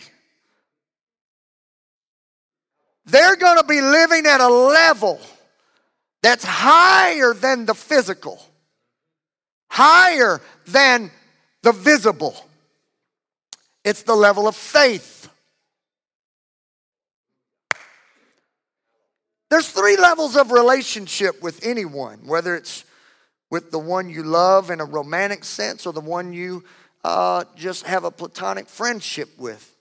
They're 3.07 3.37
going 3.37 3.59
to 3.59 3.65
be 3.65 3.81
living 3.81 4.27
at 4.27 4.41
a 4.41 4.49
level 4.49 5.21
that's 6.23 6.45
higher 6.45 7.33
than 7.33 7.65
the 7.65 7.75
physical, 7.75 8.43
higher 9.71 10.41
than 10.67 11.11
the 11.63 11.73
visible. 11.73 12.37
It's 13.85 14.03
the 14.03 14.17
level 14.17 14.47
of 14.47 14.57
faith. 14.57 15.31
There's 19.51 19.69
three 19.71 19.97
levels 19.97 20.37
of 20.37 20.53
relationship 20.53 21.43
with 21.43 21.65
anyone, 21.65 22.19
whether 22.27 22.55
it's 22.55 22.85
with 23.51 23.71
the 23.71 23.79
one 23.79 24.09
you 24.11 24.23
love 24.23 24.71
in 24.71 24.81
a 24.81 24.85
romantic 24.85 25.45
sense 25.45 25.87
or 25.87 25.93
the 25.93 26.01
one 26.01 26.33
you 26.33 26.65
uh, 27.05 27.45
just 27.57 27.87
have 27.87 28.05
a 28.05 28.11
platonic 28.11 28.69
friendship 28.69 29.31
with. 29.39 29.75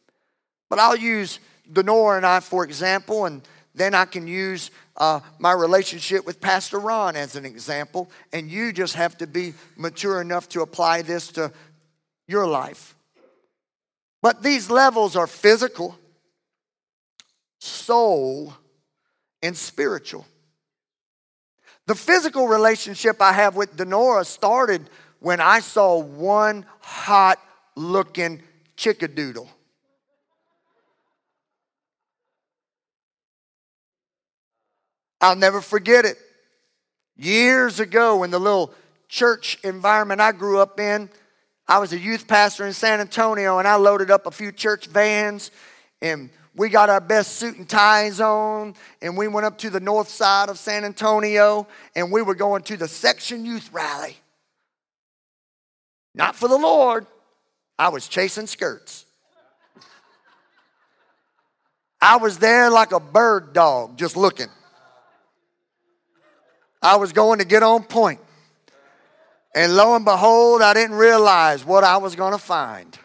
But 0.69 0.79
I'll 0.79 0.95
use 0.95 1.39
Denora 1.71 2.17
and 2.17 2.25
I, 2.25 2.39
for 2.39 2.63
example, 2.63 3.25
and 3.25 3.41
then 3.75 3.93
I 3.93 4.05
can 4.05 4.27
use 4.27 4.71
uh, 4.95 5.19
my 5.39 5.51
relationship 5.51 6.25
with 6.25 6.41
Pastor 6.41 6.79
Ron 6.79 7.15
as 7.15 7.35
an 7.35 7.45
example, 7.45 8.09
and 8.33 8.49
you 8.49 8.73
just 8.73 8.95
have 8.95 9.17
to 9.19 9.27
be 9.27 9.53
mature 9.75 10.21
enough 10.21 10.49
to 10.49 10.61
apply 10.61 11.03
this 11.03 11.27
to 11.33 11.51
your 12.27 12.47
life. 12.47 12.95
But 14.21 14.41
these 14.41 14.69
levels 14.69 15.15
are 15.15 15.27
physical, 15.27 15.95
soul, 17.59 18.53
and 19.43 19.55
spiritual. 19.55 20.25
The 21.87 21.95
physical 21.95 22.47
relationship 22.47 23.21
I 23.21 23.31
have 23.31 23.55
with 23.55 23.75
Denora 23.77 24.25
started 24.25 24.89
when 25.19 25.39
I 25.39 25.61
saw 25.61 25.99
one 25.99 26.65
hot 26.81 27.39
looking 27.75 28.43
chickadoodle. 28.77 29.47
I'll 35.21 35.35
never 35.35 35.61
forget 35.61 36.05
it. 36.05 36.17
Years 37.15 37.79
ago, 37.79 38.23
in 38.23 38.31
the 38.31 38.39
little 38.39 38.73
church 39.07 39.57
environment 39.63 40.21
I 40.21 40.33
grew 40.33 40.59
up 40.59 40.79
in, 40.79 41.09
I 41.67 41.79
was 41.79 41.93
a 41.93 41.99
youth 41.99 42.27
pastor 42.27 42.67
in 42.67 42.73
San 42.73 42.99
Antonio 42.99 43.59
and 43.59 43.67
I 43.67 43.75
loaded 43.75 44.11
up 44.11 44.25
a 44.25 44.31
few 44.31 44.51
church 44.51 44.87
vans 44.87 45.51
and 46.01 46.29
we 46.57 46.69
got 46.69 46.89
our 46.89 46.99
best 46.99 47.35
suit 47.35 47.55
and 47.57 47.69
ties 47.69 48.19
on 48.19 48.73
and 49.03 49.15
we 49.15 49.27
went 49.27 49.45
up 49.45 49.59
to 49.59 49.69
the 49.69 49.79
north 49.79 50.09
side 50.09 50.49
of 50.49 50.57
San 50.57 50.83
Antonio 50.83 51.67
and 51.95 52.11
we 52.11 52.23
were 52.23 52.33
going 52.33 52.63
to 52.63 52.75
the 52.75 52.87
section 52.87 53.45
youth 53.45 53.69
rally. 53.71 54.17
Not 56.15 56.35
for 56.35 56.49
the 56.49 56.57
Lord, 56.57 57.05
I 57.77 57.89
was 57.89 58.07
chasing 58.07 58.47
skirts. 58.47 59.05
I 62.01 62.17
was 62.17 62.39
there 62.39 62.71
like 62.71 62.91
a 62.91 62.99
bird 62.99 63.53
dog, 63.53 63.95
just 63.95 64.17
looking. 64.17 64.49
I 66.81 66.95
was 66.95 67.13
going 67.13 67.37
to 67.37 67.45
get 67.45 67.61
on 67.61 67.83
point. 67.83 68.19
And 69.53 69.75
lo 69.75 69.95
and 69.95 70.05
behold, 70.05 70.63
I 70.63 70.73
didn't 70.73 70.95
realize 70.95 71.63
what 71.63 71.83
I 71.83 71.97
was 71.97 72.15
going 72.15 72.33
to 72.33 72.39
find. 72.39 72.97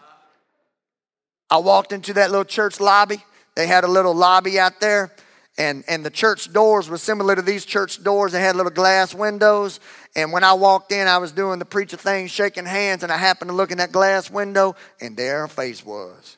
I 1.51 1.59
walked 1.59 1.93
into 1.93 2.15
that 2.15 2.31
little 2.31 2.47
church 2.47 2.81
lobby. 2.81 3.23
They 3.55 3.67
had 3.67 3.85
a 3.85 3.89
little 3.89 4.15
lobby 4.15 4.59
out 4.59 4.81
there, 4.81 5.13
and, 5.59 5.85
and 5.89 6.05
the 6.05 6.11
church 6.11 6.53
doors 6.53 6.89
were 6.89 6.99
similar 6.99 7.37
to 7.37 7.43
these 7.43 7.65
church 7.65 8.03
doors. 8.03 8.33
They 8.33 8.41
had 8.41 8.57
little 8.57 8.73
glass 8.73 9.15
windows. 9.15 9.81
And 10.17 10.33
when 10.33 10.45
I 10.45 10.55
walked 10.55 10.93
in, 10.93 11.07
I 11.07 11.19
was 11.19 11.33
doing 11.33 11.59
the 11.59 11.65
preacher 11.65 11.97
thing, 11.97 12.27
shaking 12.27 12.67
hands, 12.67 13.03
and 13.03 13.13
I 13.13 13.17
happened 13.17 13.51
to 13.51 13.55
look 13.55 13.71
in 13.71 13.79
that 13.79 13.93
glass 13.93 14.31
window, 14.31 14.77
and 15.01 15.17
there 15.17 15.41
her 15.41 15.49
face 15.49 15.85
was. 15.85 16.37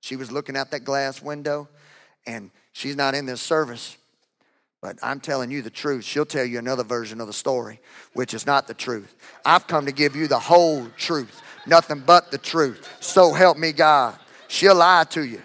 She 0.00 0.16
was 0.16 0.30
looking 0.30 0.56
out 0.56 0.70
that 0.70 0.84
glass 0.84 1.22
window, 1.22 1.68
and 2.26 2.50
she's 2.72 2.96
not 2.96 3.14
in 3.14 3.26
this 3.26 3.40
service. 3.40 3.96
But 4.80 4.98
I'm 5.02 5.20
telling 5.20 5.50
you 5.50 5.62
the 5.62 5.70
truth. 5.70 6.04
She'll 6.04 6.26
tell 6.26 6.44
you 6.44 6.58
another 6.58 6.84
version 6.84 7.20
of 7.20 7.26
the 7.26 7.32
story, 7.32 7.80
which 8.12 8.34
is 8.34 8.46
not 8.46 8.68
the 8.68 8.74
truth. 8.74 9.14
I've 9.44 9.66
come 9.66 9.86
to 9.86 9.92
give 9.92 10.14
you 10.14 10.28
the 10.28 10.38
whole 10.38 10.86
truth, 10.96 11.42
nothing 11.66 12.02
but 12.06 12.30
the 12.30 12.38
truth. 12.38 12.88
So 13.00 13.32
help 13.32 13.56
me 13.56 13.72
God. 13.72 14.16
She'll 14.48 14.76
lie 14.76 15.04
to 15.10 15.24
you. 15.24 15.42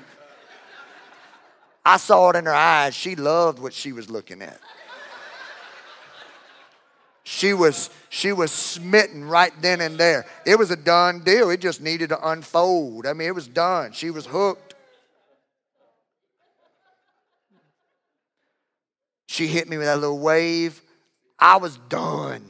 I 1.83 1.97
saw 1.97 2.29
it 2.29 2.35
in 2.35 2.45
her 2.45 2.53
eyes. 2.53 2.93
She 2.93 3.15
loved 3.15 3.59
what 3.59 3.73
she 3.73 3.91
was 3.91 4.09
looking 4.09 4.41
at. 4.41 4.59
She 7.23 7.53
was 7.53 7.89
she 8.09 8.33
was 8.33 8.51
smitten 8.51 9.23
right 9.25 9.53
then 9.61 9.79
and 9.79 9.97
there. 9.97 10.25
It 10.45 10.59
was 10.59 10.69
a 10.71 10.75
done 10.75 11.21
deal. 11.21 11.49
It 11.49 11.61
just 11.61 11.81
needed 11.81 12.09
to 12.09 12.29
unfold. 12.29 13.05
I 13.05 13.13
mean, 13.13 13.27
it 13.27 13.35
was 13.35 13.47
done. 13.47 13.93
She 13.93 14.09
was 14.09 14.25
hooked. 14.25 14.75
She 19.27 19.47
hit 19.47 19.69
me 19.69 19.77
with 19.77 19.85
that 19.85 19.99
little 19.99 20.19
wave. 20.19 20.81
I 21.39 21.55
was 21.55 21.77
done. 21.89 22.43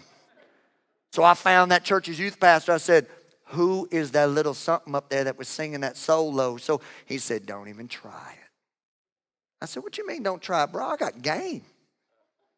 So 1.13 1.24
I 1.24 1.36
found 1.36 1.72
that 1.72 1.84
church's 1.84 2.20
youth 2.20 2.39
pastor. 2.39 2.72
I 2.72 2.78
said, 2.78 3.06
Who 3.48 3.88
is 3.91 4.12
that 4.12 4.30
little 4.30 4.56
something 4.56 4.96
up 4.96 5.10
there 5.10 5.26
that 5.26 5.38
was 5.38 5.48
singing 5.48 5.82
that 5.82 5.96
solo? 5.96 6.58
So 6.58 6.82
he 7.06 7.20
said, 7.20 7.46
Don't 7.46 7.67
even 7.67 7.88
try 7.88 8.34
it. 8.34 8.40
I 9.62 9.65
said, 9.65 9.84
What 9.84 9.97
you 9.97 10.08
mean, 10.08 10.24
don't 10.24 10.41
try 10.41 10.63
it, 10.63 10.71
bro? 10.71 10.86
I 10.86 10.97
got 10.97 11.21
game. 11.21 11.63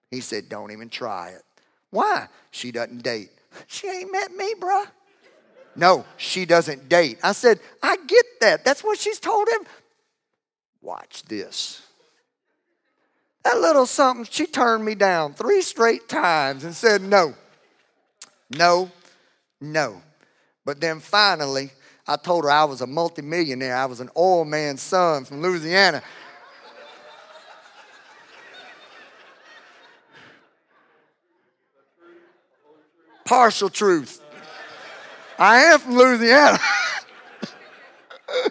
He 0.10 0.22
said, 0.22 0.50
Don't 0.50 0.72
even 0.72 0.89
try 0.89 1.30
it. 1.30 1.44
Why? 1.89 2.28
She 2.52 2.72
doesn't 2.72 3.04
date. 3.04 3.30
She 3.68 3.88
ain't 3.88 4.12
met 4.12 4.36
me, 4.36 4.56
bro. 4.60 4.86
No, 5.76 6.06
she 6.18 6.46
doesn't 6.46 6.89
date. 6.89 7.20
I 7.22 7.34
said, 7.34 7.60
I 7.84 7.98
get 8.08 8.26
that. 8.42 8.66
That's 8.66 8.84
what 8.84 8.98
she's 8.98 9.20
told 9.20 9.48
him. 9.48 9.62
Watch 10.82 11.22
this. 11.24 11.84
That 13.44 13.60
little 13.60 13.86
something, 13.86 14.26
she 14.30 14.46
turned 14.46 14.86
me 14.86 14.96
down 14.96 15.34
three 15.34 15.62
straight 15.62 16.08
times 16.08 16.63
and 16.63 16.74
said 16.74 17.02
no, 17.02 17.36
no, 18.50 18.89
no. 19.60 20.02
But 20.66 20.80
then 20.80 21.00
finally, 21.00 21.72
I 22.08 22.16
told 22.16 22.46
her 22.46 22.52
I 22.52 22.63
was 22.63 22.82
a 22.82 22.88
multimillionaire. 22.88 23.76
I 23.76 23.86
was 23.86 24.00
an 24.00 24.10
oil 24.16 24.46
man's 24.46 24.82
son 24.82 25.26
from 25.26 25.42
Louisiana. 25.42 26.02
Partial 33.26 33.70
truth. 33.70 34.22
I 35.40 35.62
am 35.64 35.80
from 35.80 35.96
Louisiana. 35.96 36.60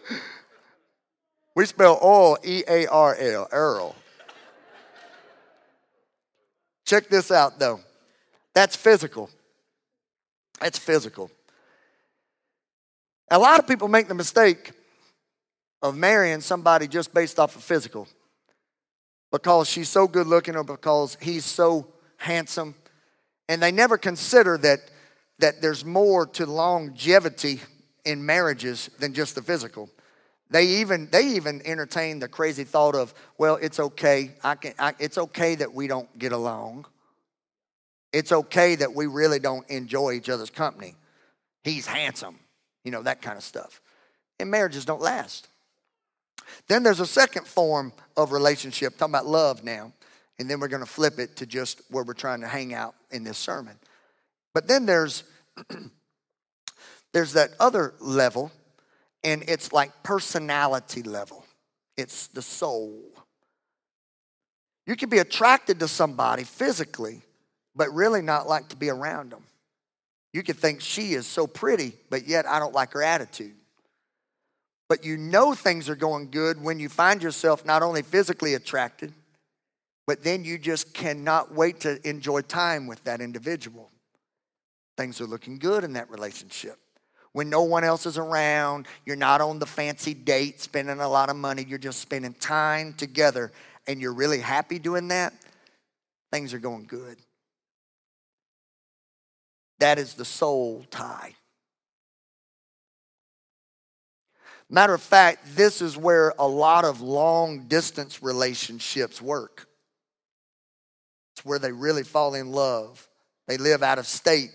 we 1.55 1.67
spell 1.67 1.99
oil 2.03 2.39
E 2.45 2.63
A 2.69 2.87
R 2.87 3.15
L, 3.15 3.49
Earl. 3.53 3.95
Check 6.85 7.09
this 7.09 7.31
out, 7.31 7.59
though. 7.59 7.81
That's 8.55 8.77
physical. 8.77 9.31
That's 10.61 10.79
physical. 10.79 11.31
A 13.31 13.39
lot 13.39 13.59
of 13.59 13.67
people 13.67 13.89
make 13.89 14.09
the 14.09 14.15
mistake 14.15 14.73
of 15.81 15.97
marrying 15.97 16.41
somebody 16.41 16.87
just 16.87 17.15
based 17.15 17.39
off 17.41 17.57
of 17.57 17.63
physical 17.63 18.07
because 19.31 19.69
she's 19.69 19.89
so 19.89 20.07
good 20.07 20.27
looking 20.27 20.55
or 20.55 20.63
because 20.63 21.17
he's 21.21 21.45
so 21.45 21.87
handsome. 22.19 22.75
And 23.48 23.62
they 23.62 23.72
never 23.72 23.98
consider 23.98 24.57
that, 24.59 24.81
that 25.38 25.61
there's 25.61 25.85
more 25.85 26.26
to 26.26 26.46
longevity 26.46 27.61
in 28.05 28.24
marriages 28.24 28.90
than 28.98 29.14
just 29.14 29.35
the 29.35 29.42
physical. 29.42 29.90
They 30.50 30.66
even 30.66 31.09
they 31.11 31.28
even 31.28 31.62
entertain 31.64 32.18
the 32.18 32.28
crazy 32.28 32.64
thought 32.64 32.94
of, 32.94 33.14
well, 33.38 33.57
it's 33.57 33.81
okay. 33.81 34.33
I 34.44 34.55
can. 34.55 34.74
I, 34.78 34.94
it's 34.98 35.16
okay 35.16 35.55
that 35.55 35.72
we 35.72 35.87
don't 35.87 36.18
get 36.18 36.33
along. 36.33 36.85
It's 38.12 38.33
okay 38.33 38.74
that 38.76 38.94
we 38.94 39.07
really 39.07 39.38
don't 39.38 39.68
enjoy 39.70 40.12
each 40.12 40.28
other's 40.28 40.50
company. 40.50 40.94
He's 41.64 41.87
handsome, 41.87 42.38
you 42.85 42.90
know 42.90 43.02
that 43.02 43.22
kind 43.22 43.38
of 43.38 43.44
stuff. 43.44 43.81
And 44.38 44.50
marriages 44.50 44.85
don't 44.85 45.00
last. 45.00 45.48
Then 46.68 46.83
there's 46.83 47.00
a 47.00 47.07
second 47.07 47.46
form 47.46 47.92
of 48.16 48.33
relationship, 48.33 48.98
talking 48.98 49.12
about 49.12 49.26
love 49.26 49.64
now, 49.64 49.92
and 50.42 50.50
then 50.50 50.59
we're 50.59 50.66
going 50.66 50.83
to 50.83 50.90
flip 50.90 51.20
it 51.20 51.37
to 51.37 51.46
just 51.46 51.83
where 51.88 52.02
we're 52.02 52.14
trying 52.14 52.40
to 52.40 52.48
hang 52.48 52.74
out 52.74 52.96
in 53.12 53.22
this 53.22 53.38
sermon. 53.38 53.78
But 54.52 54.66
then 54.66 54.87
there's 54.87 55.22
there's 57.12 57.35
that 57.35 57.50
other 57.61 57.94
level 58.00 58.50
and 59.22 59.44
it's 59.46 59.72
like 59.72 60.02
personality 60.02 61.05
level. 61.05 61.46
It's 61.96 62.26
the 62.26 62.42
soul. 62.42 62.98
You 64.85 64.96
can 64.96 65.09
be 65.09 65.18
attracted 65.18 65.78
to 65.78 65.87
somebody 65.87 66.42
physically, 66.42 67.22
but 67.76 67.94
really 67.94 68.20
not 68.20 68.48
like 68.48 68.68
to 68.70 68.76
be 68.76 68.90
around 68.90 69.31
them. 69.31 69.44
You 70.33 70.42
could 70.42 70.59
think 70.59 70.81
she 70.81 71.12
is 71.12 71.24
so 71.24 71.46
pretty, 71.46 71.92
but 72.11 72.26
yet 72.26 72.46
I 72.46 72.59
don't 72.59 72.74
like 72.74 72.94
her 72.94 73.02
attitude. 73.05 73.55
But 74.88 75.05
you 75.05 75.18
know 75.18 75.55
things 75.55 75.88
are 75.88 75.94
going 75.94 76.33
good 76.33 76.61
when 76.61 76.81
you 76.81 76.88
find 76.88 77.22
yourself 77.22 77.64
not 77.64 77.85
only 77.85 78.02
physically 78.02 78.55
attracted, 78.55 79.14
but 80.12 80.22
then 80.22 80.44
you 80.44 80.59
just 80.59 80.92
cannot 80.92 81.55
wait 81.55 81.81
to 81.81 82.07
enjoy 82.07 82.42
time 82.42 82.87
with 82.87 83.03
that 83.05 83.22
individual. 83.22 83.90
Things 84.98 85.22
are 85.22 85.27
looking 85.27 85.59
good 85.59 85.85
in 85.85 85.94
that 85.94 86.11
relationship. 86.11 86.79
When 87.33 87.48
no 87.48 87.62
one 87.62 87.83
else 87.83 88.05
is 88.05 88.18
around, 88.18 88.88
you're 89.07 89.16
not 89.16 89.40
on 89.40 89.59
the 89.59 89.64
fancy 89.64 90.12
date 90.12 90.61
spending 90.61 91.01
a 91.01 91.09
lot 91.09 91.31
of 91.31 91.37
money, 91.37 91.64
you're 91.66 91.79
just 91.79 92.01
spending 92.01 92.35
time 92.35 92.92
together 92.92 93.53
and 93.87 94.03
you're 94.03 94.12
really 94.12 94.40
happy 94.40 94.79
doing 94.79 95.09
that, 95.09 95.33
things 96.31 96.53
are 96.53 96.59
going 96.59 96.85
good. 96.85 97.16
That 99.79 99.98
is 99.98 100.12
the 100.12 100.27
soul 100.27 100.85
tie. 100.90 101.35
Matter 104.68 104.92
of 104.92 105.01
fact, 105.01 105.57
this 105.57 105.81
is 105.81 105.96
where 105.96 106.35
a 106.38 106.46
lot 106.46 106.85
of 106.85 107.01
long 107.01 107.61
distance 107.61 108.22
relationships 108.22 109.22
work. 109.22 109.68
It's 111.42 111.48
where 111.48 111.59
they 111.59 111.72
really 111.72 112.05
fall 112.05 112.35
in 112.35 112.52
love. 112.52 113.09
They 113.48 113.57
live 113.57 113.83
out 113.83 113.98
of 113.98 114.07
state, 114.07 114.52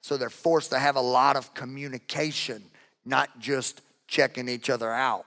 so 0.00 0.16
they're 0.16 0.30
forced 0.30 0.70
to 0.70 0.78
have 0.78 0.96
a 0.96 1.00
lot 1.00 1.36
of 1.36 1.52
communication, 1.52 2.62
not 3.04 3.38
just 3.38 3.82
checking 4.08 4.48
each 4.48 4.70
other 4.70 4.90
out. 4.90 5.26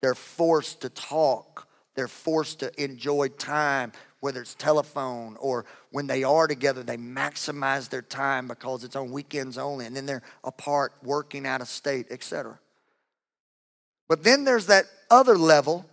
They're 0.00 0.16
forced 0.16 0.80
to 0.80 0.88
talk, 0.88 1.68
they're 1.94 2.08
forced 2.08 2.58
to 2.60 2.82
enjoy 2.82 3.28
time, 3.28 3.92
whether 4.18 4.42
it's 4.42 4.56
telephone 4.56 5.36
or 5.38 5.66
when 5.92 6.08
they 6.08 6.24
are 6.24 6.48
together, 6.48 6.82
they 6.82 6.96
maximize 6.96 7.88
their 7.88 8.02
time 8.02 8.48
because 8.48 8.82
it's 8.82 8.96
on 8.96 9.12
weekends 9.12 9.56
only, 9.56 9.86
and 9.86 9.94
then 9.94 10.06
they're 10.06 10.22
apart 10.42 10.94
working 11.04 11.46
out 11.46 11.60
of 11.60 11.68
state, 11.68 12.06
etc. 12.10 12.58
But 14.08 14.24
then 14.24 14.42
there's 14.42 14.66
that 14.66 14.86
other 15.12 15.38
level 15.38 15.86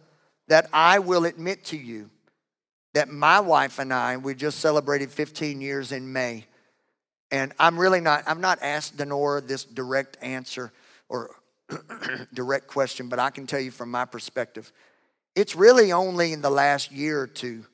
that 0.47 0.67
I 0.73 0.97
will 0.97 1.25
admit 1.25 1.65
to 1.65 1.77
you 1.77 2.09
that 2.93 3.09
my 3.09 3.39
wife 3.39 3.79
and 3.79 3.93
I, 3.93 4.17
we 4.17 4.33
just 4.33 4.59
celebrated 4.59 5.11
15 5.11 5.61
years 5.61 5.91
in 5.91 6.11
May. 6.11 6.45
And 7.31 7.53
I'm 7.59 7.79
really 7.79 8.01
not, 8.01 8.23
I've 8.27 8.39
not 8.39 8.59
asked 8.61 8.97
Denora 8.97 9.45
this 9.45 9.63
direct 9.63 10.17
answer 10.21 10.71
or 11.07 11.35
direct 12.33 12.67
question, 12.67 13.07
but 13.07 13.19
I 13.19 13.29
can 13.29 13.45
tell 13.45 13.59
you 13.59 13.71
from 13.71 13.91
my 13.91 14.05
perspective, 14.05 14.71
it's 15.35 15.55
really 15.55 15.91
only 15.91 16.33
in 16.33 16.41
the 16.41 16.49
last 16.49 16.91
year 16.91 17.21
or 17.21 17.27
two 17.27 17.65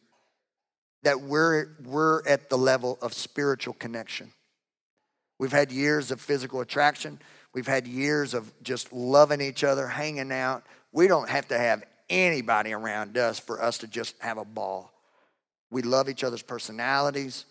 that 1.03 1.21
we're, 1.21 1.69
we're 1.83 2.27
at 2.27 2.49
the 2.49 2.57
level 2.57 2.97
of 3.01 3.13
spiritual 3.13 3.75
connection. 3.75 4.31
We've 5.37 5.51
had 5.51 5.71
years 5.71 6.11
of 6.11 6.19
physical 6.19 6.61
attraction. 6.61 7.19
We've 7.53 7.67
had 7.67 7.87
years 7.87 8.33
of 8.33 8.51
just 8.63 8.91
loving 8.91 9.39
each 9.39 9.63
other, 9.63 9.87
hanging 9.87 10.31
out. 10.31 10.65
We 10.91 11.07
don't 11.07 11.29
have 11.29 11.47
to 11.49 11.57
have 11.57 11.83
anybody 12.09 12.73
around 12.73 13.17
us 13.17 13.39
for 13.39 13.61
us 13.61 13.77
to 13.79 13.87
just 13.87 14.15
have 14.19 14.37
a 14.37 14.45
ball. 14.45 14.91
We 15.71 15.81
love 15.81 16.09
each 16.09 16.23
other's 16.23 16.41
personalities. 16.41 17.45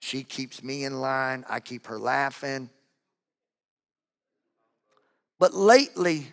She 0.00 0.22
keeps 0.22 0.62
me 0.62 0.84
in 0.84 1.00
line, 1.00 1.44
I 1.48 1.60
keep 1.60 1.86
her 1.86 1.98
laughing. 1.98 2.68
But 5.38 5.54
lately, 5.54 6.26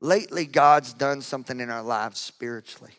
lately, 0.00 0.46
God's 0.46 0.92
done 0.92 1.20
something 1.20 1.60
in 1.60 1.70
our 1.70 1.82
lives 1.82 2.20
spiritually. 2.20 2.92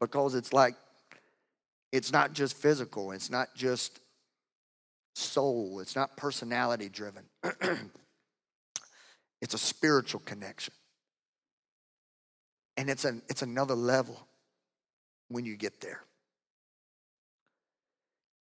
Because 0.00 0.34
it's 0.34 0.52
like, 0.52 0.74
it's 1.92 2.12
not 2.12 2.32
just 2.32 2.56
physical, 2.56 3.12
it's 3.12 3.30
not 3.30 3.54
just 3.54 4.00
soul, 5.14 5.78
it's 5.80 5.94
not 5.94 6.16
personality 6.16 6.88
driven. 6.88 7.22
it's 9.40 9.54
a 9.54 9.58
spiritual 9.58 10.20
connection. 10.24 10.74
And 12.76 12.90
it's, 12.90 13.04
an, 13.04 13.22
it's 13.28 13.42
another 13.42 13.74
level 13.74 14.18
when 15.28 15.44
you 15.44 15.56
get 15.56 15.80
there. 15.80 16.00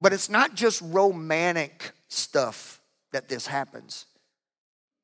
But 0.02 0.14
it's 0.14 0.30
not 0.30 0.56
just 0.56 0.82
romantic 0.82 1.92
stuff 2.08 2.82
that 3.12 3.30
this 3.30 3.48
happens. 3.48 4.06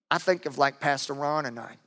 I 0.10 0.18
think 0.18 0.46
of 0.46 0.58
like 0.58 0.80
Pastor 0.80 1.14
Ron 1.14 1.46
and 1.46 1.60
I. 1.60 1.78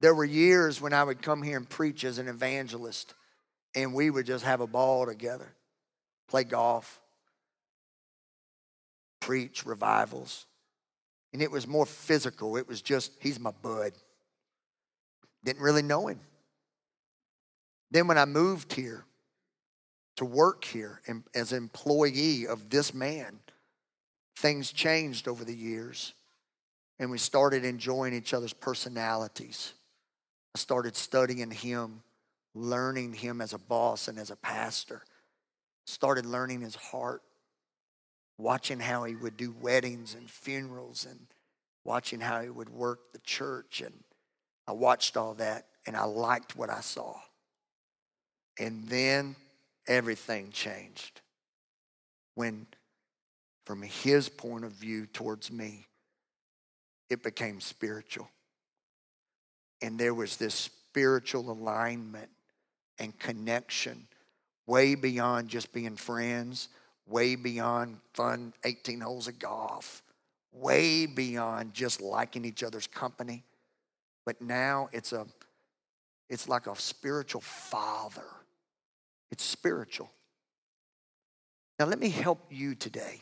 There 0.00 0.14
were 0.14 0.24
years 0.24 0.80
when 0.80 0.92
I 0.92 1.04
would 1.04 1.22
come 1.22 1.42
here 1.42 1.56
and 1.56 1.68
preach 1.68 2.04
as 2.04 2.18
an 2.18 2.28
evangelist, 2.28 3.14
and 3.74 3.94
we 3.94 4.10
would 4.10 4.26
just 4.26 4.44
have 4.44 4.60
a 4.60 4.66
ball 4.66 5.06
together 5.06 5.52
play 6.28 6.44
golf, 6.44 7.00
preach 9.20 9.64
revivals. 9.64 10.46
And 11.36 11.42
it 11.42 11.50
was 11.50 11.66
more 11.66 11.84
physical. 11.84 12.56
It 12.56 12.66
was 12.66 12.80
just, 12.80 13.12
he's 13.20 13.38
my 13.38 13.50
bud. 13.50 13.92
Didn't 15.44 15.60
really 15.60 15.82
know 15.82 16.06
him. 16.06 16.18
Then 17.90 18.08
when 18.08 18.16
I 18.16 18.24
moved 18.24 18.72
here 18.72 19.04
to 20.16 20.24
work 20.24 20.64
here 20.64 21.02
as 21.34 21.52
employee 21.52 22.46
of 22.46 22.70
this 22.70 22.94
man, 22.94 23.38
things 24.38 24.72
changed 24.72 25.28
over 25.28 25.44
the 25.44 25.54
years. 25.54 26.14
And 26.98 27.10
we 27.10 27.18
started 27.18 27.66
enjoying 27.66 28.14
each 28.14 28.32
other's 28.32 28.54
personalities. 28.54 29.74
I 30.54 30.58
started 30.58 30.96
studying 30.96 31.50
him, 31.50 32.00
learning 32.54 33.12
him 33.12 33.42
as 33.42 33.52
a 33.52 33.58
boss 33.58 34.08
and 34.08 34.18
as 34.18 34.30
a 34.30 34.36
pastor 34.36 35.02
started 35.84 36.24
learning 36.24 36.62
his 36.62 36.76
heart, 36.76 37.20
watching 38.38 38.80
how 38.80 39.04
he 39.04 39.14
would 39.14 39.36
do 39.36 39.54
weddings 39.60 40.14
and 40.14 40.30
funerals 40.30 41.06
and 41.08 41.26
watching 41.84 42.20
how 42.20 42.42
he 42.42 42.50
would 42.50 42.68
work 42.68 43.12
the 43.12 43.18
church. 43.20 43.80
And 43.80 43.94
I 44.66 44.72
watched 44.72 45.16
all 45.16 45.34
that 45.34 45.66
and 45.86 45.96
I 45.96 46.04
liked 46.04 46.56
what 46.56 46.70
I 46.70 46.80
saw. 46.80 47.14
And 48.58 48.86
then 48.88 49.36
everything 49.86 50.50
changed 50.50 51.20
when, 52.34 52.66
from 53.64 53.82
his 53.82 54.28
point 54.28 54.64
of 54.64 54.72
view 54.72 55.06
towards 55.06 55.50
me, 55.50 55.86
it 57.08 57.22
became 57.22 57.60
spiritual. 57.60 58.28
And 59.82 59.98
there 59.98 60.14
was 60.14 60.36
this 60.36 60.54
spiritual 60.54 61.50
alignment 61.50 62.30
and 62.98 63.18
connection 63.18 64.06
way 64.66 64.94
beyond 64.94 65.48
just 65.48 65.72
being 65.72 65.96
friends, 65.96 66.68
way 67.06 67.36
beyond 67.36 67.98
fun 68.14 68.52
18 68.64 69.00
holes 69.00 69.28
of 69.28 69.38
golf, 69.38 70.02
way 70.52 71.06
beyond 71.06 71.74
just 71.74 72.00
liking 72.00 72.44
each 72.44 72.62
other's 72.62 72.86
company. 72.86 73.44
But 74.24 74.40
now 74.40 74.88
it's 74.92 75.12
a 75.12 75.26
it's 76.28 76.48
like 76.48 76.66
a 76.66 76.74
spiritual 76.74 77.40
father. 77.40 78.26
It's 79.30 79.44
spiritual. 79.44 80.10
Now 81.78 81.86
let 81.86 82.00
me 82.00 82.08
help 82.08 82.40
you 82.50 82.74
today 82.74 83.20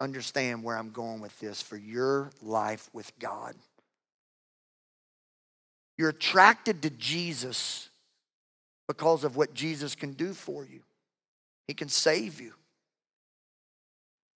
understand 0.00 0.62
where 0.62 0.76
I'm 0.76 0.90
going 0.90 1.20
with 1.20 1.38
this 1.40 1.60
for 1.60 1.76
your 1.76 2.30
life 2.40 2.88
with 2.92 3.12
God. 3.18 3.54
You're 5.96 6.10
attracted 6.10 6.82
to 6.82 6.90
Jesus 6.90 7.88
because 8.86 9.24
of 9.24 9.36
what 9.36 9.52
Jesus 9.52 9.94
can 9.94 10.12
do 10.12 10.32
for 10.32 10.64
you. 10.64 10.80
He 11.68 11.74
can 11.74 11.88
save 11.88 12.40
you. 12.40 12.54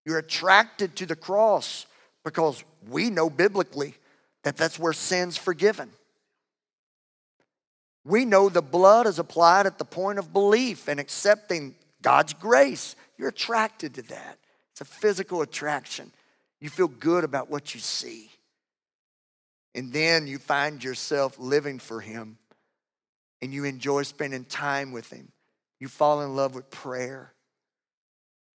You're 0.04 0.18
attracted 0.18 0.94
to 0.96 1.06
the 1.06 1.16
cross 1.16 1.86
because 2.24 2.62
we 2.88 3.10
know 3.10 3.30
biblically 3.30 3.94
that 4.44 4.56
that's 4.56 4.78
where 4.78 4.92
sin's 4.92 5.36
forgiven. 5.36 5.90
We 8.04 8.24
know 8.24 8.48
the 8.48 8.62
blood 8.62 9.06
is 9.06 9.18
applied 9.18 9.66
at 9.66 9.78
the 9.78 9.84
point 9.84 10.18
of 10.18 10.32
belief 10.32 10.88
and 10.88 11.00
accepting 11.00 11.74
God's 12.02 12.34
grace. 12.34 12.96
You're 13.16 13.28
attracted 13.28 13.94
to 13.94 14.02
that. 14.02 14.38
It's 14.72 14.80
a 14.80 14.84
physical 14.84 15.42
attraction. 15.42 16.10
You 16.60 16.68
feel 16.68 16.88
good 16.88 17.24
about 17.24 17.48
what 17.48 17.74
you 17.74 17.80
see. 17.80 18.30
And 19.74 19.92
then 19.92 20.26
you 20.26 20.38
find 20.38 20.82
yourself 20.82 21.38
living 21.38 21.78
for 21.78 22.00
Him 22.00 22.38
and 23.40 23.54
you 23.54 23.64
enjoy 23.64 24.02
spending 24.02 24.44
time 24.44 24.92
with 24.92 25.10
Him. 25.10 25.30
You 25.82 25.88
fall 25.88 26.22
in 26.22 26.36
love 26.36 26.54
with 26.54 26.70
prayer. 26.70 27.32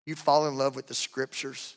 You 0.05 0.14
fall 0.14 0.47
in 0.47 0.59
love 0.59 0.77
with 0.77 0.89
the 0.89 0.95
scriptures. 0.95 1.75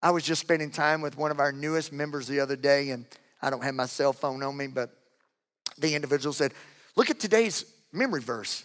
I 0.00 0.12
was 0.12 0.22
just 0.22 0.40
spending 0.40 0.70
time 0.70 1.00
with 1.00 1.18
one 1.18 1.32
of 1.32 1.40
our 1.40 1.50
newest 1.50 1.92
members 1.92 2.28
the 2.28 2.38
other 2.38 2.54
day, 2.54 2.90
and 2.90 3.04
I 3.42 3.50
don't 3.50 3.64
have 3.64 3.74
my 3.74 3.86
cell 3.86 4.12
phone 4.12 4.44
on 4.44 4.56
me, 4.56 4.68
but 4.68 4.96
the 5.76 5.96
individual 5.96 6.32
said, 6.32 6.54
Look 6.94 7.10
at 7.10 7.18
today's 7.18 7.64
memory 7.92 8.20
verse. 8.20 8.64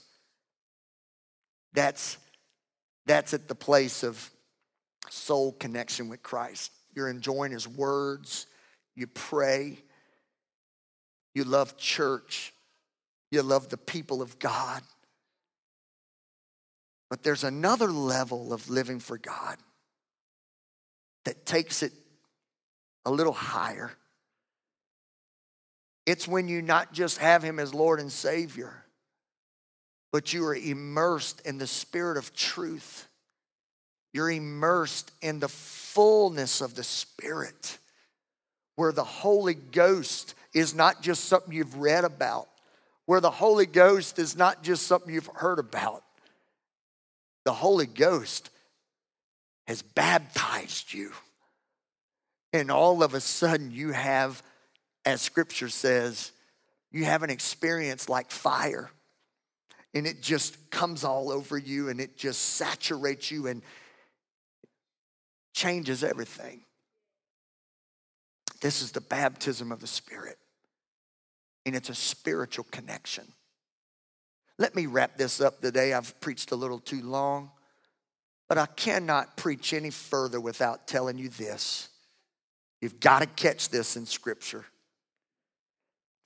That's, 1.73 2.19
that's 3.07 3.33
at 3.33 3.47
the 3.47 3.55
place 3.55 4.03
of 4.03 4.29
soul 5.09 5.53
connection 5.53 6.07
with 6.07 6.21
Christ. 6.21 6.71
You're 6.93 7.09
enjoying 7.09 7.51
His 7.51 7.67
words, 7.67 8.45
you 8.95 9.07
pray, 9.07 9.79
you 11.33 11.45
love 11.45 11.77
church, 11.77 12.53
you 13.31 13.41
love 13.41 13.69
the 13.69 13.77
people 13.77 14.21
of 14.21 14.37
God. 14.37 14.83
But 17.15 17.23
there's 17.23 17.45
another 17.45 17.93
level 17.93 18.51
of 18.51 18.69
living 18.69 18.99
for 18.99 19.17
God. 19.17 19.55
that 21.23 21.45
takes 21.45 21.81
it 21.81 21.93
a 23.05 23.09
little 23.09 23.31
higher. 23.31 23.89
It's 26.05 26.27
when 26.27 26.49
you 26.49 26.61
not 26.61 26.91
just 26.91 27.19
have 27.19 27.41
Him 27.41 27.57
as 27.57 27.73
Lord 27.73 28.01
and 28.01 28.11
Savior, 28.11 28.83
but 30.11 30.33
you 30.33 30.45
are 30.45 30.55
immersed 30.57 31.39
in 31.45 31.57
the 31.57 31.67
Spirit 31.67 32.17
of 32.17 32.35
truth. 32.35 33.07
You're 34.11 34.31
immersed 34.31 35.13
in 35.21 35.39
the 35.39 35.47
fullness 35.47 36.59
of 36.59 36.75
the 36.75 36.83
Spirit, 36.83 37.77
where 38.75 38.91
the 38.91 39.05
Holy 39.05 39.53
Ghost 39.53 40.35
is 40.53 40.75
not 40.75 41.01
just 41.01 41.23
something 41.23 41.53
you've 41.53 41.77
read 41.77 42.03
about, 42.03 42.49
where 43.05 43.21
the 43.21 43.31
Holy 43.31 43.65
Ghost 43.65 44.19
is 44.19 44.35
not 44.35 44.63
just 44.63 44.85
something 44.85 45.13
you've 45.13 45.29
heard 45.33 45.59
about. 45.59 46.03
The 47.45 47.53
Holy 47.53 47.85
Ghost 47.85 48.49
has 49.67 49.81
baptized 49.81 50.93
you. 50.93 51.11
And 52.53 52.69
all 52.69 53.03
of 53.03 53.13
a 53.13 53.21
sudden, 53.21 53.71
you 53.71 53.91
have, 53.91 54.41
as 55.05 55.21
scripture 55.21 55.69
says, 55.69 56.31
you 56.91 57.05
have 57.05 57.23
an 57.23 57.29
experience 57.29 58.09
like 58.09 58.31
fire. 58.31 58.89
And 59.93 60.05
it 60.05 60.21
just 60.21 60.69
comes 60.71 61.03
all 61.03 61.31
over 61.31 61.57
you 61.57 61.89
and 61.89 62.01
it 62.01 62.17
just 62.17 62.41
saturates 62.41 63.31
you 63.31 63.47
and 63.47 63.61
changes 65.53 66.03
everything. 66.03 66.61
This 68.61 68.81
is 68.81 68.91
the 68.91 69.01
baptism 69.01 69.71
of 69.71 69.79
the 69.79 69.87
Spirit, 69.87 70.37
and 71.65 71.75
it's 71.75 71.89
a 71.89 71.95
spiritual 71.95 72.65
connection. 72.71 73.25
Let 74.57 74.75
me 74.75 74.85
wrap 74.85 75.17
this 75.17 75.41
up 75.41 75.61
today. 75.61 75.93
I've 75.93 76.19
preached 76.21 76.51
a 76.51 76.55
little 76.55 76.79
too 76.79 77.01
long, 77.01 77.51
but 78.47 78.57
I 78.57 78.65
cannot 78.67 79.35
preach 79.35 79.73
any 79.73 79.89
further 79.89 80.39
without 80.39 80.87
telling 80.87 81.17
you 81.17 81.29
this. 81.29 81.89
You've 82.81 82.99
got 82.99 83.19
to 83.19 83.25
catch 83.25 83.69
this 83.69 83.97
in 83.97 84.05
Scripture. 84.05 84.65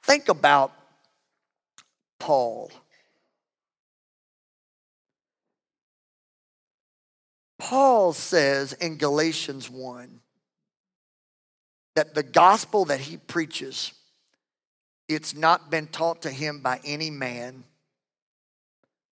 Think 0.03 0.29
about 0.29 0.73
Paul. 2.19 2.71
Paul 7.57 8.13
says 8.13 8.73
in 8.73 8.97
Galatians 8.97 9.69
1 9.69 10.19
that 11.95 12.13
the 12.15 12.23
gospel 12.23 12.85
that 12.85 12.99
he 12.99 13.17
preaches 13.17 13.93
it's 15.07 15.35
not 15.35 15.71
been 15.71 15.87
taught 15.87 16.21
to 16.21 16.29
him 16.29 16.61
by 16.61 16.79
any 16.85 17.09
man 17.09 17.63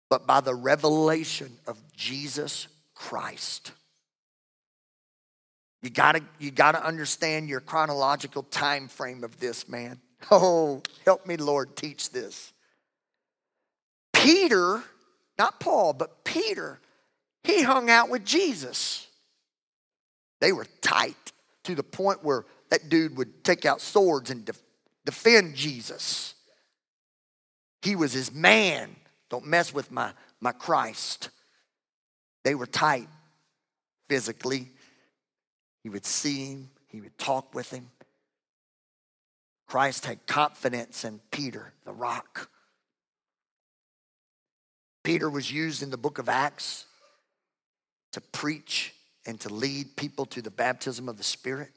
but 0.09 0.27
by 0.27 0.41
the 0.41 0.55
revelation 0.55 1.51
of 1.67 1.79
Jesus 1.97 2.69
Christ. 2.95 3.73
You 5.83 5.91
gotta, 5.91 6.23
you 6.39 6.51
gotta 6.51 6.85
understand 6.85 7.49
your 7.49 7.61
chronological 7.61 8.43
time 8.45 8.89
frame 8.89 9.23
of 9.23 9.39
this, 9.39 9.69
man. 9.69 10.01
Oh, 10.31 10.83
help 11.05 11.27
me, 11.27 11.37
Lord, 11.37 11.77
teach 11.77 12.11
this. 12.11 12.55
Peter, 14.15 14.83
not 15.39 15.61
Paul, 15.61 15.93
but 15.93 16.25
Peter, 16.25 16.81
he 17.43 17.61
hung 17.61 17.91
out 17.91 18.09
with 18.09 18.25
Jesus. 18.25 19.07
They 20.41 20.53
were 20.53 20.67
tight 20.81 21.33
to 21.65 21.75
the 21.75 21.83
point 21.83 22.25
where 22.25 22.47
that 22.71 22.89
dude 22.89 23.19
would 23.19 23.45
take 23.45 23.67
out 23.67 23.83
swords 23.83 24.31
and 24.31 24.45
def- 24.47 24.63
defend 25.05 25.55
Jesus. 25.55 26.35
He 27.83 27.95
was 27.95 28.13
his 28.13 28.33
man. 28.33 28.97
Don't 29.35 29.47
mess 29.47 29.75
with 29.75 29.91
my, 29.91 30.13
my 30.41 30.53
Christ. 30.53 31.31
They 32.45 32.55
were 32.55 32.67
tight 32.67 33.09
physically. 34.09 34.71
He 35.83 35.89
would 35.89 36.07
see 36.07 36.53
him, 36.53 36.71
he 36.87 37.01
would 37.01 37.19
talk 37.19 37.53
with 37.53 37.69
him. 37.69 37.91
Christ 39.67 40.07
had 40.07 40.25
confidence 40.29 41.05
in 41.05 41.21
Peter, 41.33 41.73
the 41.85 41.93
rock. 41.93 42.49
Peter 45.03 45.29
was 45.29 45.51
used 45.51 45.83
in 45.83 45.91
the 45.91 45.99
book 45.99 46.19
of 46.19 46.29
Acts 46.29 46.85
to 48.13 48.21
preach 48.21 48.95
and 49.27 49.41
to 49.41 49.53
lead 49.53 49.97
people 49.97 50.27
to 50.27 50.43
the 50.43 50.51
baptism 50.53 51.09
of 51.09 51.17
the 51.17 51.25
Spirit. 51.25 51.73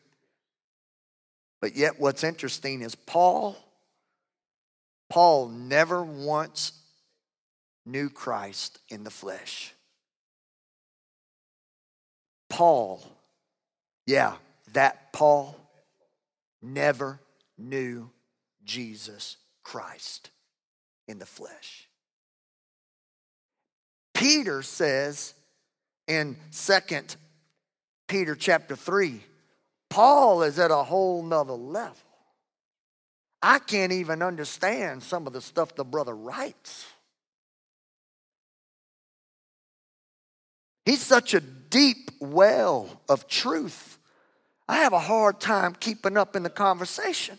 But 1.60 1.76
yet, 1.76 2.00
what's 2.00 2.24
interesting 2.24 2.84
is 2.84 2.94
Paul, 2.94 3.56
Paul 5.10 5.48
never 5.48 6.04
once 6.04 6.84
knew 7.88 8.10
Christ 8.10 8.80
in 8.90 9.04
the 9.04 9.10
flesh. 9.10 9.74
Paul, 12.50 13.02
yeah, 14.06 14.36
that 14.74 15.14
Paul 15.14 15.56
never 16.62 17.20
knew 17.58 18.10
Jesus 18.64 19.38
Christ 19.64 20.30
in 21.08 21.20
the 21.20 21.26
flesh. 21.26 21.88
Peter 24.14 24.62
says 24.62 25.34
in 26.08 26.36
Second 26.50 27.16
Peter 28.08 28.36
chapter 28.36 28.76
3, 28.76 29.22
Paul 29.90 30.44
is 30.44 30.60
at 30.60 30.72
a 30.72 30.84
whole 30.84 31.24
nother 31.24 31.54
level. 31.54 31.96
I 33.42 33.60
can't 33.60 33.92
even 33.92 34.22
understand 34.22 35.04
some 35.04 35.28
of 35.28 35.34
the 35.34 35.42
stuff 35.42 35.76
the 35.76 35.86
brother 35.86 36.16
writes. 36.16 36.86
He's 40.88 41.04
such 41.04 41.34
a 41.34 41.42
deep 41.42 42.12
well 42.22 43.02
of 43.10 43.28
truth. 43.28 43.98
I 44.70 44.78
have 44.78 44.94
a 44.94 45.00
hard 45.00 45.42
time 45.42 45.76
keeping 45.78 46.16
up 46.16 46.34
in 46.34 46.44
the 46.44 46.50
conversation. 46.50 47.38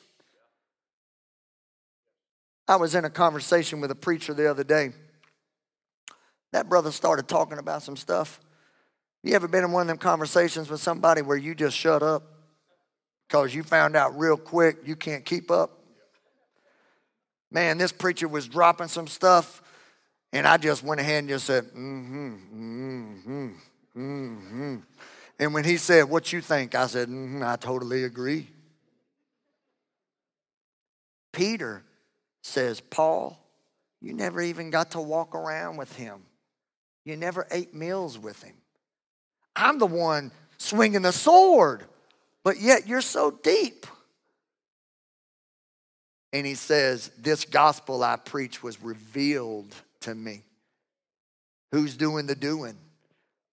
I 2.68 2.76
was 2.76 2.94
in 2.94 3.07
a 3.07 3.11
conversation 3.11 3.80
with 3.80 3.90
a 3.90 3.94
preacher 3.94 4.34
the 4.34 4.51
other 4.51 4.64
day. 4.64 4.92
That 6.53 6.68
brother 6.68 6.92
started 6.92 7.26
talking 7.26 7.57
about 7.57 7.82
some 7.82 7.96
stuff. 7.96 8.38
You 9.22 9.32
ever 9.32 9.49
been 9.49 9.64
in 9.64 9.72
one 9.72 9.80
of 9.80 9.88
them 9.88 9.96
conversations 9.96 10.68
with 10.68 10.82
somebody 10.82 11.22
where 11.22 11.38
you 11.38 11.55
just 11.55 11.74
shut 11.74 12.03
up 12.03 12.24
because 13.26 13.55
you 13.55 13.62
found 13.62 13.96
out 13.96 14.18
real 14.18 14.36
quick 14.36 14.76
you 14.84 14.94
can't 14.94 15.24
keep 15.24 15.51
up? 15.51 15.70
Man, 17.51 17.78
this 17.78 17.92
preacher 17.92 18.28
was 18.28 18.46
dropping 18.46 18.88
some 18.88 19.07
stuff, 19.07 19.62
and 20.33 20.47
I 20.47 20.57
just 20.57 20.83
went 20.83 21.01
ahead 21.01 21.20
and 21.20 21.29
just 21.29 21.47
said, 21.47 21.64
mm 21.64 22.07
hmm, 22.07 22.35
mm 22.55 23.22
hmm, 23.22 23.49
mm 23.97 24.49
hmm. 24.49 24.76
And 25.39 25.55
when 25.55 25.64
he 25.64 25.76
said, 25.76 26.09
What 26.09 26.33
you 26.33 26.41
think? 26.41 26.74
I 26.74 26.87
said, 26.87 27.09
mm-hmm, 27.09 27.43
I 27.43 27.57
totally 27.57 28.05
agree. 28.05 28.49
Peter 31.33 31.85
says, 32.43 32.81
Paul, 32.81 33.39
you 34.01 34.12
never 34.12 34.41
even 34.41 34.70
got 34.70 34.93
to 34.93 35.01
walk 35.01 35.35
around 35.35 35.76
with 35.76 35.95
him. 35.95 36.22
You 37.05 37.16
never 37.16 37.47
ate 37.51 37.74
meals 37.74 38.18
with 38.18 38.43
him. 38.43 38.55
I'm 39.55 39.79
the 39.79 39.87
one 39.87 40.33
swinging 40.57 41.03
the 41.03 41.12
sword, 41.12 41.85
but 42.43 42.61
yet 42.61 42.87
you're 42.89 43.01
so 43.01 43.31
deep. 43.31 43.87
And 46.33 46.47
he 46.47 46.55
says, 46.55 47.11
This 47.18 47.45
gospel 47.45 48.03
I 48.03 48.16
preach 48.16 48.62
was 48.62 48.83
revealed 48.83 49.74
to 50.03 50.14
me. 50.14 50.42
Who's 51.72 51.96
doing 51.96 52.26
the 52.26 52.34
doing? 52.34 52.76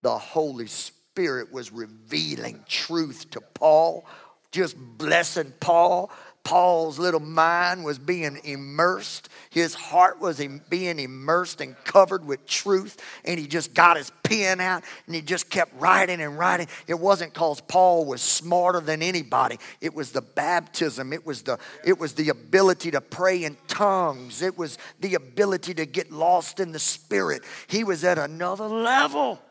The 0.04 0.18
Holy 0.18 0.68
Spirit 0.68 1.52
was 1.52 1.72
revealing 1.72 2.64
truth 2.68 3.30
to 3.32 3.42
Paul, 3.42 4.06
just 4.52 4.78
blessing 4.78 5.54
Paul, 5.60 6.12
Paul's 6.46 7.00
little 7.00 7.20
mind 7.20 7.84
was 7.84 7.98
being 7.98 8.40
immersed. 8.44 9.30
His 9.50 9.74
heart 9.74 10.22
was 10.22 10.40
being 10.70 11.00
immersed 11.00 11.60
and 11.60 11.76
covered 11.84 12.24
with 12.24 12.46
truth. 12.46 13.02
And 13.26 13.40
he 13.40 13.48
just 13.48 13.74
got 13.74 13.98
his 13.98 14.12
pen 14.22 14.62
out 14.62 14.84
and 15.08 15.16
he 15.16 15.22
just 15.22 15.50
kept 15.50 15.74
writing 15.80 16.22
and 16.22 16.38
writing. 16.38 16.68
It 16.88 17.00
wasn't 17.00 17.34
because 17.34 17.62
Paul 17.62 18.06
was 18.06 18.22
smarter 18.22 18.80
than 18.80 19.02
anybody. 19.02 19.58
It 19.82 19.96
was 19.96 20.12
the 20.12 20.22
baptism. 20.22 21.14
It 21.14 21.26
was 21.26 21.42
the, 21.42 21.58
it 21.84 22.00
was 22.00 22.14
the 22.14 22.30
ability 22.30 22.92
to 22.92 23.02
pray 23.02 23.44
in 23.44 23.58
tongues. 23.68 24.44
It 24.44 24.56
was 24.56 24.78
the 25.02 25.16
ability 25.16 25.74
to 25.74 25.88
get 25.88 26.12
lost 26.12 26.60
in 26.60 26.72
the 26.72 26.80
spirit. 26.80 27.42
He 27.68 27.84
was 27.84 28.04
at 28.04 28.20
another 28.20 28.68
level. 28.68 29.42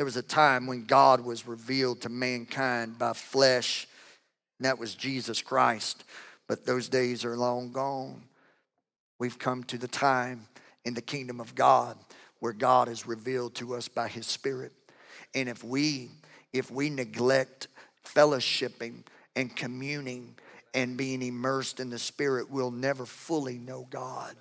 There 0.00 0.06
was 0.06 0.16
a 0.16 0.22
time 0.22 0.66
when 0.66 0.86
God 0.86 1.20
was 1.20 1.46
revealed 1.46 2.00
to 2.00 2.08
mankind 2.08 2.98
by 2.98 3.12
flesh, 3.12 3.86
and 4.58 4.64
that 4.64 4.78
was 4.78 4.94
Jesus 4.94 5.42
Christ. 5.42 6.04
But 6.48 6.64
those 6.64 6.88
days 6.88 7.22
are 7.26 7.36
long 7.36 7.70
gone. 7.70 8.22
We've 9.18 9.38
come 9.38 9.62
to 9.64 9.76
the 9.76 9.86
time 9.86 10.46
in 10.86 10.94
the 10.94 11.02
kingdom 11.02 11.38
of 11.38 11.54
God 11.54 11.98
where 12.38 12.54
God 12.54 12.88
is 12.88 13.06
revealed 13.06 13.54
to 13.56 13.74
us 13.74 13.88
by 13.88 14.08
his 14.08 14.26
spirit. 14.26 14.72
And 15.34 15.50
if 15.50 15.62
we 15.62 16.08
if 16.54 16.70
we 16.70 16.88
neglect 16.88 17.68
fellowshipping 18.02 19.02
and 19.36 19.54
communing 19.54 20.34
and 20.72 20.96
being 20.96 21.20
immersed 21.20 21.78
in 21.78 21.90
the 21.90 21.98
spirit, 21.98 22.50
we'll 22.50 22.70
never 22.70 23.04
fully 23.04 23.58
know 23.58 23.86
God. 23.90 24.34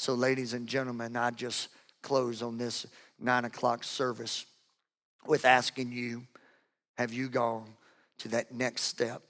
So 0.00 0.14
ladies 0.14 0.52
and 0.52 0.66
gentlemen, 0.66 1.16
I 1.16 1.30
just 1.30 1.68
close 2.02 2.42
on 2.42 2.58
this 2.58 2.86
nine 3.20 3.44
o'clock 3.44 3.84
service 3.84 4.46
with 5.26 5.44
asking 5.44 5.92
you 5.92 6.22
have 6.96 7.12
you 7.12 7.28
gone 7.28 7.68
to 8.18 8.28
that 8.28 8.52
next 8.52 8.82
step 8.82 9.22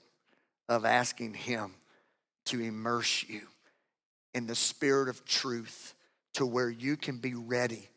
of 0.67 0.85
asking 0.85 1.33
Him 1.33 1.73
to 2.45 2.59
immerse 2.59 3.25
you 3.27 3.41
in 4.33 4.47
the 4.47 4.55
spirit 4.55 5.09
of 5.09 5.25
truth 5.25 5.93
to 6.33 6.45
where 6.45 6.69
you 6.69 6.95
can 6.95 7.17
be 7.17 7.33
ready 7.33 7.87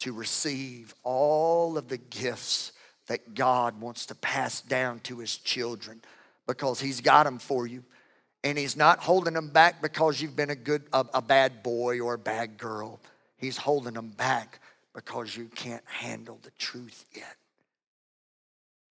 to 0.00 0.12
receive 0.12 0.94
all 1.02 1.78
of 1.78 1.88
the 1.88 1.98
gifts 1.98 2.72
that 3.06 3.34
God 3.34 3.80
wants 3.80 4.06
to 4.06 4.14
pass 4.14 4.60
down 4.60 5.00
to 5.00 5.18
His 5.18 5.36
children 5.36 6.00
because 6.46 6.80
He's 6.80 7.00
got 7.00 7.24
them 7.24 7.38
for 7.38 7.66
you. 7.66 7.84
And 8.44 8.58
He's 8.58 8.76
not 8.76 8.98
holding 8.98 9.34
them 9.34 9.48
back 9.48 9.80
because 9.80 10.20
you've 10.20 10.36
been 10.36 10.50
a 10.50 10.56
good, 10.56 10.82
a, 10.92 11.06
a 11.14 11.22
bad 11.22 11.62
boy 11.62 12.00
or 12.00 12.14
a 12.14 12.18
bad 12.18 12.58
girl. 12.58 13.00
He's 13.36 13.56
holding 13.56 13.94
them 13.94 14.08
back 14.08 14.60
because 14.94 15.36
you 15.36 15.46
can't 15.54 15.84
handle 15.86 16.38
the 16.42 16.50
truth 16.52 17.04
yet. 17.14 17.36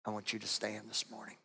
I 0.06 0.10
want 0.10 0.34
you 0.34 0.39
to 0.39 0.47
stand 0.47 0.89
this 0.89 1.06
morning. 1.12 1.36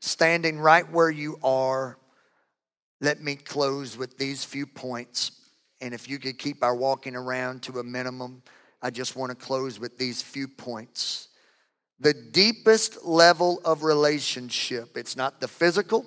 Standing 0.00 0.58
right 0.58 0.90
where 0.90 1.10
you 1.10 1.38
are, 1.42 1.98
let 3.00 3.22
me 3.22 3.36
close 3.36 3.96
with 3.96 4.18
these 4.18 4.44
few 4.44 4.66
points. 4.66 5.32
And 5.80 5.94
if 5.94 6.08
you 6.08 6.18
could 6.18 6.38
keep 6.38 6.62
our 6.62 6.74
walking 6.74 7.16
around 7.16 7.62
to 7.62 7.78
a 7.78 7.84
minimum, 7.84 8.42
I 8.82 8.90
just 8.90 9.16
want 9.16 9.30
to 9.30 9.36
close 9.36 9.78
with 9.78 9.98
these 9.98 10.20
few 10.20 10.48
points. 10.48 11.28
The 11.98 12.14
deepest 12.14 13.04
level 13.04 13.60
of 13.64 13.82
relationship, 13.82 14.96
it's 14.96 15.16
not 15.16 15.40
the 15.40 15.48
physical, 15.48 16.06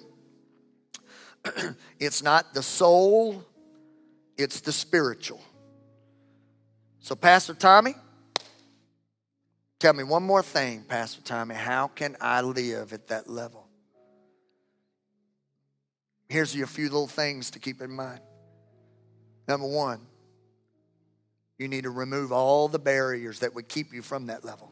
it's 2.00 2.24
not 2.24 2.54
the 2.54 2.64
soul, 2.64 3.44
it's 4.38 4.62
the 4.62 4.72
spiritual. 4.72 5.42
So, 7.00 7.16
Pastor 7.16 7.54
Tommy, 7.54 7.96
tell 9.80 9.94
me 9.94 10.04
one 10.04 10.24
more 10.24 10.42
thing, 10.42 10.84
Pastor 10.84 11.22
Tommy. 11.22 11.56
How 11.56 11.88
can 11.88 12.16
I 12.22 12.42
live 12.42 12.94
at 12.94 13.08
that 13.08 13.30
level? 13.30 13.68
Here's 16.30 16.56
a 16.56 16.66
few 16.66 16.86
little 16.86 17.08
things 17.08 17.52
to 17.52 17.60
keep 17.60 17.82
in 17.82 17.92
mind. 17.92 18.22
Number 19.48 19.68
one, 19.68 20.00
you 21.58 21.68
need 21.68 21.84
to 21.84 21.90
remove 21.90 22.32
all 22.32 22.68
the 22.68 22.80
barriers 22.80 23.40
that 23.40 23.54
would 23.54 23.68
keep 23.68 23.94
you 23.94 24.02
from 24.02 24.28
that 24.28 24.44
level. 24.44 24.72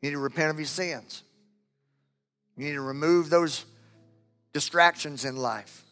You 0.00 0.08
need 0.08 0.14
to 0.14 0.18
repent 0.18 0.50
of 0.50 0.58
your 0.58 0.66
sins. 0.66 1.22
You 2.56 2.66
need 2.66 2.72
to 2.72 2.80
remove 2.80 3.30
those 3.30 3.64
distractions 4.52 5.24
in 5.24 5.36
life. 5.36 5.84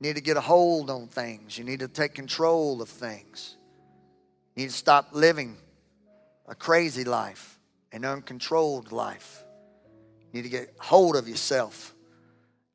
You 0.00 0.08
need 0.08 0.16
to 0.16 0.22
get 0.22 0.36
a 0.36 0.42
hold 0.42 0.90
on 0.90 1.06
things. 1.06 1.56
You 1.56 1.64
need 1.64 1.80
to 1.80 1.88
take 1.88 2.14
control 2.14 2.82
of 2.82 2.88
things. 2.88 3.56
You 4.54 4.64
need 4.64 4.70
to 4.70 4.76
stop 4.76 5.08
living 5.12 5.56
a 6.46 6.54
crazy 6.54 7.04
life, 7.04 7.58
an 7.92 8.04
uncontrolled 8.04 8.92
life. 8.92 9.42
You 10.32 10.42
need 10.42 10.50
to 10.50 10.50
get 10.50 10.74
hold 10.78 11.16
of 11.16 11.28
yourself. 11.28 11.94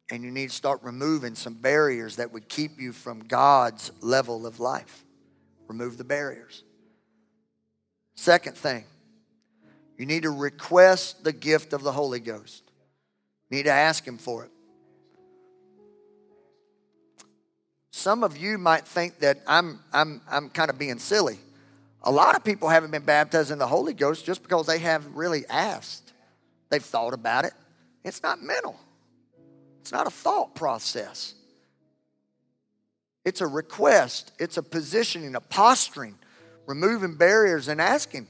And 0.10 0.24
you 0.24 0.32
need 0.32 0.50
to 0.50 0.56
start 0.56 0.82
removing 0.84 1.36
some 1.36 1.54
barriers 1.54 2.18
that 2.18 2.34
would 2.34 2.50
keep 2.50 2.80
you 2.80 2.92
from 2.92 3.20
God's 3.20 3.92
level 4.02 4.46
of 4.46 4.60
life. 4.60 5.06
Remove 5.68 5.98
the 5.98 6.04
barriers. 6.04 6.64
Second 8.16 8.58
thing, 8.58 8.84
you 9.98 10.06
need 10.06 10.24
to 10.24 10.32
request 10.32 11.24
the 11.24 11.32
gift 11.32 11.72
of 11.72 11.82
the 11.82 11.92
Holy 11.92 12.20
Ghost. 12.20 12.64
You 13.50 13.58
need 13.58 13.64
to 13.64 13.72
ask 13.72 14.06
Him 14.06 14.18
for 14.18 14.44
it. 14.44 14.52
Some 17.92 18.24
of 18.24 18.38
you 18.38 18.58
might 18.58 18.88
think 18.88 19.20
that 19.20 19.40
I'm, 19.46 19.80
I'm, 19.94 20.22
I'm 20.30 20.50
kind 20.50 20.70
of 20.70 20.80
being 20.80 20.98
silly. 20.98 21.38
A 22.04 22.12
lot 22.12 22.36
of 22.36 22.44
people 22.44 22.70
haven't 22.70 22.92
been 22.92 23.04
baptized 23.04 23.52
in 23.52 23.60
the 23.60 23.68
Holy 23.68 23.94
Ghost 23.94 24.26
just 24.26 24.42
because 24.42 24.66
they 24.66 24.80
haven't 24.80 25.14
really 25.14 25.46
asked. 25.48 26.14
They've 26.70 26.84
thought 26.84 27.14
about 27.14 27.46
it. 27.46 27.54
It's 28.04 28.24
not 28.24 28.42
mental, 28.42 28.80
it's 29.82 29.92
not 29.92 30.08
a 30.08 30.12
thought 30.12 30.56
process. 30.56 31.36
It's 33.24 33.42
a 33.42 33.46
request, 33.46 34.32
it's 34.40 34.58
a 34.58 34.64
positioning, 34.64 35.36
a 35.36 35.42
posturing, 35.42 36.18
removing 36.66 37.18
barriers 37.18 37.68
and 37.68 37.80
asking. 37.80 38.26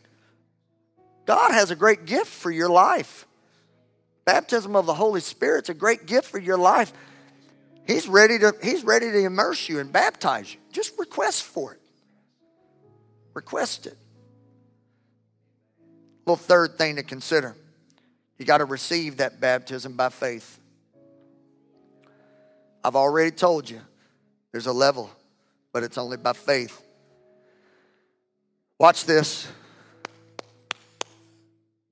God 1.26 1.54
has 1.54 1.72
a 1.72 1.78
great 1.78 2.06
gift 2.06 2.28
for 2.28 2.52
your 2.52 2.68
life. 2.68 3.26
Baptism 4.26 4.76
of 4.76 4.86
the 4.86 4.94
Holy 4.94 5.22
Spirit's 5.22 5.70
a 5.70 5.74
great 5.74 6.08
gift 6.08 6.28
for 6.28 6.40
your 6.40 6.58
life. 6.58 6.92
He's 7.92 8.08
ready 8.08 8.40
to, 8.40 8.56
he's 8.64 8.86
ready 8.86 9.12
to 9.12 9.18
immerse 9.26 9.68
you 9.68 9.80
and 9.80 9.92
baptize 9.92 10.54
you. 10.54 10.62
Just 10.72 10.98
request 10.98 11.44
for 11.44 11.74
it. 11.74 11.80
Request 13.34 13.86
it. 13.86 13.98
Little 16.26 16.38
third 16.38 16.78
thing 16.78 16.96
to 16.96 17.04
consider. 17.04 17.54
You 18.38 18.46
got 18.46 18.60
to 18.60 18.66
receive 18.66 19.18
that 19.18 19.42
baptism 19.42 19.98
by 19.98 20.08
faith. 20.08 20.58
I've 22.82 22.96
already 22.96 23.32
told 23.32 23.70
you 23.70 23.82
there's 24.54 24.68
a 24.68 24.74
level, 24.74 25.10
but 25.74 25.84
it's 25.84 25.98
only 25.98 26.16
by 26.16 26.32
faith. 26.32 26.82
Watch 28.80 29.04
this. 29.04 29.50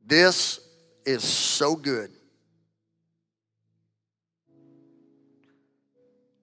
This 0.05 0.61
is 1.05 1.25
so 1.25 1.75
good. 1.75 2.09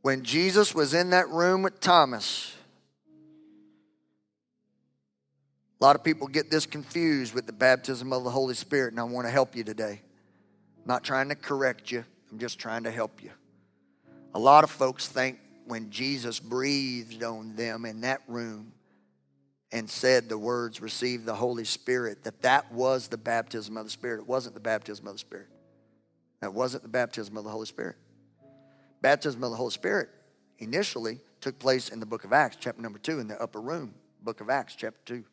When 0.07 0.23
Jesus 0.23 0.73
was 0.73 0.95
in 0.95 1.11
that 1.11 1.29
room 1.31 1.63
with 1.63 1.81
Thomas, 1.81 2.55
a 5.81 5.85
lot 5.85 5.97
of 5.97 6.05
people 6.05 6.29
get 6.29 6.49
this 6.49 6.65
confused 6.65 7.35
with 7.35 7.45
the 7.45 7.53
baptism 7.53 8.13
of 8.13 8.23
the 8.23 8.31
Holy 8.31 8.55
Spirit, 8.55 8.93
and 8.93 9.01
I 9.01 9.03
want 9.03 9.27
to 9.27 9.33
help 9.33 9.57
you 9.57 9.65
today. 9.65 10.01
I'm 10.77 10.87
not 10.87 11.03
trying 11.03 11.29
to 11.31 11.35
correct 11.35 11.91
you, 11.91 12.05
I'm 12.31 12.39
just 12.39 12.61
trying 12.61 12.85
to 12.85 12.91
help 12.93 13.21
you. 13.21 13.33
A 14.33 14.39
lot 14.39 14.63
of 14.63 14.71
folks 14.71 15.09
think 15.09 15.41
when 15.67 15.91
Jesus 15.91 16.39
breathed 16.39 17.25
on 17.25 17.57
them 17.57 17.85
in 17.85 18.03
that 18.03 18.21
room 18.29 18.75
and 19.73 19.91
said 19.91 20.29
the 20.29 20.39
words, 20.39 20.81
receive 20.81 21.25
the 21.25 21.35
Holy 21.35 21.65
Spirit, 21.65 22.23
that 22.23 22.43
that 22.43 22.71
was 22.71 23.09
the 23.09 23.19
baptism 23.19 23.77
of 23.77 23.83
the 23.83 23.91
Spirit. 23.91 24.21
It 24.21 24.29
wasn't 24.29 24.55
the 24.55 24.61
baptism 24.61 25.09
of 25.09 25.15
the 25.15 25.19
Spirit. 25.19 25.49
That 26.43 26.55
wasn't 26.55 26.85
the 26.85 26.89
baptism 26.91 27.37
of 27.37 27.43
the 27.43 27.51
Holy 27.51 27.67
Spirit 27.67 27.97
baptism 29.03 29.43
of 29.45 29.51
the 29.51 29.57
Holy 29.57 29.71
Spirit 29.71 30.09
initially 30.59 31.21
took 31.41 31.59
place 31.59 31.89
in 31.89 32.01
the 32.01 32.07
book 32.07 32.25
of 32.25 32.33
Acts, 32.33 32.57
chapter 32.59 32.81
number 32.83 32.99
two, 32.99 33.21
in 33.21 33.29
the 33.29 33.41
upper 33.41 33.61
room, 33.61 33.95
book 34.23 34.41
of 34.41 34.51
Acts, 34.51 34.75
chapter 34.75 35.01
two. 35.05 35.25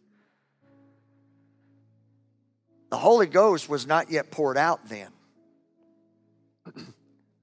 The 2.90 2.98
Holy 2.98 3.26
Ghost 3.26 3.70
was 3.70 3.88
not 3.88 4.12
yet 4.12 4.30
poured 4.30 4.58
out 4.58 4.88
then 4.88 5.10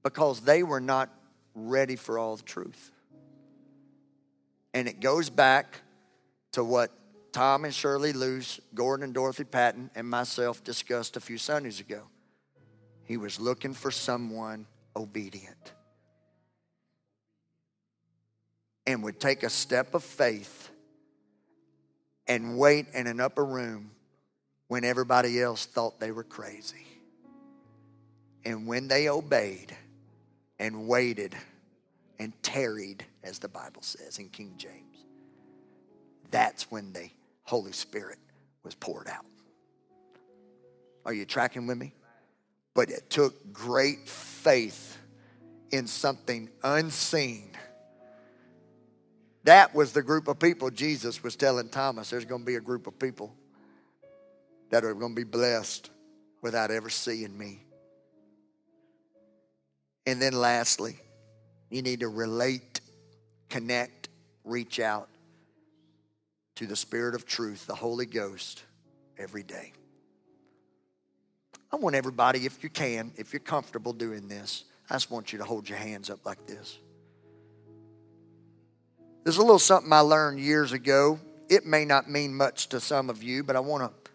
because 0.03 0.39
they 0.41 0.63
were 0.63 0.79
not 0.79 1.09
ready 1.53 1.97
for 1.97 2.17
all 2.17 2.37
the 2.37 2.43
truth. 2.43 2.91
And 4.73 4.87
it 4.87 5.01
goes 5.01 5.29
back 5.29 5.81
to 6.53 6.63
what 6.63 6.91
Tom 7.33 7.65
and 7.65 7.73
Shirley 7.73 8.13
Luce, 8.13 8.61
Gordon 8.73 9.03
and 9.03 9.13
Dorothy 9.13 9.43
Patton, 9.43 9.91
and 9.95 10.09
myself 10.09 10.63
discussed 10.63 11.17
a 11.17 11.19
few 11.19 11.37
Sundays 11.37 11.81
ago. 11.81 12.03
He 13.03 13.17
was 13.17 13.39
looking 13.39 13.73
for 13.73 13.91
someone 13.91 14.65
obedient 14.95 15.73
and 18.87 19.03
would 19.03 19.19
take 19.19 19.43
a 19.43 19.49
step 19.49 19.93
of 19.93 20.03
faith 20.03 20.69
and 22.27 22.57
wait 22.57 22.87
in 22.93 23.07
an 23.07 23.19
upper 23.19 23.45
room 23.45 23.91
when 24.67 24.83
everybody 24.83 25.41
else 25.41 25.65
thought 25.65 25.99
they 25.99 26.11
were 26.11 26.23
crazy. 26.23 26.85
And 28.45 28.65
when 28.65 28.87
they 28.87 29.09
obeyed 29.09 29.75
and 30.59 30.87
waited 30.87 31.35
and 32.19 32.33
tarried, 32.41 33.05
as 33.23 33.39
the 33.39 33.47
Bible 33.47 33.81
says 33.81 34.17
in 34.17 34.29
King 34.29 34.53
James, 34.57 35.05
that's 36.31 36.71
when 36.71 36.93
the 36.93 37.09
Holy 37.43 37.73
Spirit 37.73 38.17
was 38.63 38.73
poured 38.75 39.07
out. 39.07 39.25
Are 41.05 41.13
you 41.13 41.25
tracking 41.25 41.67
with 41.67 41.77
me? 41.77 41.93
But 42.73 42.89
it 42.89 43.09
took 43.09 43.51
great 43.51 44.07
faith 44.07 44.97
in 45.71 45.87
something 45.87 46.49
unseen 46.63 47.51
that 49.43 49.73
was 49.73 49.91
the 49.91 50.03
group 50.03 50.27
of 50.27 50.39
people 50.39 50.69
Jesus 50.69 51.23
was 51.23 51.35
telling 51.35 51.69
Thomas 51.69 52.09
there's 52.09 52.25
going 52.25 52.41
to 52.41 52.45
be 52.45 52.55
a 52.55 52.61
group 52.61 52.87
of 52.87 52.97
people 52.99 53.35
that 54.69 54.83
are 54.85 54.93
going 54.93 55.15
to 55.15 55.15
be 55.15 55.29
blessed 55.29 55.89
without 56.41 56.71
ever 56.71 56.89
seeing 56.89 57.37
me. 57.37 57.63
And 60.05 60.21
then 60.21 60.33
lastly, 60.33 60.97
you 61.69 61.81
need 61.81 62.01
to 62.01 62.07
relate, 62.07 62.81
connect, 63.49 64.09
reach 64.43 64.79
out 64.79 65.09
to 66.55 66.65
the 66.67 66.75
Spirit 66.75 67.15
of 67.15 67.25
truth, 67.25 67.65
the 67.67 67.75
Holy 67.75 68.05
Ghost, 68.05 68.63
every 69.17 69.43
day. 69.43 69.73
I 71.71 71.77
want 71.77 71.95
everybody, 71.95 72.45
if 72.45 72.63
you 72.63 72.69
can, 72.69 73.11
if 73.15 73.31
you're 73.31 73.39
comfortable 73.39 73.93
doing 73.93 74.27
this, 74.27 74.65
I 74.89 74.95
just 74.95 75.09
want 75.09 75.31
you 75.31 75.39
to 75.39 75.45
hold 75.45 75.69
your 75.69 75.77
hands 75.77 76.09
up 76.09 76.25
like 76.25 76.45
this. 76.45 76.77
There's 79.23 79.37
a 79.37 79.41
little 79.41 79.59
something 79.59 79.93
I 79.93 79.99
learned 79.99 80.39
years 80.39 80.71
ago. 80.71 81.19
It 81.47 81.65
may 81.65 81.85
not 81.85 82.09
mean 82.09 82.33
much 82.33 82.69
to 82.69 82.79
some 82.79 83.09
of 83.09 83.21
you, 83.21 83.43
but 83.43 83.55
I 83.55 83.59
want 83.59 83.83
to. 83.83 84.11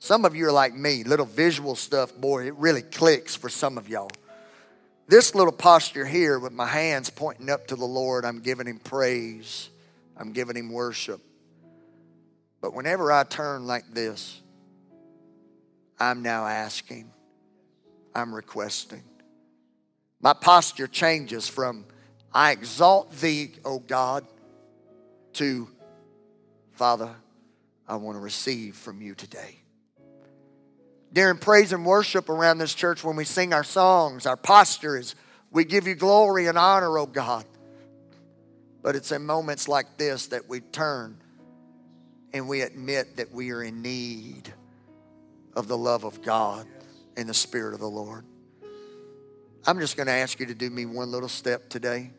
Some 0.00 0.24
of 0.24 0.34
you 0.34 0.46
are 0.48 0.52
like 0.52 0.74
me, 0.74 1.04
little 1.04 1.26
visual 1.26 1.76
stuff, 1.76 2.16
boy, 2.16 2.46
it 2.46 2.54
really 2.54 2.80
clicks 2.80 3.36
for 3.36 3.50
some 3.50 3.76
of 3.76 3.88
y'all. 3.88 4.10
This 5.08 5.34
little 5.34 5.52
posture 5.52 6.06
here 6.06 6.38
with 6.38 6.52
my 6.52 6.66
hands 6.66 7.10
pointing 7.10 7.50
up 7.50 7.66
to 7.66 7.76
the 7.76 7.84
Lord, 7.84 8.24
I'm 8.24 8.40
giving 8.40 8.66
Him 8.66 8.78
praise, 8.78 9.68
I'm 10.16 10.32
giving 10.32 10.56
Him 10.56 10.72
worship. 10.72 11.20
But 12.62 12.74
whenever 12.74 13.12
I 13.12 13.24
turn 13.24 13.66
like 13.66 13.92
this, 13.92 14.40
I'm 15.98 16.22
now 16.22 16.46
asking, 16.46 17.10
I'm 18.14 18.34
requesting. 18.34 19.02
My 20.20 20.32
posture 20.32 20.86
changes 20.86 21.46
from 21.46 21.84
I 22.32 22.52
exalt 22.52 23.12
thee, 23.16 23.52
O 23.64 23.80
God, 23.80 24.24
to 25.34 25.68
Father, 26.72 27.14
I 27.86 27.96
want 27.96 28.16
to 28.16 28.20
receive 28.20 28.76
from 28.76 29.02
you 29.02 29.14
today. 29.14 29.56
During 31.12 31.38
praise 31.38 31.72
and 31.72 31.84
worship 31.84 32.28
around 32.28 32.58
this 32.58 32.72
church, 32.72 33.02
when 33.02 33.16
we 33.16 33.24
sing 33.24 33.52
our 33.52 33.64
songs, 33.64 34.26
our 34.26 34.36
posture 34.36 34.96
is 34.96 35.14
we 35.50 35.64
give 35.64 35.86
you 35.86 35.94
glory 35.94 36.46
and 36.46 36.56
honor, 36.56 36.98
O 36.98 37.06
God. 37.06 37.44
But 38.82 38.96
it's 38.96 39.12
in 39.12 39.26
moments 39.26 39.68
like 39.68 39.98
this 39.98 40.28
that 40.28 40.48
we 40.48 40.60
turn 40.60 41.18
and 42.32 42.48
we 42.48 42.62
admit 42.62 43.16
that 43.16 43.32
we 43.32 43.50
are 43.50 43.62
in 43.62 43.82
need 43.82 44.52
of 45.54 45.68
the 45.68 45.76
love 45.76 46.04
of 46.04 46.22
God 46.22 46.66
and 47.16 47.28
the 47.28 47.34
Spirit 47.34 47.74
of 47.74 47.80
the 47.80 47.88
Lord. 47.88 48.24
I'm 49.66 49.78
just 49.78 49.96
going 49.96 50.06
to 50.06 50.12
ask 50.12 50.40
you 50.40 50.46
to 50.46 50.54
do 50.54 50.70
me 50.70 50.86
one 50.86 51.10
little 51.10 51.28
step 51.28 51.68
today. 51.68 52.12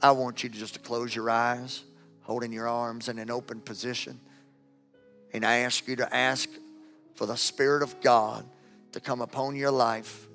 I 0.00 0.12
want 0.12 0.44
you 0.44 0.50
to 0.50 0.56
just 0.56 0.74
to 0.74 0.80
close 0.80 1.14
your 1.14 1.28
eyes, 1.28 1.82
holding 2.28 2.52
your 2.52 2.68
arms 2.68 3.08
in 3.08 3.18
an 3.18 3.30
open 3.30 3.58
position. 3.58 4.20
And 5.32 5.46
I 5.46 5.60
ask 5.60 5.88
you 5.88 5.96
to 5.96 6.14
ask 6.14 6.46
for 7.14 7.24
the 7.24 7.38
Spirit 7.38 7.82
of 7.82 8.02
God 8.02 8.44
to 8.92 9.00
come 9.00 9.22
upon 9.22 9.56
your 9.56 9.70
life. 9.70 10.28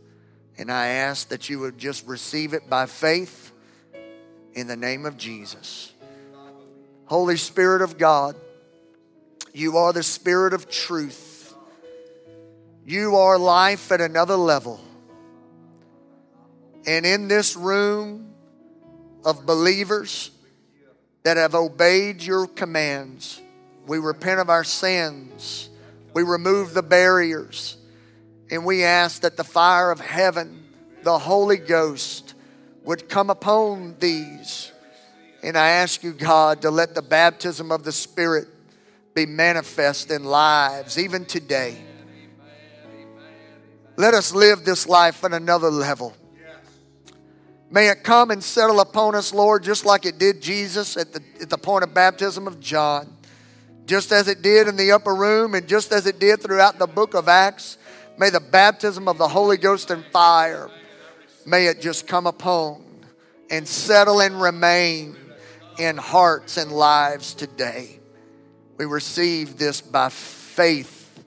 And 0.57 0.71
I 0.71 0.87
ask 0.87 1.29
that 1.29 1.49
you 1.49 1.59
would 1.59 1.77
just 1.77 2.07
receive 2.07 2.53
it 2.53 2.67
by 2.67 2.87
faith 2.87 3.51
in 4.53 4.65
the 4.65 4.75
name 4.75 5.05
of 5.05 5.17
Jesus. 5.17 5.93
Holy 7.05 7.37
Spirit 7.37 7.83
of 7.83 7.99
God, 7.99 8.35
you 9.53 9.77
are 9.77 9.93
the 9.93 10.01
Spirit 10.01 10.53
of 10.53 10.67
truth. 10.67 11.53
You 12.87 13.17
are 13.17 13.37
life 13.37 13.91
at 13.91 14.01
another 14.01 14.35
level. 14.35 14.81
And 16.87 17.05
in 17.05 17.27
this 17.27 17.55
room 17.55 18.33
of 19.23 19.45
believers 19.45 20.31
that 21.24 21.38
have 21.38 21.55
obeyed 21.55 22.21
your 22.21 22.47
commands, 22.47 23.41
we 23.88 23.97
repent 23.97 24.39
of 24.39 24.49
our 24.49 24.63
sins. 24.63 25.69
We 26.13 26.24
remove 26.24 26.74
the 26.74 26.84
barriers. 26.84 27.78
And 28.51 28.65
we 28.65 28.84
ask 28.84 29.21
that 29.21 29.38
the 29.38 29.43
fire 29.43 29.91
of 29.91 29.99
heaven, 29.99 30.63
the 31.01 31.17
Holy 31.17 31.57
Ghost, 31.57 32.36
would 32.84 33.09
come 33.09 33.30
upon 33.30 33.95
these. 33.99 34.71
And 35.41 35.57
I 35.57 35.69
ask 35.69 36.03
you, 36.03 36.11
God, 36.11 36.61
to 36.61 36.71
let 36.71 36.95
the 36.95 37.01
baptism 37.01 37.71
of 37.71 37.84
the 37.84 37.91
Spirit 37.91 38.47
be 39.13 39.26
manifest 39.26 40.11
in 40.11 40.24
lives, 40.24 40.97
even 40.97 41.26
today. 41.26 41.78
Let 43.95 44.13
us 44.13 44.34
live 44.34 44.65
this 44.65 44.88
life 44.88 45.24
on 45.24 45.34
another 45.34 45.69
level. 45.69 46.15
May 47.74 47.89
it 47.89 48.03
come 48.03 48.30
and 48.30 48.43
settle 48.43 48.82
upon 48.82 49.15
us, 49.15 49.34
Lord, 49.34 49.63
just 49.63 49.84
like 49.84 50.05
it 50.05 50.19
did 50.19 50.43
Jesus 50.43 50.95
at 50.95 51.11
the, 51.11 51.24
at 51.41 51.49
the 51.49 51.57
point 51.57 51.84
of 51.84 51.91
baptism 51.91 52.45
of 52.45 52.59
John. 52.59 53.17
Just 53.88 54.11
as 54.11 54.28
it 54.28 54.43
did 54.43 54.67
in 54.67 54.76
the 54.76 54.91
upper 54.91 55.15
room 55.15 55.55
and 55.55 55.67
just 55.67 55.91
as 55.91 56.05
it 56.05 56.19
did 56.19 56.39
throughout 56.39 56.78
the 56.78 56.86
book 56.86 57.15
of 57.15 57.28
Acts. 57.28 57.80
May 58.15 58.30
the 58.30 58.39
baptism 58.39 59.07
of 59.07 59.17
the 59.17 59.28
Holy 59.28 59.57
Ghost 59.57 59.89
and 59.89 60.05
fire, 60.05 60.69
may 61.47 61.65
it 61.65 61.82
just 61.82 62.07
come 62.07 62.28
upon 62.28 62.84
and 63.49 63.67
settle 63.67 64.21
and 64.21 64.39
remain 64.39 65.15
in 65.80 65.97
hearts 65.97 66.57
and 66.57 66.71
lives 66.71 67.34
today. 67.34 67.99
We 68.78 68.86
receive 68.86 69.57
this 69.57 69.82
by 69.82 70.09
faith, 70.09 71.24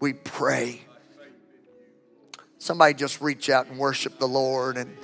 we 0.00 0.12
pray. 0.12 0.82
Somebody 2.58 2.92
just 2.92 3.22
reach 3.22 3.48
out 3.48 3.68
and 3.68 3.78
worship 3.78 4.18
the 4.18 4.28
Lord 4.28 4.76
and 4.76 4.94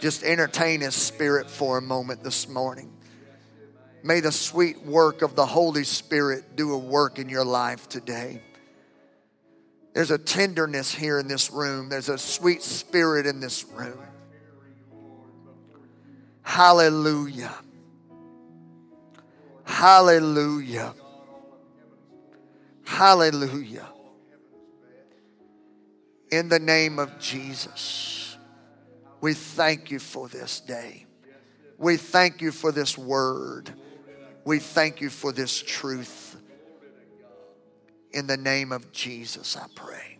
just 0.00 0.22
entertain 0.22 0.80
His 0.80 0.94
Spirit 0.94 1.50
for 1.50 1.78
a 1.78 1.82
moment 1.82 2.22
this 2.22 2.48
morning. 2.48 2.92
May 4.02 4.20
the 4.20 4.32
sweet 4.32 4.82
work 4.84 5.22
of 5.22 5.34
the 5.34 5.46
Holy 5.46 5.84
Spirit 5.84 6.56
do 6.56 6.72
a 6.72 6.78
work 6.78 7.18
in 7.18 7.28
your 7.28 7.44
life 7.44 7.88
today. 7.88 8.40
There's 9.94 10.10
a 10.10 10.18
tenderness 10.18 10.94
here 10.94 11.18
in 11.18 11.26
this 11.26 11.50
room, 11.50 11.88
there's 11.88 12.08
a 12.08 12.18
sweet 12.18 12.62
spirit 12.62 13.26
in 13.26 13.40
this 13.40 13.64
room. 13.64 13.98
Hallelujah. 16.42 17.54
Hallelujah. 19.64 20.94
Hallelujah. 22.84 23.86
In 26.30 26.48
the 26.48 26.58
name 26.58 26.98
of 26.98 27.18
Jesus. 27.18 28.27
We 29.20 29.34
thank 29.34 29.90
you 29.90 29.98
for 29.98 30.28
this 30.28 30.60
day. 30.60 31.06
We 31.76 31.96
thank 31.96 32.40
you 32.40 32.52
for 32.52 32.72
this 32.72 32.96
word. 32.96 33.72
We 34.44 34.58
thank 34.58 35.00
you 35.00 35.10
for 35.10 35.32
this 35.32 35.60
truth. 35.60 36.36
In 38.12 38.26
the 38.26 38.36
name 38.36 38.72
of 38.72 38.90
Jesus, 38.92 39.56
I 39.56 39.66
pray. 39.74 40.18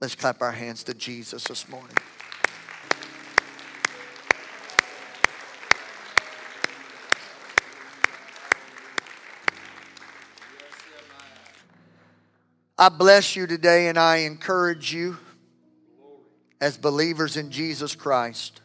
Let's 0.00 0.14
clap 0.14 0.42
our 0.42 0.52
hands 0.52 0.84
to 0.84 0.94
Jesus 0.94 1.44
this 1.44 1.68
morning. 1.68 1.96
I 12.78 12.90
bless 12.90 13.36
you 13.36 13.46
today 13.46 13.88
and 13.88 13.98
I 13.98 14.18
encourage 14.18 14.92
you 14.92 15.16
as 16.60 16.76
believers 16.76 17.38
in 17.38 17.50
Jesus 17.50 17.94
Christ. 17.94 18.60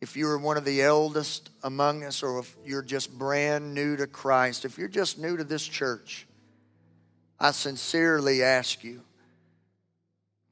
If 0.00 0.16
you 0.16 0.28
are 0.28 0.38
one 0.38 0.56
of 0.56 0.64
the 0.64 0.82
eldest 0.82 1.50
among 1.62 2.02
us, 2.02 2.24
or 2.24 2.40
if 2.40 2.56
you're 2.64 2.82
just 2.82 3.16
brand 3.16 3.74
new 3.74 3.96
to 3.96 4.08
Christ, 4.08 4.64
if 4.64 4.76
you're 4.76 4.88
just 4.88 5.16
new 5.16 5.36
to 5.36 5.44
this 5.44 5.64
church, 5.64 6.26
I 7.38 7.52
sincerely 7.52 8.42
ask 8.42 8.82
you 8.82 9.00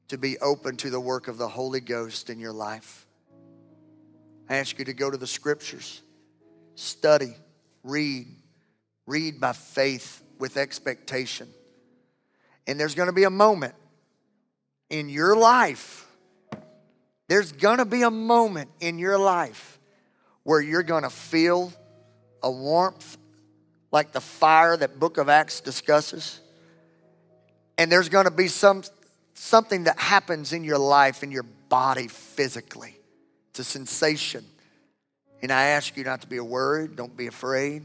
to 0.07 0.17
be 0.17 0.39
open 0.39 0.77
to 0.77 0.89
the 0.89 0.99
work 0.99 1.27
of 1.27 1.37
the 1.37 1.47
Holy 1.47 1.81
Ghost 1.81 2.29
in 2.29 2.39
your 2.39 2.53
life. 2.53 3.05
I 4.49 4.55
ask 4.55 4.79
you 4.79 4.85
to 4.85 4.93
go 4.93 5.11
to 5.11 5.17
the 5.17 5.27
scriptures, 5.27 6.01
study, 6.75 7.35
read, 7.83 8.27
read 9.05 9.41
by 9.41 9.51
faith 9.51 10.23
with 10.43 10.57
expectation. 10.57 11.47
And 12.67 12.77
there's 12.77 12.95
going 12.95 13.07
to 13.07 13.13
be 13.13 13.23
a 13.23 13.29
moment 13.29 13.75
in 14.89 15.07
your 15.07 15.37
life, 15.37 16.05
there's 17.29 17.53
going 17.53 17.77
to 17.77 17.85
be 17.85 18.01
a 18.01 18.11
moment 18.11 18.69
in 18.81 18.99
your 18.99 19.17
life 19.17 19.79
where 20.43 20.59
you're 20.59 20.83
going 20.83 21.03
to 21.03 21.09
feel 21.09 21.71
a 22.43 22.51
warmth 22.51 23.17
like 23.93 24.11
the 24.11 24.19
fire 24.19 24.75
that 24.75 24.99
book 24.99 25.17
of 25.17 25.29
acts 25.29 25.61
discusses. 25.61 26.41
And 27.77 27.89
there's 27.89 28.09
going 28.09 28.25
to 28.25 28.31
be 28.31 28.49
some 28.49 28.83
something 29.35 29.85
that 29.85 29.97
happens 29.97 30.51
in 30.51 30.65
your 30.65 30.77
life 30.77 31.23
in 31.23 31.31
your 31.31 31.43
body 31.69 32.09
physically. 32.09 32.97
It's 33.51 33.59
a 33.59 33.63
sensation. 33.63 34.43
And 35.41 35.53
i 35.53 35.67
ask 35.67 35.95
you 35.95 36.03
not 36.03 36.19
to 36.19 36.27
be 36.27 36.41
worried 36.41 36.97
don't 36.97 37.15
be 37.15 37.27
afraid 37.27 37.83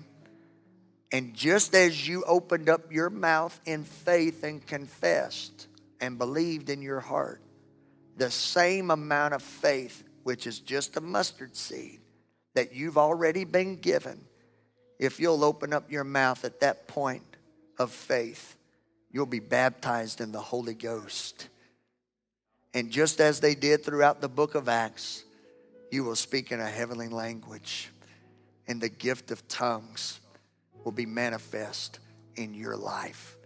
and 1.10 1.34
just 1.34 1.74
as 1.74 2.06
you 2.06 2.22
opened 2.24 2.68
up 2.68 2.92
your 2.92 3.10
mouth 3.10 3.58
in 3.64 3.84
faith 3.84 4.44
and 4.44 4.64
confessed 4.66 5.66
and 6.00 6.18
believed 6.18 6.68
in 6.68 6.82
your 6.82 7.00
heart, 7.00 7.40
the 8.16 8.30
same 8.30 8.90
amount 8.90 9.32
of 9.32 9.42
faith, 9.42 10.04
which 10.22 10.46
is 10.46 10.60
just 10.60 10.96
a 10.96 11.00
mustard 11.00 11.56
seed 11.56 12.00
that 12.54 12.74
you've 12.74 12.98
already 12.98 13.44
been 13.44 13.76
given, 13.76 14.20
if 14.98 15.20
you'll 15.20 15.44
open 15.44 15.72
up 15.72 15.90
your 15.90 16.04
mouth 16.04 16.44
at 16.44 16.60
that 16.60 16.88
point 16.88 17.22
of 17.78 17.90
faith, 17.90 18.56
you'll 19.10 19.26
be 19.26 19.40
baptized 19.40 20.20
in 20.20 20.32
the 20.32 20.40
Holy 20.40 20.74
Ghost. 20.74 21.48
And 22.74 22.90
just 22.90 23.20
as 23.20 23.40
they 23.40 23.54
did 23.54 23.82
throughout 23.82 24.20
the 24.20 24.28
book 24.28 24.54
of 24.54 24.68
Acts, 24.68 25.24
you 25.90 26.04
will 26.04 26.16
speak 26.16 26.52
in 26.52 26.60
a 26.60 26.68
heavenly 26.68 27.08
language 27.08 27.88
and 28.66 28.78
the 28.78 28.90
gift 28.90 29.30
of 29.30 29.46
tongues 29.48 30.17
will 30.88 30.92
be 30.92 31.04
manifest 31.04 31.98
in 32.36 32.54
your 32.54 32.74
life. 32.74 33.36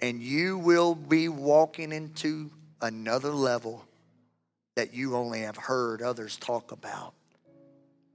And 0.00 0.22
you 0.22 0.56
will 0.56 0.94
be 0.94 1.28
walking 1.28 1.92
into 1.92 2.50
another 2.80 3.30
level 3.30 3.84
that 4.74 4.94
you 4.94 5.14
only 5.14 5.40
have 5.40 5.58
heard 5.58 6.00
others 6.00 6.38
talk 6.38 6.72
about. 6.72 7.12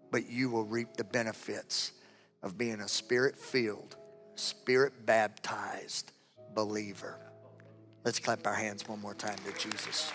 But 0.10 0.28
you 0.28 0.50
will 0.50 0.64
reap 0.64 0.98
the 0.98 1.04
benefits 1.04 1.92
of 2.42 2.58
being 2.58 2.80
a 2.80 2.88
spirit 2.88 3.38
filled, 3.38 3.96
spirit 4.34 5.06
baptized 5.06 6.12
believer. 6.56 7.20
Let's 8.04 8.18
clap 8.18 8.48
our 8.48 8.56
hands 8.56 8.88
one 8.88 9.00
more 9.00 9.14
time 9.14 9.38
to 9.46 9.70
Jesus. 9.70 10.12